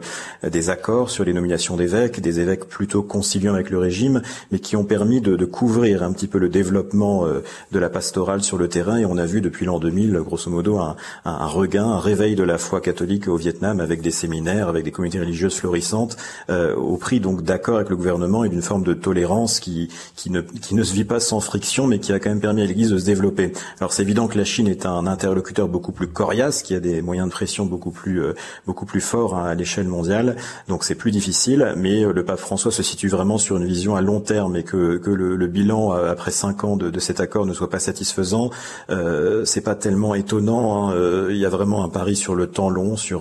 des 0.49 0.69
accords 0.69 1.09
sur 1.11 1.23
les 1.23 1.33
nominations 1.33 1.75
d'évêques, 1.75 2.19
des 2.19 2.39
évêques 2.39 2.65
plutôt 2.65 3.03
conciliants 3.03 3.53
avec 3.53 3.69
le 3.69 3.77
régime, 3.77 4.21
mais 4.51 4.59
qui 4.59 4.75
ont 4.75 4.83
permis 4.85 5.21
de, 5.21 5.35
de 5.35 5.45
couvrir 5.45 6.01
un 6.03 6.11
petit 6.13 6.27
peu 6.27 6.39
le 6.39 6.49
développement 6.49 7.25
euh, 7.25 7.41
de 7.71 7.79
la 7.79 7.89
pastorale 7.89 8.41
sur 8.43 8.57
le 8.57 8.67
terrain. 8.67 8.97
Et 8.97 9.05
on 9.05 9.17
a 9.17 9.25
vu 9.25 9.41
depuis 9.41 9.65
l'an 9.65 9.77
2000, 9.79 10.13
grosso 10.25 10.49
modo, 10.49 10.77
un, 10.79 10.95
un- 11.25 11.45
regain, 11.45 11.85
un 11.85 11.99
réveil 11.99 12.35
de 12.35 12.43
la 12.43 12.57
foi 12.57 12.81
catholique 12.81 13.27
au 13.27 13.35
Vietnam, 13.35 13.79
avec 13.81 14.01
des 14.01 14.11
séminaires, 14.11 14.67
avec 14.67 14.83
des 14.83 14.91
communautés 14.91 15.19
religieuses 15.19 15.55
florissantes, 15.55 16.17
euh, 16.49 16.73
au 16.75 16.97
prix 16.97 17.19
donc 17.19 17.43
d'accords 17.43 17.75
avec 17.75 17.89
le 17.89 17.97
gouvernement 17.97 18.43
et 18.45 18.49
d'une 18.49 18.61
forme 18.61 18.83
de 18.83 18.93
tolérance 18.93 19.59
qui, 19.59 19.89
qui, 20.15 20.31
ne, 20.31 20.41
qui 20.41 20.73
ne 20.75 20.83
se 20.83 20.93
vit 20.93 21.03
pas 21.03 21.19
sans 21.19 21.39
friction, 21.39 21.85
mais 21.87 21.99
qui 21.99 22.13
a 22.13 22.19
quand 22.19 22.29
même 22.29 22.39
permis 22.39 22.61
à 22.61 22.65
l'Église 22.65 22.89
de 22.89 22.97
se 22.97 23.05
développer. 23.13 23.47
Alors 23.79 23.91
c'est 23.93 24.03
évident 24.07 24.27
que 24.31 24.37
la 24.43 24.47
Chine 24.53 24.67
est 24.75 24.85
un 24.85 25.05
interlocuteur 25.15 25.67
beaucoup 25.75 25.93
plus 25.97 26.07
coriace, 26.19 26.57
qui 26.65 26.73
a 26.75 26.79
des 26.89 27.01
moyens 27.01 27.27
de 27.29 27.33
pression 27.39 27.63
beaucoup 27.73 27.91
plus 28.01 28.17
euh, 28.21 28.33
beaucoup 28.67 28.85
plus 28.91 29.01
forts 29.11 29.33
hein, 29.37 29.45
à 29.51 29.55
l'échelle 29.59 29.87
mondiale, 29.97 30.27
donc 30.69 30.79
c'est 30.85 30.95
plus 31.03 31.11
difficile. 31.19 31.61
Mais 31.83 32.03
euh, 32.03 32.13
le 32.13 32.23
pape 32.29 32.39
François 32.39 32.71
se 32.79 32.83
situe 32.91 33.09
vraiment 33.17 33.37
sur 33.45 33.57
une 33.57 33.65
vision 33.75 33.93
à 33.95 34.01
long 34.09 34.21
terme 34.33 34.55
et 34.59 34.63
que, 34.63 34.97
que 35.05 35.09
le, 35.21 35.35
le 35.35 35.47
bilan 35.47 35.81
euh, 35.93 36.11
après 36.15 36.31
cinq 36.31 36.63
ans 36.63 36.77
de, 36.77 36.87
de 36.89 36.99
cet 37.07 37.19
accord 37.19 37.45
ne 37.45 37.53
soit 37.53 37.69
pas 37.69 37.79
satisfaisant, 37.79 38.49
euh, 38.89 39.43
c'est 39.45 39.65
pas 39.69 39.75
tellement 39.75 40.13
étonnant. 40.15 40.63
hein. 40.89 40.93
Euh, 40.95 41.29
Il 41.31 41.37
y 41.37 41.45
a 41.45 41.49
vraiment 41.49 41.83
un 41.83 41.89
pari 41.89 42.15
sur 42.15 42.33
le 42.35 42.45
temps 42.47 42.69
long, 42.69 42.95
sur 43.07 43.19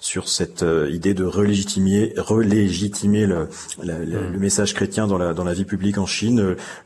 sur 0.00 0.24
cette 0.28 0.62
euh, 0.62 0.98
idée 0.98 1.14
de 1.14 1.24
relégitimer 1.38 2.12
relégitimer 2.16 3.26
le, 3.26 3.48
la- 3.82 3.98
la- 4.12 4.28
le 4.34 4.38
message 4.38 4.74
chrétien 4.74 5.06
dans 5.06 5.18
la 5.18 5.32
dans 5.34 5.44
la 5.50 5.54
vie 5.54 5.64
publique 5.64 5.98
en 5.98 6.06
Chine. 6.06 6.38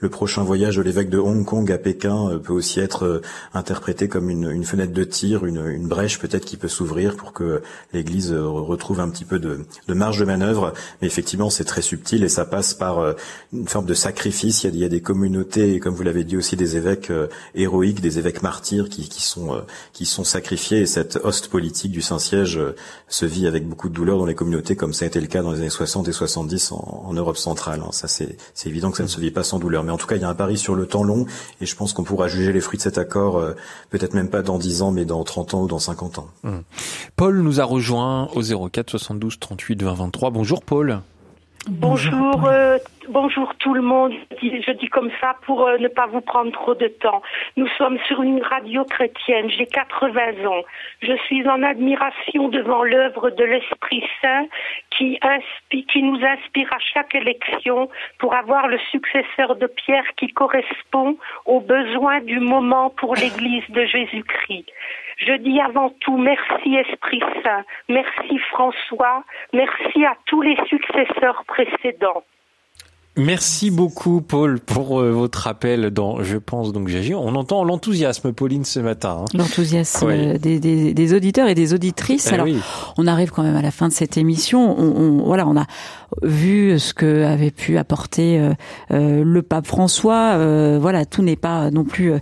Le 0.04 0.08
prochain 0.08 0.42
voyage 0.44 0.76
de 0.76 0.82
l'évêque 0.82 1.10
de 1.10 1.18
Hong 1.18 1.44
Kong 1.44 1.70
à 1.72 1.78
Pékin 1.78 2.38
peut 2.46 2.52
aussi 2.52 2.80
être 2.80 3.04
euh, 3.04 3.20
interprété 3.52 4.08
comme 4.08 4.30
une, 4.30 4.50
une 4.50 4.64
fenêtre 4.64 4.92
de 4.92 5.04
tir, 5.04 5.44
une, 5.44 5.66
une 5.66 5.88
brèche 5.88 6.18
peut-être 6.18 6.44
qui 6.44 6.56
peut 6.56 6.68
s'ouvrir 6.68 7.16
pour 7.16 7.32
que 7.32 7.62
l'Église 7.92 8.32
euh, 8.32 8.46
retrouve 8.46 9.00
un 9.00 9.10
petit 9.10 9.24
peu 9.24 9.38
de, 9.38 9.66
de 9.88 9.94
marge 9.94 10.18
de 10.20 10.24
manœuvre. 10.24 10.72
Mais 11.00 11.08
effectivement, 11.08 11.50
c'est 11.50 11.64
très 11.64 11.82
subtil 11.82 12.22
et 12.24 12.28
ça 12.28 12.44
passe 12.44 12.72
par 12.72 13.00
euh, 13.00 13.12
une 13.52 13.68
forme 13.68 13.86
de 13.86 13.94
sacrifice. 13.94 14.64
Il 14.64 14.76
y 14.76 14.84
a, 14.84 14.88
des 14.88 15.00
communautés, 15.00 15.74
et 15.74 15.80
comme 15.80 15.94
vous 15.94 16.04
l'avez 16.04 16.24
dit 16.24 16.36
aussi, 16.36 16.56
des 16.56 16.76
évêques 16.76 17.10
héroïques, 17.54 18.00
des 18.00 18.18
évêques 18.18 18.42
martyrs 18.42 18.88
qui, 18.88 19.08
qui 19.08 19.22
sont 19.22 19.60
qui 19.92 20.06
sont 20.06 20.22
sacrifiés. 20.22 20.80
Et 20.80 20.86
cette 20.86 21.18
hoste 21.24 21.48
politique 21.48 21.90
du 21.90 22.00
Saint-Siège 22.02 22.60
se 23.08 23.26
vit 23.26 23.46
avec 23.48 23.66
beaucoup 23.68 23.88
de 23.88 23.94
douleur 23.94 24.18
dans 24.18 24.26
les 24.26 24.34
communautés, 24.36 24.76
comme 24.76 24.92
ça 24.92 25.04
a 25.04 25.08
été 25.08 25.20
le 25.20 25.26
cas 25.26 25.42
dans 25.42 25.50
les 25.50 25.58
années 25.58 25.70
60 25.70 26.06
et 26.08 26.12
70 26.12 26.72
en, 26.72 27.04
en 27.06 27.12
Europe 27.14 27.36
centrale. 27.36 27.80
hein. 27.84 27.90
Ça, 27.90 28.06
c'est 28.06 28.36
évident 28.64 28.90
que 28.90 28.98
ça 28.98 29.02
ne 29.02 29.08
se 29.08 29.20
vit 29.20 29.32
pas 29.32 29.42
sans 29.42 29.58
douleur. 29.58 29.82
Mais 29.82 29.92
en 29.92 29.96
tout 29.98 30.06
cas, 30.06 30.14
il 30.16 30.22
y 30.22 30.24
a 30.24 30.28
un 30.28 30.34
pari 30.34 30.56
sur 30.56 30.74
le 30.74 30.86
temps 30.86 31.02
long, 31.02 31.26
et 31.60 31.66
je 31.66 31.74
pense 31.74 31.92
qu'on 31.92 32.04
pourra 32.04 32.28
juger 32.36 32.52
les 32.52 32.60
fruits 32.60 32.78
de 32.78 32.82
cet 32.82 32.98
accord, 32.98 33.38
euh, 33.38 33.54
peut-être 33.90 34.14
même 34.14 34.28
pas 34.28 34.42
dans 34.42 34.58
10 34.58 34.82
ans, 34.82 34.92
mais 34.92 35.04
dans 35.04 35.24
30 35.24 35.54
ans 35.54 35.62
ou 35.62 35.66
dans 35.66 35.78
50 35.78 36.18
ans. 36.18 36.28
Paul 37.16 37.40
nous 37.40 37.60
a 37.60 37.64
rejoint 37.64 38.28
au 38.34 38.68
04 38.68 38.90
72 38.90 39.38
38 39.40 39.82
20 39.82 39.94
23. 39.94 40.30
Bonjour 40.30 40.62
Paul. 40.62 41.00
Bonjour, 41.68 42.44
euh, 42.46 42.78
bonjour 43.08 43.54
tout 43.56 43.74
le 43.74 43.82
monde. 43.82 44.12
Je 44.42 44.72
dis, 44.72 44.88
comme 44.88 45.10
ça 45.20 45.36
pour 45.46 45.66
euh, 45.66 45.78
ne 45.78 45.88
pas 45.88 46.06
vous 46.06 46.20
prendre 46.20 46.52
trop 46.52 46.74
de 46.74 46.88
temps. 46.88 47.22
Nous 47.56 47.68
sommes 47.78 47.98
sur 48.06 48.22
une 48.22 48.42
radio 48.42 48.84
chrétienne. 48.84 49.50
J'ai 49.50 49.66
80 49.66 50.44
ans. 50.46 50.62
Je 51.02 51.16
suis 51.26 51.46
en 51.48 51.62
admiration 51.62 52.48
devant 52.48 52.82
l'œuvre 52.82 53.30
de 53.30 53.44
l'Esprit 53.44 54.04
Saint 54.22 54.46
qui 54.90 55.18
nous 56.02 56.20
inspire 56.24 56.72
à 56.72 56.78
chaque 56.78 57.14
élection 57.14 57.88
pour 58.18 58.34
avoir 58.34 58.68
le 58.68 58.78
successeur 58.90 59.56
de 59.56 59.66
Pierre 59.66 60.06
qui 60.16 60.28
correspond 60.28 61.16
aux 61.44 61.60
besoins 61.60 62.20
du 62.20 62.40
moment 62.40 62.90
pour 62.90 63.14
l'Église 63.14 63.68
de 63.70 63.84
Jésus-Christ. 63.84 64.66
Je 65.18 65.32
dis 65.32 65.60
avant 65.60 65.90
tout 66.00 66.16
merci 66.18 66.76
Esprit 66.76 67.20
Saint, 67.42 67.64
merci 67.88 68.38
François, 68.50 69.24
merci 69.52 70.04
à 70.04 70.14
tous 70.26 70.42
les 70.42 70.56
successeurs 70.68 71.44
précédents. 71.46 72.22
Merci 73.18 73.70
beaucoup, 73.70 74.20
Paul, 74.20 74.60
pour 74.60 75.00
euh, 75.00 75.10
votre 75.10 75.46
appel 75.46 75.88
dans 75.90 76.22
Je 76.22 76.36
pense 76.36 76.72
donc 76.72 76.88
j'agis. 76.88 77.14
On 77.14 77.34
entend 77.34 77.64
l'enthousiasme, 77.64 78.32
Pauline, 78.32 78.64
ce 78.66 78.78
matin. 78.78 79.20
hein. 79.22 79.24
L'enthousiasme 79.32 80.06
Oui. 80.06 80.14
euh, 80.14 80.38
des, 80.38 80.60
des- 80.60 80.92
des 80.92 81.14
auditeurs 81.14 81.48
et 81.48 81.54
des 81.54 81.72
auditrices. 81.72 82.28
Eh 82.30 82.34
Alors, 82.34 82.44
oui. 82.46 82.58
on 82.98 83.06
arrive 83.06 83.30
quand 83.30 83.42
même 83.42 83.56
à 83.56 83.62
la 83.62 83.70
fin 83.70 83.88
de 83.88 83.92
cette 83.94 84.18
émission. 84.18 84.78
On, 84.78 84.84
on- 85.00 85.24
voilà, 85.24 85.46
on 85.48 85.56
a 85.56 85.64
vu 86.22 86.78
ce 86.78 86.94
que 86.94 87.24
avait 87.24 87.50
pu 87.50 87.78
apporter 87.78 88.38
euh, 88.38 88.52
euh, 88.92 89.24
le 89.24 89.42
pape 89.42 89.66
François. 89.66 90.34
Euh, 90.34 90.78
voilà, 90.80 91.04
tout 91.04 91.22
n'est 91.22 91.36
pas 91.36 91.70
non 91.70 91.84
plus 91.84 92.14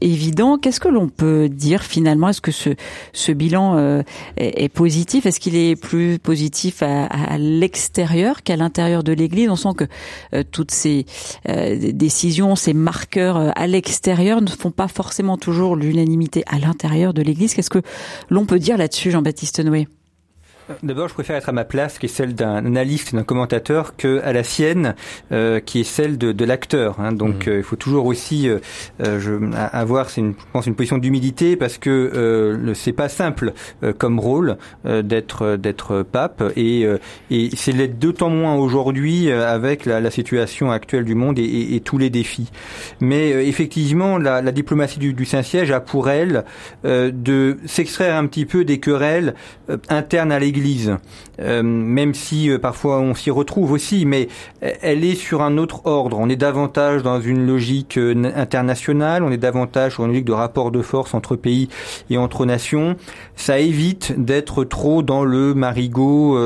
évident. 0.00 0.58
Qu'est-ce 0.58 0.80
que 0.80 0.88
l'on 0.88 1.08
peut 1.08 1.48
dire 1.48 1.82
finalement? 1.82 2.28
Est-ce 2.28 2.40
que 2.40 2.50
ce, 2.52 3.32
bilan 3.32 4.02
est, 4.36 4.68
positif? 4.68 5.26
Est-ce 5.26 5.40
qu'il 5.40 5.56
est 5.56 5.76
plus 5.76 6.18
positif 6.18 6.82
à, 6.82 7.04
à 7.04 7.38
l'extérieur 7.38 8.42
qu'à 8.42 8.56
l'intérieur 8.56 9.02
de 9.02 9.12
l'Église? 9.12 9.48
On 9.48 9.56
sent 9.56 9.74
que 9.76 10.42
toutes 10.42 10.70
ces 10.70 11.06
décisions, 11.46 12.56
ces 12.56 12.72
marqueurs 12.72 13.52
à 13.56 13.66
l'extérieur 13.66 14.40
ne 14.40 14.48
font 14.48 14.70
pas 14.70 14.88
forcément 14.88 15.36
toujours 15.36 15.76
l'unanimité 15.76 16.44
à 16.46 16.58
l'intérieur 16.58 17.14
de 17.14 17.22
l'Église. 17.22 17.54
Qu'est-ce 17.54 17.70
que 17.70 17.82
l'on 18.30 18.46
peut 18.46 18.58
dire 18.58 18.76
là-dessus, 18.76 19.10
Jean-Baptiste 19.10 19.60
Noé? 19.60 19.88
D'abord, 20.82 21.08
je 21.08 21.14
préfère 21.14 21.36
être 21.36 21.50
à 21.50 21.52
ma 21.52 21.64
place, 21.64 21.98
qui 21.98 22.06
est 22.06 22.08
celle 22.08 22.34
d'un 22.34 22.56
analyste, 22.64 23.14
d'un 23.14 23.22
commentateur, 23.22 23.96
que 23.96 24.20
à 24.22 24.32
la 24.32 24.42
sienne, 24.42 24.94
euh, 25.30 25.60
qui 25.60 25.80
est 25.80 25.84
celle 25.84 26.16
de, 26.16 26.32
de 26.32 26.44
l'acteur. 26.46 26.98
hein. 27.00 27.12
Donc, 27.12 27.48
euh, 27.48 27.58
il 27.58 27.62
faut 27.62 27.76
toujours 27.76 28.06
aussi 28.06 28.48
euh, 28.48 28.60
euh, 29.02 29.20
je, 29.20 29.32
a- 29.54 29.66
avoir, 29.66 30.08
c'est 30.08 30.22
une, 30.22 30.32
je 30.32 30.44
pense, 30.54 30.66
une 30.66 30.74
position 30.74 30.96
d'humilité, 30.96 31.56
parce 31.56 31.76
que 31.76 31.90
euh, 31.90 32.72
c'est 32.72 32.92
pas 32.94 33.10
simple 33.10 33.52
euh, 33.82 33.92
comme 33.92 34.18
rôle 34.18 34.56
d'être 34.84 35.56
d'être 35.56 36.02
pape, 36.02 36.42
et, 36.56 36.86
euh, 36.86 36.98
et 37.30 37.50
c'est 37.56 37.72
l'être 37.72 37.98
d'autant 37.98 38.30
moins 38.30 38.54
aujourd'hui 38.54 39.28
euh, 39.30 39.46
avec 39.46 39.84
la, 39.84 40.00
la 40.00 40.10
situation 40.10 40.70
actuelle 40.70 41.04
du 41.04 41.14
monde 41.14 41.38
et, 41.38 41.42
et- 41.42 41.74
et 41.76 41.80
tous 41.80 41.98
les 41.98 42.08
défis. 42.08 42.50
Mais 43.00 43.32
euh, 43.34 43.42
effectivement, 43.44 44.16
la, 44.16 44.40
la 44.40 44.52
diplomatie 44.52 44.98
du, 44.98 45.12
du 45.12 45.26
Saint-Siège 45.26 45.70
a 45.72 45.80
pour 45.80 46.08
elle 46.08 46.44
euh, 46.86 47.10
de 47.12 47.58
s'extraire 47.66 48.16
un 48.16 48.26
petit 48.26 48.46
peu 48.46 48.64
des 48.64 48.80
querelles 48.80 49.34
euh, 49.68 49.76
internes 49.90 50.32
à 50.32 50.38
l'Église, 50.38 50.53
Euh, 51.40 51.62
même 51.62 52.14
si 52.14 52.50
euh, 52.50 52.58
parfois 52.58 53.00
on 53.00 53.14
s'y 53.14 53.30
retrouve 53.30 53.72
aussi, 53.72 54.06
mais 54.06 54.28
euh, 54.62 54.70
elle 54.82 55.04
est 55.04 55.14
sur 55.14 55.42
un 55.42 55.58
autre 55.58 55.82
ordre. 55.84 56.18
On 56.18 56.28
est 56.28 56.36
davantage 56.36 57.02
dans 57.02 57.20
une 57.20 57.46
logique 57.46 57.98
internationale, 57.98 59.22
on 59.22 59.30
est 59.30 59.36
davantage 59.36 59.94
sur 59.94 60.04
une 60.04 60.10
logique 60.10 60.24
de 60.24 60.32
rapport 60.32 60.70
de 60.70 60.82
force 60.82 61.14
entre 61.14 61.36
pays 61.36 61.68
et 62.10 62.18
entre 62.18 62.46
nations. 62.46 62.96
Ça 63.36 63.58
évite 63.58 64.14
d'être 64.18 64.64
trop 64.64 65.02
dans 65.02 65.24
le 65.24 65.54
marigot 65.54 66.38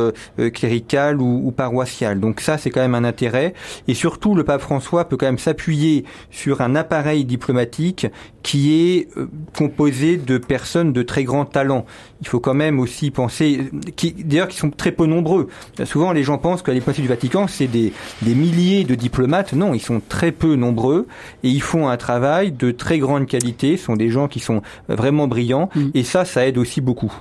clérical 0.55 1.21
ou, 1.21 1.43
ou 1.45 1.51
paroissial. 1.51 2.21
Donc 2.21 2.41
ça, 2.41 2.59
c'est 2.59 2.71
quand 2.71 2.81
même 2.81 2.95
un 2.95 3.05
intérêt. 3.05 3.55
Et 3.89 3.95
surtout, 3.95 4.35
le 4.35 4.45
pape 4.45 4.61
François 4.61 5.07
peut 5.07 5.17
quand 5.17 5.27
même 5.27 5.39
s'appuyer 5.39 6.05
sur 6.31 6.61
un 6.61 6.75
appareil 6.75 7.25
diplomatique 7.25 8.07
qui 8.43 8.97
est 8.97 9.09
composé 9.57 10.17
de 10.17 10.39
personnes 10.39 10.93
de 10.93 11.03
très 11.03 11.25
grand 11.25 11.45
talent. 11.45 11.85
Il 12.21 12.29
faut 12.29 12.41
quand 12.41 12.55
même 12.55 12.81
aussi 12.81 13.11
penser, 13.11 13.71
qui, 13.99 14.13
d'ailleurs, 14.13 14.49
qui 14.49 14.57
sont 14.57 14.71
très 14.71 14.93
peu 14.93 15.05
nombreux. 15.05 15.49
Souvent, 15.85 16.13
les 16.13 16.23
gens 16.23 16.39
pensent 16.39 16.63
que 16.63 16.71
diplomatie 16.71 17.03
du 17.03 17.09
Vatican, 17.09 17.47
c'est 17.49 17.67
des, 17.67 17.93
des 18.23 18.35
milliers 18.35 18.85
de 18.85 18.95
diplomates. 18.95 19.53
Non, 19.53 19.75
ils 19.75 19.81
sont 19.81 20.01
très 20.09 20.33
peu 20.33 20.55
nombreux 20.55 21.07
et 21.43 21.49
ils 21.49 21.61
font 21.61 21.89
un 21.89 21.97
travail 21.97 22.53
de 22.53 22.71
très 22.71 22.99
grande 22.99 23.27
qualité. 23.27 23.77
Ce 23.77 23.85
sont 23.85 23.97
des 23.97 24.09
gens 24.09 24.29
qui 24.29 24.41
sont 24.41 24.63
euh, 24.89 24.95
vraiment 24.95 25.27
brillants 25.27 25.69
et 25.95 26.05
ça, 26.05 26.25
ça 26.25 26.47
aide 26.47 26.57
aussi 26.59 26.81
beaucoup. 26.81 27.13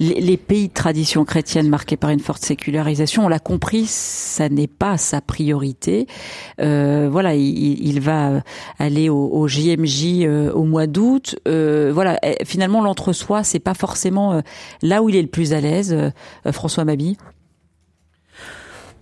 les, 0.00 0.20
les 0.20 0.36
pays 0.36 0.68
de 0.68 0.72
tradition 0.72 1.24
chrétienne 1.24 1.68
marqués 1.68 1.96
par 1.96 2.10
une 2.10 2.20
forte 2.20 2.42
sécularisation, 2.42 3.26
on 3.26 3.28
l'a 3.28 3.38
compris, 3.38 3.84
ça 3.86 4.48
n'est 4.48 4.66
pas 4.66 4.96
sa 4.96 5.20
priorité. 5.20 6.06
Euh, 6.60 7.08
voilà, 7.12 7.34
il, 7.34 7.86
il 7.86 8.00
va 8.00 8.42
aller 8.78 9.10
au, 9.10 9.28
au 9.28 9.48
JMJ 9.48 10.24
euh, 10.24 10.50
au 10.52 10.64
mois 10.64 10.86
d'août. 10.86 11.36
Euh, 11.46 11.90
voilà, 11.92 12.18
eh, 12.22 12.42
finalement 12.44 12.82
l'entre-soi, 12.82 13.44
c'est 13.44 13.58
pas 13.58 13.74
forcément 13.74 14.32
euh, 14.32 14.40
là 14.82 15.02
où 15.02 15.08
il 15.08 15.16
est 15.16 15.22
le 15.22 15.28
plus 15.28 15.52
à 15.52 15.60
l'aise. 15.60 15.94
Euh, 16.46 16.52
François 16.52 16.84
Mabi. 16.84 17.16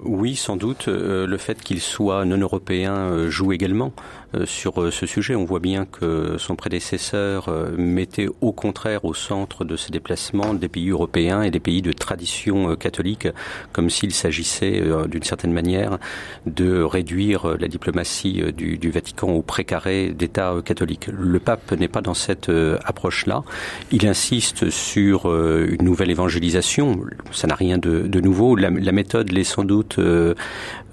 Oui, 0.04 0.34
sans 0.34 0.56
doute. 0.56 0.88
euh, 0.88 1.26
le 1.26 1.36
fait 1.36 1.62
qu'il 1.62 1.80
soit 1.80 2.24
non 2.24 2.38
européen 2.38 2.94
euh, 2.94 3.28
joue 3.28 3.52
également 3.52 3.92
euh, 4.34 4.46
sur 4.46 4.92
ce 4.92 5.06
sujet. 5.06 5.34
On 5.34 5.44
voit 5.44 5.60
bien 5.60 5.84
que 5.84 6.36
son 6.38 6.56
prédécesseur 6.56 7.50
mettait 7.76 8.28
au 8.40 8.52
contraire 8.52 9.04
au 9.04 9.12
centre 9.12 9.64
de 9.64 9.76
ses 9.76 9.90
déplacements 9.90 10.54
des 10.54 10.68
pays 10.68 10.90
européens 10.90 11.42
et 11.42 11.50
des 11.50 11.60
pays 11.60 11.82
de 11.82 11.92
tradition 11.92 12.76
catholique, 12.76 13.28
comme 13.72 13.90
s'il 13.90 14.12
s'agissait 14.12 14.82
d'une 15.08 15.22
certaine 15.22 15.52
manière 15.52 15.98
de 16.46 16.82
réduire 16.82 17.56
la 17.58 17.68
diplomatie 17.68 18.42
du, 18.52 18.90
Vatican 18.90 19.28
au 19.28 19.42
précaré 19.42 20.10
d'État 20.10 20.54
catholique. 20.64 21.08
Le 21.08 21.38
pape 21.38 21.72
n'est 21.72 21.88
pas 21.88 22.00
dans 22.00 22.14
cette 22.14 22.50
approche-là. 22.84 23.42
Il 23.90 24.06
insiste 24.06 24.70
sur 24.70 25.26
une 25.26 25.84
nouvelle 25.84 26.10
évangélisation. 26.10 27.00
Ça 27.32 27.46
n'a 27.46 27.54
rien 27.54 27.78
de, 27.78 28.06
de 28.06 28.20
nouveau. 28.20 28.56
La, 28.56 28.70
la 28.70 28.92
méthode 28.92 29.32
l'est 29.32 29.44
sans 29.44 29.64
doute 29.64 29.89
euh, 29.98 30.34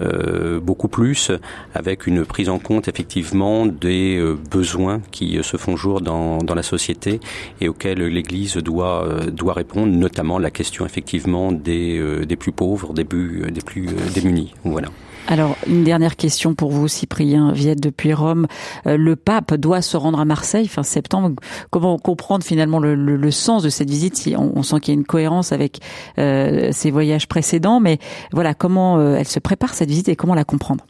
euh, 0.01 0.59
beaucoup 0.59 0.87
plus, 0.87 1.31
avec 1.73 2.07
une 2.07 2.25
prise 2.25 2.49
en 2.49 2.59
compte 2.59 2.87
effectivement 2.87 3.65
des 3.65 4.17
euh, 4.17 4.37
besoins 4.51 5.01
qui 5.11 5.39
se 5.43 5.57
font 5.57 5.75
jour 5.75 6.01
dans, 6.01 6.39
la 6.55 6.63
société 6.63 7.19
et 7.61 7.69
auxquels 7.69 8.01
l'Église 8.01 8.57
doit 8.57 9.07
doit 9.31 9.53
répondre, 9.53 9.93
notamment 9.93 10.39
la 10.39 10.49
question 10.49 10.85
effectivement 10.85 11.51
des 11.51 12.25
des 12.25 12.35
plus 12.35 12.51
pauvres, 12.51 12.93
des 12.93 13.03
plus 13.03 13.51
des 13.51 13.61
plus 13.61 13.87
démunis. 14.15 14.53
Voilà. 14.63 14.89
Alors, 15.29 15.57
une 15.67 15.83
dernière 15.83 16.15
question 16.15 16.55
pour 16.55 16.71
vous, 16.71 16.87
Cyprien 16.87 17.51
Viette 17.51 17.81
depuis 17.81 18.13
Rome. 18.13 18.47
Euh, 18.85 18.95
le 18.95 19.17
pape 19.17 19.53
doit 19.55 19.81
se 19.81 19.97
rendre 19.97 20.21
à 20.21 20.25
Marseille 20.25 20.69
fin 20.69 20.83
septembre. 20.83 21.35
Comment 21.69 21.97
comprendre 21.97 22.45
finalement 22.45 22.79
le, 22.79 23.31
sens 23.31 23.61
de 23.61 23.67
cette 23.67 23.89
visite 23.89 24.15
si 24.15 24.35
on, 24.37 24.57
on 24.57 24.63
sent 24.63 24.79
qu'il 24.79 24.93
y 24.93 24.97
a 24.97 24.99
une 24.99 25.05
cohérence 25.05 25.51
avec 25.51 25.81
euh, 26.17 26.69
ses 26.71 26.91
voyages 26.91 27.27
précédents, 27.27 27.81
mais 27.81 27.99
voilà, 28.31 28.53
comment 28.53 28.99
euh, 28.99 29.17
elle 29.17 29.27
se 29.27 29.39
prépare 29.39 29.73
cette 29.73 29.89
visite 29.89 30.07
et 30.07 30.15
comment 30.15 30.33
la 30.33 30.45
comprendre? 30.45 30.85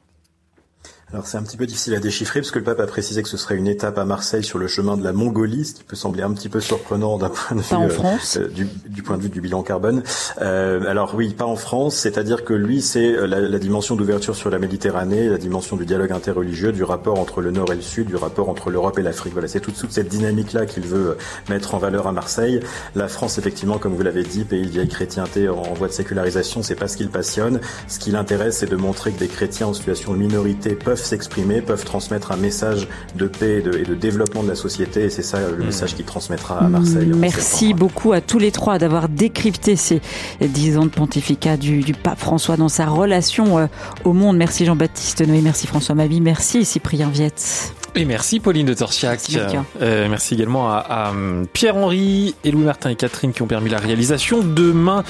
Alors 1.13 1.25
c'est 1.25 1.37
un 1.37 1.43
petit 1.43 1.55
peu 1.55 1.65
difficile 1.65 1.95
à 1.95 1.99
déchiffrer 1.99 2.41
parce 2.41 2.51
que 2.51 2.59
le 2.59 2.65
pape 2.65 2.81
a 2.81 2.85
précisé 2.85 3.23
que 3.23 3.29
ce 3.29 3.37
serait 3.37 3.55
une 3.55 3.67
étape 3.67 3.97
à 3.97 4.03
Marseille 4.03 4.43
sur 4.43 4.57
le 4.59 4.67
chemin 4.67 4.97
de 4.97 5.05
la 5.05 5.13
Mongolie, 5.13 5.63
ce 5.63 5.73
qui 5.73 5.83
peut 5.85 5.95
sembler 5.95 6.21
un 6.21 6.33
petit 6.33 6.49
peu 6.49 6.59
surprenant 6.59 7.17
d'un 7.17 7.29
point 7.29 7.55
de 7.55 7.61
vue 7.61 7.69
Pas 7.69 7.77
en 7.77 7.85
euh, 7.85 7.89
France. 7.89 8.37
euh, 8.37 8.49
du, 8.49 8.67
du 8.89 9.03
point 9.03 9.15
de 9.17 9.21
vue 9.23 9.29
du 9.29 9.39
bilan 9.39 9.63
carbone. 9.63 10.03
Euh, 10.41 10.83
alors 10.85 11.15
oui, 11.15 11.29
pas 11.33 11.45
en 11.45 11.55
France, 11.55 11.95
c'est-à-dire 11.95 12.43
que 12.43 12.53
lui 12.53 12.81
c'est 12.81 13.13
euh, 13.15 13.25
la, 13.25 13.39
la 13.39 13.57
dimension 13.57 13.95
d'ouverture 13.95 14.35
sur 14.35 14.49
la 14.49 14.59
Méditerranée, 14.59 15.29
la 15.29 15.37
dimension 15.37 15.77
du 15.77 15.85
dialogue 15.85 16.11
interreligieux, 16.11 16.73
du 16.73 16.83
rapport 16.83 17.17
entre 17.21 17.39
le 17.39 17.51
Nord 17.51 17.71
et 17.71 17.77
le 17.77 17.81
Sud, 17.81 18.07
du 18.07 18.17
rapport 18.17 18.49
entre 18.49 18.69
l'Europe 18.69 18.99
et 18.99 19.01
l'Afrique. 19.01 19.31
Voilà, 19.31 19.47
c'est 19.47 19.61
toute, 19.61 19.77
toute 19.77 19.93
cette 19.93 20.09
dynamique-là 20.09 20.65
qu'il 20.65 20.83
veut 20.83 21.11
euh, 21.11 21.17
mettre 21.49 21.73
en 21.73 21.77
valeur 21.77 22.07
à 22.07 22.11
Marseille. 22.11 22.59
La 22.95 23.07
France, 23.07 23.37
effectivement, 23.37 23.77
comme 23.77 23.95
vous 23.95 24.03
l'avez 24.03 24.23
dit, 24.23 24.43
pays 24.43 24.65
de 24.65 24.71
vieille 24.71 24.89
chrétienté 24.89 25.47
en, 25.47 25.55
en 25.55 25.73
voie 25.73 25.87
de 25.87 25.93
sécularisation, 25.93 26.63
c'est 26.63 26.75
pas 26.75 26.89
ce 26.89 26.97
qui 26.97 27.05
le 27.05 27.09
passionne. 27.11 27.61
Ce 27.87 27.97
qui 27.97 28.11
l'intéresse, 28.11 28.57
c'est 28.57 28.69
de 28.69 28.75
montrer 28.75 29.13
que 29.13 29.19
des 29.19 29.29
chrétiens 29.29 29.67
en 29.67 29.73
situation 29.73 30.11
de 30.11 30.17
minorité 30.17 30.75
peuvent 30.75 30.96
s'exprimer, 31.03 31.61
peuvent 31.61 31.85
transmettre 31.85 32.31
un 32.31 32.37
message 32.37 32.87
de 33.15 33.27
paix 33.27 33.59
et 33.59 33.61
de, 33.61 33.77
et 33.77 33.83
de 33.83 33.95
développement 33.95 34.43
de 34.43 34.49
la 34.49 34.55
société, 34.55 35.05
et 35.05 35.09
c'est 35.09 35.23
ça 35.23 35.39
le 35.49 35.63
message 35.63 35.95
qu'il 35.95 36.05
transmettra 36.05 36.59
à 36.59 36.67
Marseille. 36.67 37.11
en 37.13 37.17
Merci 37.17 37.73
beaucoup 37.73 38.13
à 38.13 38.21
tous 38.21 38.39
les 38.39 38.51
trois 38.51 38.77
d'avoir 38.77 39.09
décrypté 39.09 39.75
ces 39.75 40.01
dix 40.41 40.77
ans 40.77 40.85
de 40.85 40.91
pontificat 40.91 41.57
du, 41.57 41.81
du 41.81 41.93
pape 41.93 42.19
François 42.19 42.57
dans 42.57 42.69
sa 42.69 42.85
relation 42.85 43.57
euh, 43.57 43.67
au 44.03 44.13
monde. 44.13 44.37
Merci 44.37 44.65
Jean-Baptiste 44.65 45.25
Noé, 45.27 45.41
merci 45.41 45.67
François 45.67 45.95
Mabi, 45.95 46.21
merci 46.21 46.65
Cyprien 46.65 47.09
Viette. 47.09 47.73
Et 47.97 48.05
merci 48.05 48.39
Pauline 48.39 48.67
de 48.67 48.75
Torsiac. 48.75 49.19
Merci. 49.33 49.57
Euh, 49.81 50.07
merci 50.07 50.35
également 50.35 50.71
à, 50.71 50.77
à, 50.77 51.09
hum, 51.09 51.47
Pierre-Henri 51.51 52.35
et 52.43 52.51
Louis 52.51 52.63
Martin 52.63 52.91
et 52.91 52.95
Catherine 52.95 53.33
qui 53.33 53.41
ont 53.41 53.47
permis 53.47 53.71
la 53.71 53.79
réalisation. 53.79 54.41
Demain, 54.43 55.03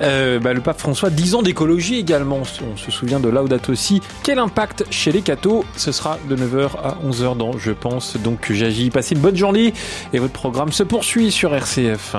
euh, 0.00 0.40
bah, 0.40 0.52
le 0.52 0.60
pape 0.60 0.80
François, 0.80 1.10
10 1.10 1.36
ans 1.36 1.42
d'écologie 1.42 1.98
également. 1.98 2.40
On 2.40 2.76
se 2.76 2.90
souvient 2.90 3.20
de 3.20 3.28
Laudato 3.28 3.76
Si. 3.76 4.00
Quel 4.24 4.40
impact 4.40 4.84
chez 4.90 5.12
les 5.12 5.22
cathos? 5.22 5.64
Ce 5.76 5.92
sera 5.92 6.18
de 6.28 6.34
9h 6.34 6.70
à 6.82 6.96
11h 7.06 7.36
dans 7.36 7.56
Je 7.58 7.70
pense. 7.70 8.16
Donc 8.16 8.50
j'agis. 8.50 8.90
Passez 8.90 9.14
une 9.14 9.20
bonne 9.20 9.36
journée 9.36 9.72
et 10.12 10.18
votre 10.18 10.32
programme 10.32 10.72
se 10.72 10.82
poursuit 10.82 11.30
sur 11.30 11.54
RCF. 11.54 12.16